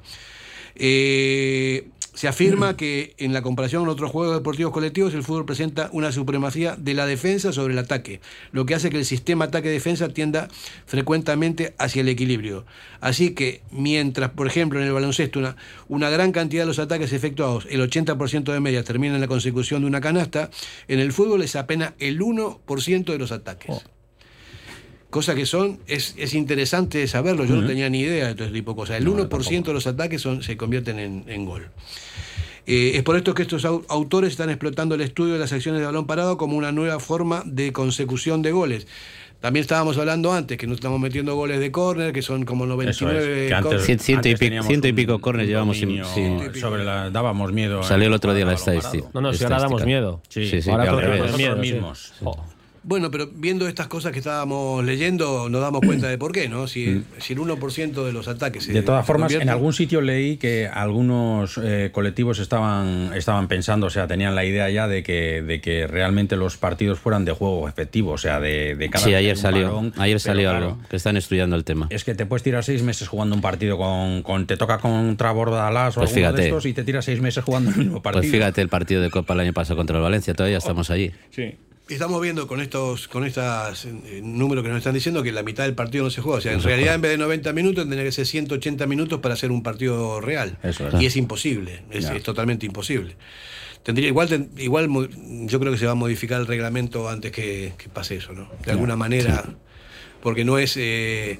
Eh, 0.79 1.89
se 2.17 2.27
afirma 2.27 2.75
que 2.75 3.13
en 3.19 3.31
la 3.31 3.43
comparación 3.43 3.83
con 3.83 3.89
otros 3.89 4.09
juegos 4.09 4.35
deportivos 4.35 4.73
colectivos 4.73 5.13
el 5.13 5.21
fútbol 5.21 5.45
presenta 5.45 5.91
una 5.93 6.11
supremacía 6.11 6.75
de 6.75 6.95
la 6.95 7.05
defensa 7.05 7.53
sobre 7.53 7.73
el 7.73 7.79
ataque, 7.79 8.21
lo 8.51 8.65
que 8.65 8.73
hace 8.73 8.89
que 8.89 8.97
el 8.97 9.05
sistema 9.05 9.45
ataque-defensa 9.45 10.09
tienda 10.09 10.47
frecuentemente 10.87 11.75
hacia 11.77 12.01
el 12.01 12.09
equilibrio. 12.09 12.65
Así 13.01 13.35
que 13.35 13.61
mientras, 13.69 14.31
por 14.31 14.47
ejemplo, 14.47 14.81
en 14.81 14.87
el 14.87 14.93
baloncesto 14.93 15.39
una, 15.89 16.09
gran 16.09 16.31
cantidad 16.31 16.63
de 16.63 16.67
los 16.67 16.79
ataques 16.79 17.13
efectuados, 17.13 17.67
el 17.69 17.87
80% 17.87 18.51
de 18.51 18.59
media, 18.61 18.83
termina 18.83 19.13
en 19.13 19.21
la 19.21 19.27
consecución 19.27 19.81
de 19.81 19.87
una 19.87 20.01
canasta, 20.01 20.49
en 20.87 20.99
el 20.99 21.13
fútbol 21.13 21.43
es 21.43 21.55
apenas 21.55 21.93
el 21.99 22.19
1% 22.19 23.05
de 23.05 23.17
los 23.19 23.31
ataques. 23.31 23.85
Cosa 25.09 25.35
que 25.35 25.45
son, 25.45 25.79
es, 25.87 26.15
es 26.17 26.33
interesante 26.33 27.07
saberlo, 27.07 27.45
yo 27.45 27.55
no 27.55 27.65
tenía 27.65 27.89
ni 27.89 28.01
idea 28.01 28.27
de 28.27 28.35
todo 28.35 28.45
este 28.47 28.57
tipo 28.59 28.71
de 28.71 28.75
cosas. 28.75 28.97
El 28.97 29.05
No, 29.05 29.17
yo 29.17 29.29
1% 29.29 29.63
de 29.63 29.73
los 29.73 29.87
ataques 29.87 30.21
son, 30.21 30.43
se 30.43 30.57
convierten 30.57 30.99
en, 30.99 31.23
en 31.27 31.45
gol. 31.45 31.69
Eh, 32.65 32.91
es 32.95 33.03
por 33.03 33.15
esto 33.15 33.33
que 33.33 33.43
estos 33.43 33.63
au- 33.63 33.85
autores 33.87 34.31
están 34.31 34.49
explotando 34.49 34.95
el 34.95 35.01
estudio 35.01 35.33
de 35.35 35.39
las 35.39 35.53
acciones 35.53 35.79
de 35.79 35.85
balón 35.85 36.05
parado 36.05 36.37
como 36.37 36.57
una 36.57 36.73
nueva 36.73 36.99
forma 36.99 37.41
de 37.45 37.71
consecución 37.71 38.41
de 38.41 38.51
goles. 38.51 38.87
También 39.39 39.61
estábamos 39.61 39.97
hablando 39.97 40.33
antes 40.33 40.57
que 40.57 40.67
nos 40.67 40.75
estamos 40.75 40.99
metiendo 40.99 41.35
goles 41.35 41.59
de 41.61 41.71
córner, 41.71 42.11
que 42.11 42.21
son 42.21 42.43
como 42.43 42.65
99 42.65 43.47
que 43.47 43.53
antes- 43.53 43.63
córner. 43.63 43.81
Cien- 43.85 43.99
ciento 43.99 44.27
y 44.27 44.35
pico- 44.35 44.63
ciento 44.63 44.87
y 44.89 44.93
pico 44.93 45.19
córner 45.21 45.47
llevamos 45.47 45.77
sin- 45.77 46.03
sobre 46.59 46.83
la, 46.83 47.09
dábamos 47.11 47.53
miedo. 47.53 47.81
Salió 47.83 48.07
el 48.07 48.13
otro 48.13 48.33
día 48.33 48.43
la 48.45 48.53
estadística. 48.53 49.07
No, 49.13 49.21
no, 49.21 49.31
si 49.31 49.43
ahora 49.45 49.59
damos 49.59 49.85
miedo. 49.85 50.21
Sí, 50.27 50.49
Sí, 50.49 50.61
sí, 50.61 50.69
ahora 50.69 51.55
mismos. 51.55 52.13
Jo. 52.19 52.43
Bueno, 52.87 53.11
pero 53.11 53.27
viendo 53.33 53.67
estas 53.67 53.87
cosas 53.87 54.13
que 54.13 54.19
estábamos 54.19 54.81
leyendo, 54.85 55.49
nos 55.49 55.59
damos 55.59 55.81
cuenta 55.81 56.07
de 56.07 56.17
por 56.17 56.31
qué, 56.31 56.47
¿no? 56.47 56.67
Si, 56.67 57.03
si 57.19 57.33
el 57.33 57.39
1% 57.39 58.05
de 58.05 58.13
los 58.13 58.29
ataques. 58.29 58.63
se- 58.63 58.71
Mm. 58.71 58.75
De 58.75 58.81
todas 58.81 59.03
se 59.05 59.07
formas, 59.07 59.33
en 59.33 59.49
algún 59.49 59.73
sitio 59.73 59.99
leí 59.99 60.37
que 60.37 60.67
algunos 60.67 61.59
eh, 61.61 61.89
colectivos 61.91 62.39
estaban, 62.39 63.11
estaban 63.13 63.49
pensando, 63.49 63.87
o 63.87 63.89
sea, 63.89 64.07
tenían 64.07 64.35
la 64.35 64.45
idea 64.45 64.69
ya 64.69 64.87
de 64.87 65.03
que, 65.03 65.41
de 65.41 65.59
que 65.59 65.85
realmente 65.85 66.37
los 66.37 66.55
partidos 66.55 66.97
fueran 66.97 67.25
de 67.25 67.33
juego 67.33 67.67
efectivo, 67.67 68.11
o 68.13 68.17
sea, 68.17 68.39
de, 68.39 68.75
de 68.75 68.89
cada 68.89 69.03
Sí, 69.03 69.13
ayer 69.13 69.37
salió, 69.37 69.79
ayer 69.79 69.93
pero 70.15 70.19
salió 70.19 70.49
claro, 70.49 70.65
algo, 70.67 70.79
que 70.89 70.95
están 70.95 71.17
estudiando 71.17 71.57
el 71.57 71.65
tema. 71.65 71.87
Es 71.89 72.05
que 72.05 72.15
te 72.15 72.25
puedes 72.25 72.43
tirar 72.43 72.63
seis 72.63 72.83
meses 72.83 73.09
jugando 73.09 73.35
un 73.35 73.41
partido 73.41 73.77
con, 73.77 74.21
con 74.23 74.47
te 74.47 74.55
toca 74.55 74.77
contra 74.77 75.31
Bordalás 75.33 75.97
o 75.97 76.01
Pues 76.01 76.11
alguno 76.15 76.31
de 76.33 76.45
estos 76.45 76.65
y 76.65 76.71
te 76.73 76.83
tiras 76.85 77.03
seis 77.03 77.19
meses 77.19 77.43
jugando 77.43 77.69
el 77.71 77.75
mismo 77.75 78.01
partido. 78.01 78.21
Pues 78.21 78.31
fíjate 78.31 78.61
el 78.61 78.69
partido 78.69 79.01
de 79.01 79.09
Copa 79.09 79.33
el 79.33 79.41
año 79.41 79.51
pasado 79.53 79.75
contra 79.75 79.97
el 79.97 80.03
Valencia, 80.03 80.33
todavía 80.33 80.57
estamos 80.59 80.89
allí. 80.89 81.11
Sí. 81.31 81.55
Estamos 81.89 82.21
viendo 82.21 82.47
con 82.47 82.59
estos 82.59 83.07
con 83.07 83.23
estos 83.25 83.87
números 84.21 84.63
que 84.63 84.69
nos 84.69 84.79
están 84.79 84.93
diciendo 84.93 85.23
que 85.23 85.31
la 85.31 85.43
mitad 85.43 85.63
del 85.63 85.75
partido 85.75 86.03
no 86.03 86.09
se 86.09 86.21
juega. 86.21 86.39
O 86.39 86.41
sea, 86.41 86.53
en 86.53 86.61
realidad 86.61 86.95
en 86.95 87.01
vez 87.01 87.11
de 87.11 87.17
90 87.17 87.53
minutos 87.53 87.83
tendría 87.83 88.03
que 88.03 88.11
ser 88.11 88.25
180 88.25 88.85
minutos 88.87 89.19
para 89.19 89.35
hacer 89.35 89.51
un 89.51 89.63
partido 89.63 90.19
real. 90.19 90.57
Eso 90.63 90.87
es. 90.87 91.01
Y 91.01 91.05
es 91.05 91.15
imposible, 91.15 91.83
es, 91.89 92.23
totalmente 92.23 92.65
imposible. 92.65 93.15
Tendría 93.83 94.07
igual 94.09 94.49
igual 94.57 94.89
yo 95.45 95.59
creo 95.59 95.71
que 95.71 95.77
se 95.77 95.85
va 95.85 95.93
a 95.93 95.95
modificar 95.95 96.41
el 96.41 96.47
reglamento 96.47 97.07
antes 97.07 97.31
que, 97.31 97.73
que 97.77 97.87
pase 97.87 98.17
eso, 98.17 98.33
¿no? 98.33 98.49
De 98.65 98.71
alguna 98.71 98.95
manera, 98.95 99.45
porque 100.21 100.43
no 100.43 100.57
es 100.57 100.75
eh, 100.77 101.39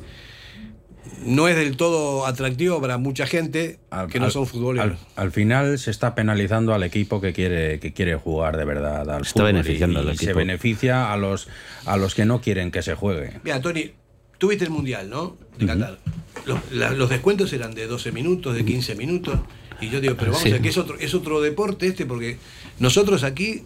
no 1.25 1.47
es 1.47 1.55
del 1.55 1.77
todo 1.77 2.25
atractivo 2.25 2.79
para 2.81 2.97
mucha 2.97 3.25
gente 3.27 3.79
que 4.11 4.19
no 4.19 4.25
Al- 4.25 4.31
son 4.31 4.47
futboleros. 4.47 4.97
Al, 5.15 5.23
al 5.25 5.31
final 5.31 5.77
se 5.79 5.91
está 5.91 6.15
penalizando 6.15 6.73
al 6.73 6.83
equipo 6.83 7.19
que 7.21 7.33
quiere 7.33 7.79
que 7.79 7.93
quiere 7.93 8.15
jugar 8.15 8.57
de 8.57 8.65
verdad 8.65 9.09
al 9.09 9.21
Está 9.21 9.33
fútbol 9.33 9.49
y- 9.49 9.53
beneficiando 9.53 10.03
y, 10.03 10.07
al 10.09 10.17
se 10.17 10.23
equipo. 10.25 10.37
beneficia 10.39 11.11
a 11.13 11.17
los 11.17 11.47
a 11.85 11.97
los 11.97 12.15
que 12.15 12.25
no 12.25 12.41
quieren 12.41 12.71
que 12.71 12.81
se 12.81 12.95
juegue. 12.95 13.39
Mira, 13.43 13.61
Tony, 13.61 13.91
tuviste 14.37 14.65
el 14.65 14.71
Mundial, 14.71 15.09
¿no? 15.09 15.37
De 15.57 15.65
Qatar. 15.65 15.97
Los, 16.45 16.59
la- 16.71 16.91
los 16.91 17.09
descuentos 17.09 17.51
eran 17.53 17.73
de 17.73 17.87
12 17.87 18.11
minutos, 18.11 18.55
de 18.55 18.63
15 18.63 18.95
minutos. 18.95 19.39
Y 19.81 19.89
yo 19.89 19.99
digo, 20.01 20.15
pero 20.17 20.31
vamos 20.31 20.43
Sí. 20.43 20.49
a 20.49 20.53
ver, 20.53 20.61
que 20.61 20.69
es 20.69 20.77
otro, 20.77 20.97
es 20.99 21.13
otro 21.13 21.39
deporte 21.41 21.87
este, 21.87 22.05
porque 22.05 22.37
nosotros 22.79 23.23
aquí, 23.23 23.63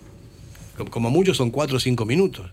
co- 0.78 0.86
como 0.86 1.10
muchos, 1.10 1.38
son 1.38 1.52
4 1.52 1.78
o 1.78 1.80
5 1.80 2.06
minutos. 2.06 2.50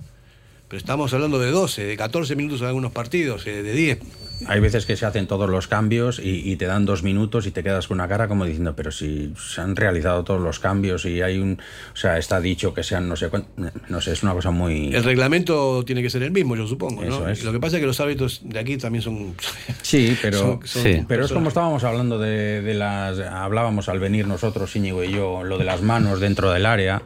Pero 0.69 0.79
estamos 0.79 1.13
hablando 1.15 1.39
de 1.39 1.51
12, 1.51 1.85
de 1.85 1.97
14 1.97 2.37
minutos 2.37 2.61
en 2.61 2.67
algunos 2.67 2.93
partidos, 2.93 3.47
eh, 3.47 3.63
de 3.63 3.73
10. 3.73 3.99
Hay 4.47 4.61
veces 4.61 4.87
que 4.87 4.97
se 4.97 5.05
hacen 5.05 5.27
todos 5.27 5.51
los 5.51 5.67
cambios 5.67 6.21
y, 6.21 6.49
y 6.53 6.55
te 6.55 6.67
dan 6.67 6.85
dos 6.85 7.03
minutos 7.03 7.47
y 7.47 7.51
te 7.51 7.65
quedas 7.65 7.89
con 7.89 7.97
una 7.97 8.07
cara 8.07 8.29
como 8.29 8.45
diciendo, 8.45 8.77
pero 8.77 8.93
si 8.93 9.33
se 9.37 9.61
han 9.61 9.75
realizado 9.75 10.23
todos 10.23 10.41
los 10.41 10.61
cambios 10.61 11.05
y 11.07 11.23
hay 11.23 11.39
un, 11.41 11.59
o 11.93 11.97
sea, 11.97 12.19
está 12.19 12.39
dicho 12.41 12.73
que 12.73 12.85
sean 12.85 13.09
no 13.09 13.17
sé 13.17 13.31
cuánto, 13.31 13.49
no 13.89 14.01
sé, 14.01 14.13
es 14.13 14.23
una 14.23 14.35
cosa 14.35 14.53
muy... 14.53 14.95
El 14.95 15.03
reglamento 15.03 15.83
tiene 15.85 16.03
que 16.03 16.11
ser 16.11 16.23
el 16.23 16.31
mismo, 16.31 16.55
yo 16.55 16.69
supongo, 16.69 17.03
¿no? 17.03 17.09
Eso 17.09 17.29
es. 17.29 17.43
Lo 17.43 17.51
que 17.51 17.59
pasa 17.59 17.79
es 17.79 17.81
que 17.81 17.87
los 17.89 17.99
árbitros 17.99 18.41
de 18.45 18.59
aquí 18.61 18.77
también 18.77 19.03
son... 19.03 19.35
Sí, 19.83 20.17
pero, 20.23 20.39
son- 20.39 20.61
son 20.67 21.07
pero 21.09 21.25
es 21.25 21.33
como 21.33 21.49
estábamos 21.49 21.83
hablando 21.83 22.19
de, 22.19 22.61
de 22.63 22.75
las. 22.75 23.19
Hablábamos 23.19 23.89
al 23.89 23.99
venir 23.99 24.27
nosotros, 24.29 24.77
Íñigo 24.77 25.03
y 25.03 25.11
yo, 25.13 25.43
lo 25.43 25.57
de 25.59 25.65
las 25.65 25.81
manos 25.83 26.21
dentro 26.21 26.53
del 26.53 26.67
área. 26.67 27.03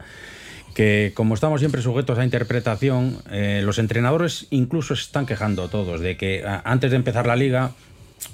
Que 0.73 1.11
como 1.13 1.35
estamos 1.35 1.59
siempre 1.59 1.81
sujetos 1.81 2.17
a 2.17 2.23
interpretación, 2.23 3.17
eh, 3.31 3.61
los 3.63 3.77
entrenadores 3.79 4.47
incluso 4.49 4.95
se 4.95 5.03
están 5.03 5.25
quejando 5.25 5.67
todos 5.69 5.99
de 6.01 6.17
que 6.17 6.43
antes 6.63 6.89
de 6.91 6.97
empezar 6.97 7.27
la 7.27 7.35
liga 7.35 7.71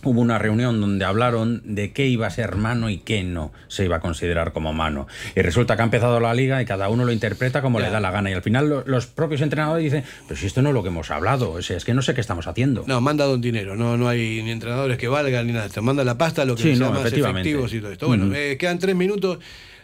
hubo 0.03 0.21
una 0.21 0.37
reunión 0.37 0.79
donde 0.79 1.03
hablaron 1.03 1.61
de 1.65 1.91
qué 1.91 2.05
iba 2.05 2.27
a 2.27 2.29
ser 2.29 2.55
mano 2.55 2.89
y 2.91 2.99
qué 2.99 3.23
no 3.23 3.51
se 3.67 3.83
iba 3.85 3.97
a 3.97 3.99
considerar 3.99 4.53
como 4.53 4.71
mano. 4.71 5.07
Y 5.35 5.41
resulta 5.41 5.75
que 5.75 5.81
ha 5.81 5.85
empezado 5.85 6.19
la 6.19 6.33
liga 6.35 6.61
y 6.61 6.65
cada 6.65 6.87
uno 6.89 7.03
lo 7.05 7.11
interpreta 7.11 7.61
como 7.63 7.79
le 7.79 7.89
da 7.89 7.99
la 7.99 8.11
gana. 8.11 8.29
Y 8.29 8.33
al 8.33 8.43
final 8.43 8.69
lo- 8.69 8.83
los 8.85 9.07
propios 9.07 9.41
entrenadores 9.41 9.83
dicen, 9.83 10.03
pero 10.27 10.39
si 10.39 10.45
esto 10.45 10.61
no 10.61 10.69
es 10.69 10.75
lo 10.75 10.83
que 10.83 10.89
hemos 10.89 11.09
hablado, 11.11 11.51
o 11.51 11.61
sea, 11.63 11.75
es 11.75 11.83
que 11.85 11.93
no 11.95 12.03
sé 12.03 12.13
qué 12.13 12.21
estamos 12.21 12.45
haciendo. 12.47 12.83
No, 12.87 13.01
manda 13.01 13.25
don 13.25 13.41
dinero, 13.41 13.75
no, 13.75 13.97
no 13.97 14.07
hay 14.07 14.41
ni 14.43 14.51
entrenadores 14.51 14.97
que 14.99 15.07
valgan 15.07 15.47
ni 15.47 15.53
nada. 15.53 15.67
Te 15.69 15.81
manda 15.81 16.03
la 16.03 16.17
pasta, 16.19 16.45
lo 16.45 16.55
que 16.55 16.61
Sí, 16.61 16.75
sea 16.75 16.85
no, 16.85 16.91
más 16.93 17.01
efectivamente. 17.01 17.49
efectivos 17.49 17.73
y 17.73 17.79
todo 17.81 17.91
esto. 17.91 18.07
Bueno, 18.07 18.33
eh, 18.35 18.57
quedan 18.57 18.77
tres 18.79 18.95
minutos. 18.95 19.39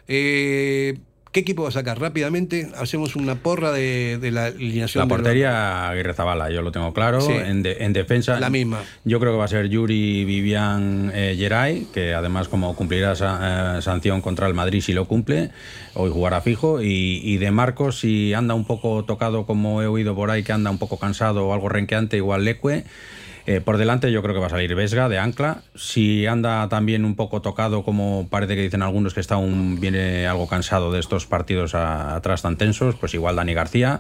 Eh, 0.08 1.00
¿Qué 1.36 1.42
equipo 1.42 1.64
va 1.64 1.68
a 1.68 1.72
sacar? 1.74 2.00
Rápidamente 2.00 2.70
hacemos 2.78 3.18
una 3.18 3.36
porra 3.36 3.74
de, 3.74 4.18
de 4.22 4.32
la 4.32 4.46
alineación. 4.46 5.04
La 5.04 5.10
portería 5.10 5.90
Aguirre 5.90 6.14
Zabala, 6.14 6.50
yo 6.50 6.62
lo 6.62 6.72
tengo 6.72 6.94
claro. 6.94 7.20
Sí. 7.20 7.34
En, 7.34 7.62
de- 7.62 7.76
en 7.84 7.92
defensa. 7.92 8.40
La 8.40 8.50
misma. 8.50 8.80
Yo 9.04 9.20
creo 9.20 9.34
que 9.34 9.38
va 9.40 9.44
a 9.44 9.50
ser 9.50 9.68
Yuri 9.68 10.24
Vivian 10.24 11.12
eh, 11.14 11.36
Geray, 11.38 11.88
que 11.94 12.14
además, 12.14 12.48
como 12.48 12.74
cumplirá 12.78 13.18
sa- 13.18 13.80
eh, 13.80 13.82
sanción 13.82 14.22
contra 14.22 14.48
el 14.48 14.54
Madrid 14.54 14.80
si 14.80 14.94
lo 14.94 15.10
cumple, 15.10 15.50
hoy 15.96 16.10
jugará 16.10 16.40
fijo. 16.40 16.82
Y, 16.82 17.20
y 17.22 17.36
de 17.36 17.52
Marcos, 17.52 18.00
si 18.00 18.34
anda 18.34 18.54
un 18.54 18.64
poco 18.64 19.04
tocado, 19.04 19.46
como 19.46 19.82
he 19.82 19.88
oído 19.88 20.16
por 20.16 20.32
ahí, 20.32 20.42
que 20.42 20.54
anda 20.54 20.72
un 20.72 20.78
poco 20.78 20.98
cansado 21.00 21.48
o 21.48 21.54
algo 21.54 21.68
renqueante, 21.68 22.16
igual 22.16 22.46
Leque. 22.46 22.86
Eh, 23.48 23.62
por 23.62 23.78
delante 23.78 24.12
yo 24.12 24.22
creo 24.24 24.34
que 24.34 24.40
va 24.40 24.48
a 24.48 24.50
salir 24.50 24.74
Vesga 24.74 25.08
de 25.08 25.20
ancla. 25.20 25.62
Si 25.76 26.26
anda 26.26 26.68
también 26.68 27.06
un 27.06 27.16
poco 27.16 27.42
tocado, 27.42 27.84
como 27.84 28.28
parece 28.30 28.56
que 28.56 28.62
dicen 28.64 28.82
algunos 28.82 29.14
que 29.14 29.20
está 29.20 29.38
un, 29.38 29.80
viene 29.80 30.26
algo 30.26 30.48
cansado 30.48 30.92
de 30.92 31.00
estos 31.00 31.28
partidos 31.28 31.76
a- 31.76 32.16
atrás 32.16 32.42
tan 32.42 32.58
tensos, 32.58 32.96
pues 32.96 33.14
igual 33.14 33.36
Dani 33.36 33.54
García. 33.54 34.00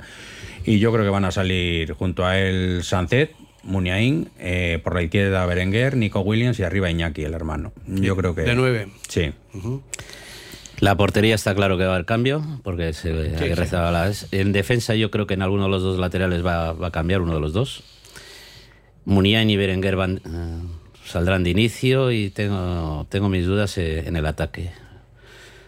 Y 0.66 0.80
yo 0.80 0.92
creo 0.92 1.04
que 1.04 1.12
van 1.12 1.26
a 1.26 1.32
salir 1.32 1.94
junto 1.94 2.26
a 2.26 2.40
él 2.40 2.80
Sancet, 2.84 3.36
Muniain, 3.62 4.30
eh, 4.40 4.80
por 4.84 4.96
la 4.96 5.04
izquierda 5.04 5.46
Berenguer, 5.46 5.96
Nico 5.96 6.22
Williams 6.22 6.60
y 6.60 6.64
arriba 6.64 6.90
Iñaki, 6.90 7.24
el 7.24 7.34
hermano. 7.36 7.72
Yo 7.88 8.16
creo 8.16 8.34
que... 8.34 8.42
De 8.42 8.56
nueve. 8.56 8.88
Sí. 9.08 9.32
La 10.80 10.96
portería 10.98 11.36
está 11.36 11.56
claro 11.56 11.78
que 11.78 11.84
va 11.86 11.92
a 11.92 11.96
haber 11.96 12.06
cambio, 12.06 12.44
porque 12.64 12.94
se 12.94 13.38
sí. 13.38 13.66
Zabala 13.68 14.08
es- 14.10 14.28
En 14.32 14.52
defensa 14.52 14.96
yo 14.96 15.10
creo 15.12 15.26
que 15.28 15.36
en 15.36 15.42
alguno 15.42 15.66
de 15.66 15.70
los 15.70 15.84
dos 15.84 16.00
laterales 16.00 16.46
va, 16.46 16.74
va 16.74 16.88
a 16.88 16.92
cambiar 16.92 17.22
uno 17.22 17.36
de 17.36 17.40
los 17.42 17.54
dos. 17.54 17.84
Muniain 19.06 19.50
y 19.50 19.58
Berenguer 19.58 19.96
van, 19.96 20.18
eh, 20.18 20.62
saldrán 21.06 21.44
de 21.44 21.52
inicio 21.52 22.12
y 22.12 22.30
tengo, 22.30 23.06
tengo 23.10 23.30
mis 23.30 23.46
dudas 23.46 23.78
eh, 23.78 24.08
en 24.08 24.16
el 24.16 24.26
ataque. 24.26 24.72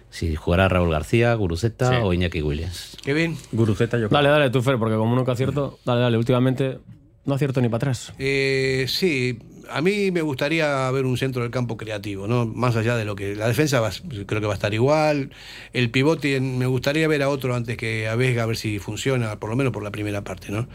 Si 0.09 0.35
jugará 0.35 0.67
Raúl 0.69 0.89
García, 0.91 1.33
Guruceta 1.35 1.89
Sí. 1.91 1.95
o 2.01 2.13
Iñaki 2.13 2.41
Williams. 2.41 2.97
Qué 3.03 3.13
bien. 3.13 3.38
Guruceta 3.51 3.97
yo 3.99 4.07
Dale, 4.09 4.29
dale 4.29 4.49
tú, 4.49 4.61
Fer, 4.61 4.77
porque 4.77 4.95
como 4.95 5.15
nunca 5.15 5.33
acierto, 5.33 5.79
dale, 5.85 6.01
dale, 6.01 6.17
últimamente 6.17 6.79
no 7.25 7.35
acierto 7.35 7.61
ni 7.61 7.67
para 7.67 7.77
atrás. 7.77 8.13
Eh, 8.17 8.85
sí, 8.88 9.38
a 9.70 9.82
mí 9.82 10.11
me 10.11 10.22
gustaría 10.22 10.89
ver 10.91 11.05
un 11.05 11.18
centro 11.18 11.41
del 11.41 11.51
campo 11.51 11.78
creativo, 11.78 12.28
¿no? 12.28 12.45
Más 12.45 12.76
allá 12.76 12.95
de 12.95 13.05
lo 13.05 13.15
que. 13.15 13.36
La 13.36 13.47
defensa 13.47 13.80
va- 13.80 13.91
creo 14.26 14.41
que 14.41 14.47
va 14.47 14.53
a 14.53 14.55
estar 14.55 14.74
igual. 14.74 15.32
El 15.74 15.89
pivote, 15.91 16.39
me 16.39 16.65
gustaría 16.65 17.07
ver 17.07 17.24
a 17.24 17.30
otro 17.30 17.55
antes 17.55 17.78
que 17.78 18.07
a 18.07 18.15
Vesga, 18.15 18.43
a 18.43 18.45
ver 18.45 18.57
si 18.57 18.80
funciona, 18.80 19.39
por 19.39 19.49
lo 19.49 19.55
menos 19.55 19.74
por 19.74 19.84
la 19.84 19.91
primera 19.91 20.24
parte, 20.24 20.51
¿no? 20.51 20.68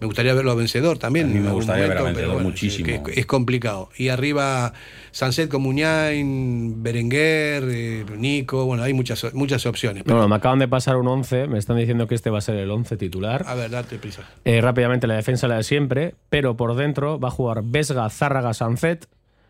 Me 0.00 0.06
gustaría 0.06 0.34
verlo 0.34 0.50
a 0.52 0.54
vencedor 0.54 0.98
también. 0.98 1.30
A 1.30 1.34
mí 1.34 1.40
me 1.40 1.50
gustaría 1.52 1.86
ver 1.86 1.98
a 1.98 2.00
momento, 2.00 2.18
pero 2.20 2.28
Vencedor 2.28 2.34
bueno, 2.34 2.48
muchísimo. 2.48 3.08
Es 3.14 3.26
complicado. 3.26 3.88
Y 3.96 4.08
arriba, 4.08 4.72
Sanset 5.12 5.48
con 5.50 5.62
Muñain, 5.62 6.82
Berenguer, 6.82 7.64
eh, 7.70 8.04
Nico, 8.16 8.64
bueno, 8.64 8.82
hay 8.82 8.94
muchas, 8.94 9.32
muchas 9.34 9.64
opciones. 9.66 10.06
No, 10.06 10.16
no, 10.16 10.26
me 10.28 10.36
acaban 10.36 10.58
de 10.58 10.68
pasar 10.68 10.96
un 10.96 11.06
11, 11.06 11.46
me 11.48 11.58
están 11.58 11.76
diciendo 11.76 12.06
que 12.08 12.14
este 12.14 12.30
va 12.30 12.38
a 12.38 12.40
ser 12.40 12.56
el 12.56 12.70
11 12.70 12.96
titular. 12.96 13.44
A 13.46 13.54
ver, 13.54 13.70
date 13.70 13.98
prisa. 13.98 14.22
Eh, 14.44 14.60
rápidamente 14.60 15.06
la 15.06 15.14
defensa 15.14 15.48
la 15.48 15.56
de 15.56 15.62
siempre, 15.64 16.14
pero 16.30 16.56
por 16.56 16.74
dentro 16.74 17.20
va 17.20 17.28
a 17.28 17.30
jugar 17.30 17.62
Vesga, 17.62 18.08
Zárraga, 18.10 18.54
Sancet, 18.54 19.06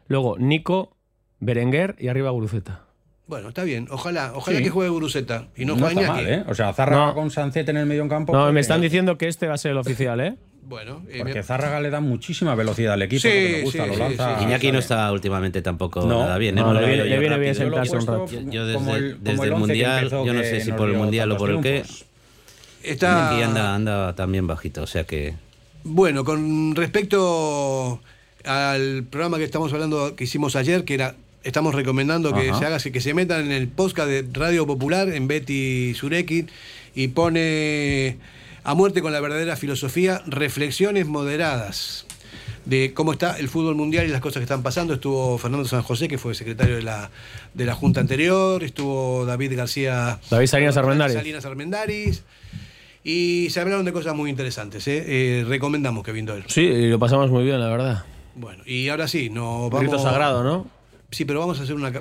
luego 0.09 0.37
Nico, 0.39 0.97
Berenguer 1.41 1.95
y 1.99 2.09
arriba 2.09 2.31
Guruceta. 2.31 2.83
Bueno, 3.29 3.49
está 3.49 3.63
bien. 3.63 3.87
Ojalá, 3.91 4.33
ojalá 4.35 4.59
Sí. 4.59 4.65
que 4.65 4.71
juegue 4.71 4.91
Guruceta 4.91 5.49
y 5.57 5.65
no, 5.65 5.77
No 5.77 5.87
juegue 5.87 6.01
está 6.01 6.13
mal, 6.13 6.27
¿eh? 6.29 6.45
O 6.49 6.55
sea, 6.55 6.73
Zárraga 6.73 7.07
No. 7.07 7.15
con 7.15 7.31
Sancet 7.31 7.69
en 7.69 7.77
el 7.77 7.87
medio 7.87 8.07
campo. 8.09 8.33
No, 8.33 8.43
pues, 8.43 8.53
me 8.53 8.61
están 8.61 8.81
diciendo 8.81 9.17
que 9.17 9.29
este 9.29 9.47
va 9.47 9.55
a 9.55 9.59
ser 9.59 9.71
el 9.71 9.79
oficial, 9.79 10.21
¿eh? 10.21 10.37
Bueno, 10.65 11.03
eh, 11.11 11.19
Porque 11.19 11.43
Zárraga 11.43 11.81
le 11.81 11.91
da 11.91 12.01
muchísima 12.01 12.55
velocidad 12.55 12.95
al 12.95 13.03
equipo. 13.03 13.23
Sí, 13.23 13.29
lo 13.29 13.35
que 13.35 13.53
me 13.57 13.63
gusta, 13.63 13.83
sí, 13.83 13.89
lo 13.89 13.95
sí, 13.95 14.01
lanza. 14.01 14.39
sí. 14.39 14.45
Iñaki 14.45 14.73
no 14.73 14.79
está 14.79 15.11
últimamente 15.13 15.61
tampoco 15.61 16.07
No. 16.07 16.21
nada 16.21 16.39
bien. 16.39 16.57
¿eh? 16.57 16.61
No, 16.61 16.73
le 16.73 16.87
viene- 16.87 17.05
le 17.05 17.19
viene 17.19 17.39
bien 17.39 17.55
sentarse 17.55 17.97
un 17.97 18.07
rato. 18.07 18.27
Yo, 18.51 18.65
desde, 18.67 18.79
como 18.79 18.95
el- 18.97 19.23
desde 19.23 19.37
como 19.37 19.43
el, 19.45 19.49
el 19.49 19.55
once 19.55 19.73
que 19.75 19.85
Mundial, 19.85 20.09
yo 20.11 20.33
no 20.33 20.41
sé 20.43 20.61
si 20.61 20.73
por 20.73 20.89
el 20.89 20.97
Mundial 20.97 21.33
o 21.33 21.37
por 21.37 21.51
el 21.51 21.61
qué, 21.61 21.83
está. 22.83 23.31
Iñaki 23.33 23.43
anda, 23.43 23.75
anda 23.75 24.15
también 24.15 24.47
bajito, 24.47 24.83
o 24.83 24.87
sea 24.87 25.05
que... 25.05 25.35
Bueno, 25.85 26.25
con 26.25 26.77
respecto 26.77 28.01
al 28.45 29.05
programa 29.11 29.39
que 29.39 29.45
estamos 29.45 29.73
hablando, 29.73 30.15
que 30.15 30.25
hicimos 30.25 30.55
ayer, 30.55 30.85
que 30.85 30.95
era, 30.95 31.17
estamos 31.43 31.75
recomendando 31.75 32.33
que 32.33 32.51
Ajá. 32.51 32.59
se 32.59 32.67
haga, 32.67 32.79
que 32.79 33.01
se 33.01 33.15
metan 33.15 33.47
en 33.47 33.53
el 33.53 33.67
podcast 33.69 34.09
de 34.09 34.25
Radio 34.33 34.65
Popular, 34.67 35.09
en 35.09 35.27
Betty 35.27 35.93
Surekin, 35.95 36.49
y 36.95 37.09
pone 37.09 38.17
a 38.65 38.75
muerte 38.75 39.03
con 39.03 39.13
la 39.13 39.21
verdadera 39.21 39.57
filosofía, 39.57 40.23
reflexiones 40.27 41.07
moderadas 41.07 42.07
de 42.65 42.93
cómo 42.95 43.13
está 43.13 43.39
el 43.39 43.49
fútbol 43.49 43.75
mundial 43.75 44.07
y 44.07 44.09
las 44.09 44.21
cosas 44.21 44.41
que 44.41 44.45
están 44.45 44.63
pasando. 44.63 44.95
Estuvo 44.95 45.37
Fernando 45.39 45.67
San 45.67 45.83
José, 45.83 46.09
que 46.09 46.19
fue 46.19 46.35
secretario 46.35 46.77
de 46.77 46.83
la, 46.83 47.11
de 47.55 47.65
la 47.65 47.75
Junta 47.75 48.01
anterior, 48.01 48.63
estuvo 48.63 49.27
David 49.27 49.57
García 49.57 50.21
David 50.31 50.47
Salinas 50.47 50.77
Armendáriz. 50.77 51.17
Salinas 51.17 51.45
Armendáriz. 51.45 52.23
Y 53.05 53.49
se 53.51 53.61
hablaron 53.61 53.85
de 53.85 53.93
cosas 53.93 54.15
muy 54.15 54.31
interesantes. 54.31 54.87
¿eh? 54.87 55.05
Eh, 55.07 55.45
recomendamos 55.47 56.05
Kevin 56.05 56.25
Doyle. 56.25 56.45
Sí, 56.47 56.61
y 56.61 56.89
lo 56.89 57.01
pasamos 57.01 57.31
muy 57.31 57.43
bien, 57.43 57.59
la 57.59 57.69
verdad. 57.69 58.05
Bueno, 58.37 58.63
y 58.65 58.89
ahora 58.89 59.09
sí, 59.09 59.29
nos 59.29 59.71
vamos. 59.71 59.81
Grito 59.81 59.99
sagrado, 59.99 60.45
¿no? 60.45 60.69
Sí, 61.11 61.25
pero 61.25 61.41
vamos 61.41 61.59
a 61.59 61.65
hacer 61.65 61.75
una. 61.75 61.93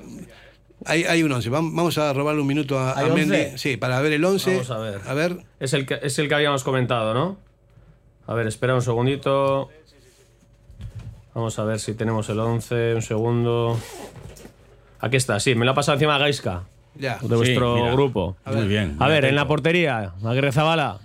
Hay, 0.86 1.04
hay 1.04 1.24
un 1.24 1.32
11. 1.32 1.50
Vam- 1.52 1.76
Vamos 1.76 1.98
a 1.98 2.12
robarle 2.14 2.42
un 2.42 2.48
minuto 2.48 2.80
a, 2.80 2.98
¿Hay 2.98 3.06
a 3.10 3.14
11? 3.14 3.26
Mendy. 3.28 3.58
Sí, 3.58 3.78
para 3.78 4.00
ver 4.02 4.14
el 4.14 4.24
11. 4.26 4.52
Vamos 4.54 4.72
a 4.72 4.78
ver. 4.80 5.02
A 5.08 5.14
ver. 5.14 5.38
Es 5.60 5.74
el 5.74 5.86
que, 5.86 6.00
es 6.02 6.18
el 6.20 6.28
que 6.28 6.36
habíamos 6.36 6.64
comentado, 6.64 7.14
¿no? 7.14 7.38
A 8.28 8.34
ver, 8.34 8.48
espera 8.48 8.74
un 8.76 8.82
segundito. 8.82 9.70
Vamos 11.34 11.58
a 11.60 11.64
ver 11.64 11.80
si 11.80 11.94
tenemos 11.94 12.28
el 12.30 12.40
11, 12.40 12.96
un 12.96 13.02
segundo. 13.02 13.80
Aquí 15.00 15.16
está, 15.18 15.40
sí, 15.40 15.56
me 15.56 15.66
lo 15.66 15.72
ha 15.72 15.74
pasado 15.74 15.96
encima 15.96 16.18
Gaiska, 16.18 16.64
Ya. 16.96 17.18
de 17.22 17.36
vuestro 17.36 17.76
mira. 17.76 17.92
grupo. 17.94 18.36
Muy 18.46 18.68
bien. 18.68 18.98
A 19.00 19.08
ver, 19.08 19.26
en 19.26 19.36
la 19.36 19.48
portería, 19.48 20.14
Aguirre 20.24 20.52
Zabala. 20.52 21.00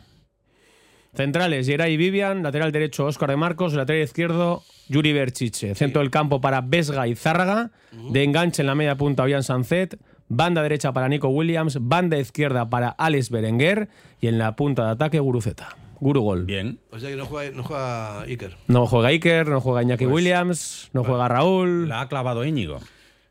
Centrales, 1.17 1.67
Geray 1.67 1.95
y 1.95 1.97
Vivian. 1.97 2.43
Lateral 2.43 2.73
derecho, 2.73 3.07
Óscar 3.07 3.31
de 3.31 3.37
Marcos. 3.37 3.73
Lateral 3.75 4.03
izquierdo, 4.03 4.63
Yuri 4.89 5.13
Berchiche. 5.13 5.75
Centro 5.75 6.03
del 6.03 6.11
campo 6.11 6.41
para 6.41 6.61
Vesga 6.61 7.09
y 7.09 7.15
Zárraga. 7.15 7.71
De 8.13 8.23
enganche 8.23 8.63
en 8.63 8.67
la 8.67 8.75
media 8.75 8.97
punta, 8.97 9.23
Ollán 9.23 9.43
Sancet. 9.43 9.99
Banda 10.29 10.63
derecha 10.63 10.93
para 10.93 11.09
Nico 11.09 11.29
Williams. 11.29 11.79
Banda 11.81 12.19
izquierda 12.19 12.69
para 12.69 12.89
Alex 12.91 13.31
Berenguer. 13.31 13.89
Y 14.21 14.27
en 14.29 14.39
la 14.39 14.57
punta 14.57 14.85
de 14.85 14.91
ataque, 14.93 15.19
Guruceta. 15.21 15.77
Guru 16.01 16.21
Gol. 16.21 16.45
Bien. 16.45 16.79
O 16.91 16.99
sea 16.99 17.09
que 17.09 17.17
no 17.17 17.25
juega, 17.25 17.57
no 17.57 17.63
juega 17.63 18.21
Iker. 18.23 18.57
No 18.69 18.87
juega 18.87 19.09
Iker, 19.09 19.49
no 19.49 19.61
juega 19.63 19.83
Iñaki 19.83 20.05
Pues, 20.05 20.15
Williams, 20.15 20.91
no 20.93 21.05
juega 21.05 21.29
Raúl. 21.29 21.89
La 21.89 22.03
ha 22.03 22.09
clavado 22.09 22.45
Íñigo. 22.45 22.81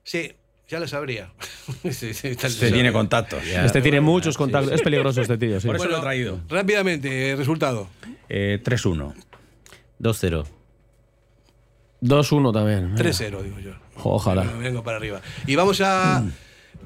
Sí, 0.04 0.32
ya 0.68 0.80
lo 0.80 0.88
sabría. 0.88 1.32
Sí, 1.92 2.14
sí, 2.14 2.36
Se 2.36 2.72
tiene 2.72 2.92
contactos. 2.92 3.44
Este 3.46 3.82
tiene 3.82 4.02
muchos 4.02 4.38
contactos. 4.38 4.74
Es 4.74 4.82
peligroso 4.82 5.22
este 5.22 5.38
tío, 5.38 5.60
sí. 5.60 5.68
Por 5.68 5.76
eso 5.76 5.86
Bueno, 5.86 5.98
lo 5.98 6.00
he 6.00 6.06
traído. 6.06 6.40
Rápidamente, 6.50 7.32
eh, 7.32 7.36
resultado. 7.36 7.88
Eh, 8.30 8.62
3-1. 8.64 9.14
2-0. 10.00 10.46
2-1 12.02 12.54
también. 12.54 12.94
mira. 12.94 13.04
3-0, 13.04 13.42
digo 13.44 13.60
yo. 13.60 13.72
Ojalá. 14.04 14.44
Vengo, 14.44 14.60
vengo 14.60 14.84
para 14.84 14.98
arriba. 14.98 15.22
Y 15.48 15.56
vamos 15.56 15.82
a. 15.82 16.24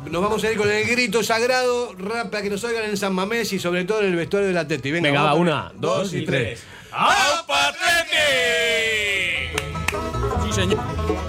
Nos 0.10 0.22
vamos 0.22 0.44
a 0.44 0.52
ir 0.52 0.58
con 0.58 0.70
el 0.70 0.88
grito 0.88 1.24
sagrado 1.24 1.94
rap, 1.98 2.30
para 2.30 2.42
que 2.44 2.50
nos 2.50 2.64
oigan 2.64 2.86
en 2.86 2.96
San 2.96 3.14
Mamés 3.14 3.52
y 3.52 3.60
sobre 3.60 3.84
todo 3.84 4.02
en 4.02 4.08
el 4.08 4.16
vestuario 4.16 4.48
del 4.48 4.58
Atleti. 4.58 4.92
Venga, 4.92 5.10
Venga, 5.10 5.24
va, 5.24 5.34
una, 5.34 5.74
dos 5.76 6.14
y 6.14 6.24
tres. 6.24 6.64
Sí, 10.46 10.54
señor. 10.54 11.29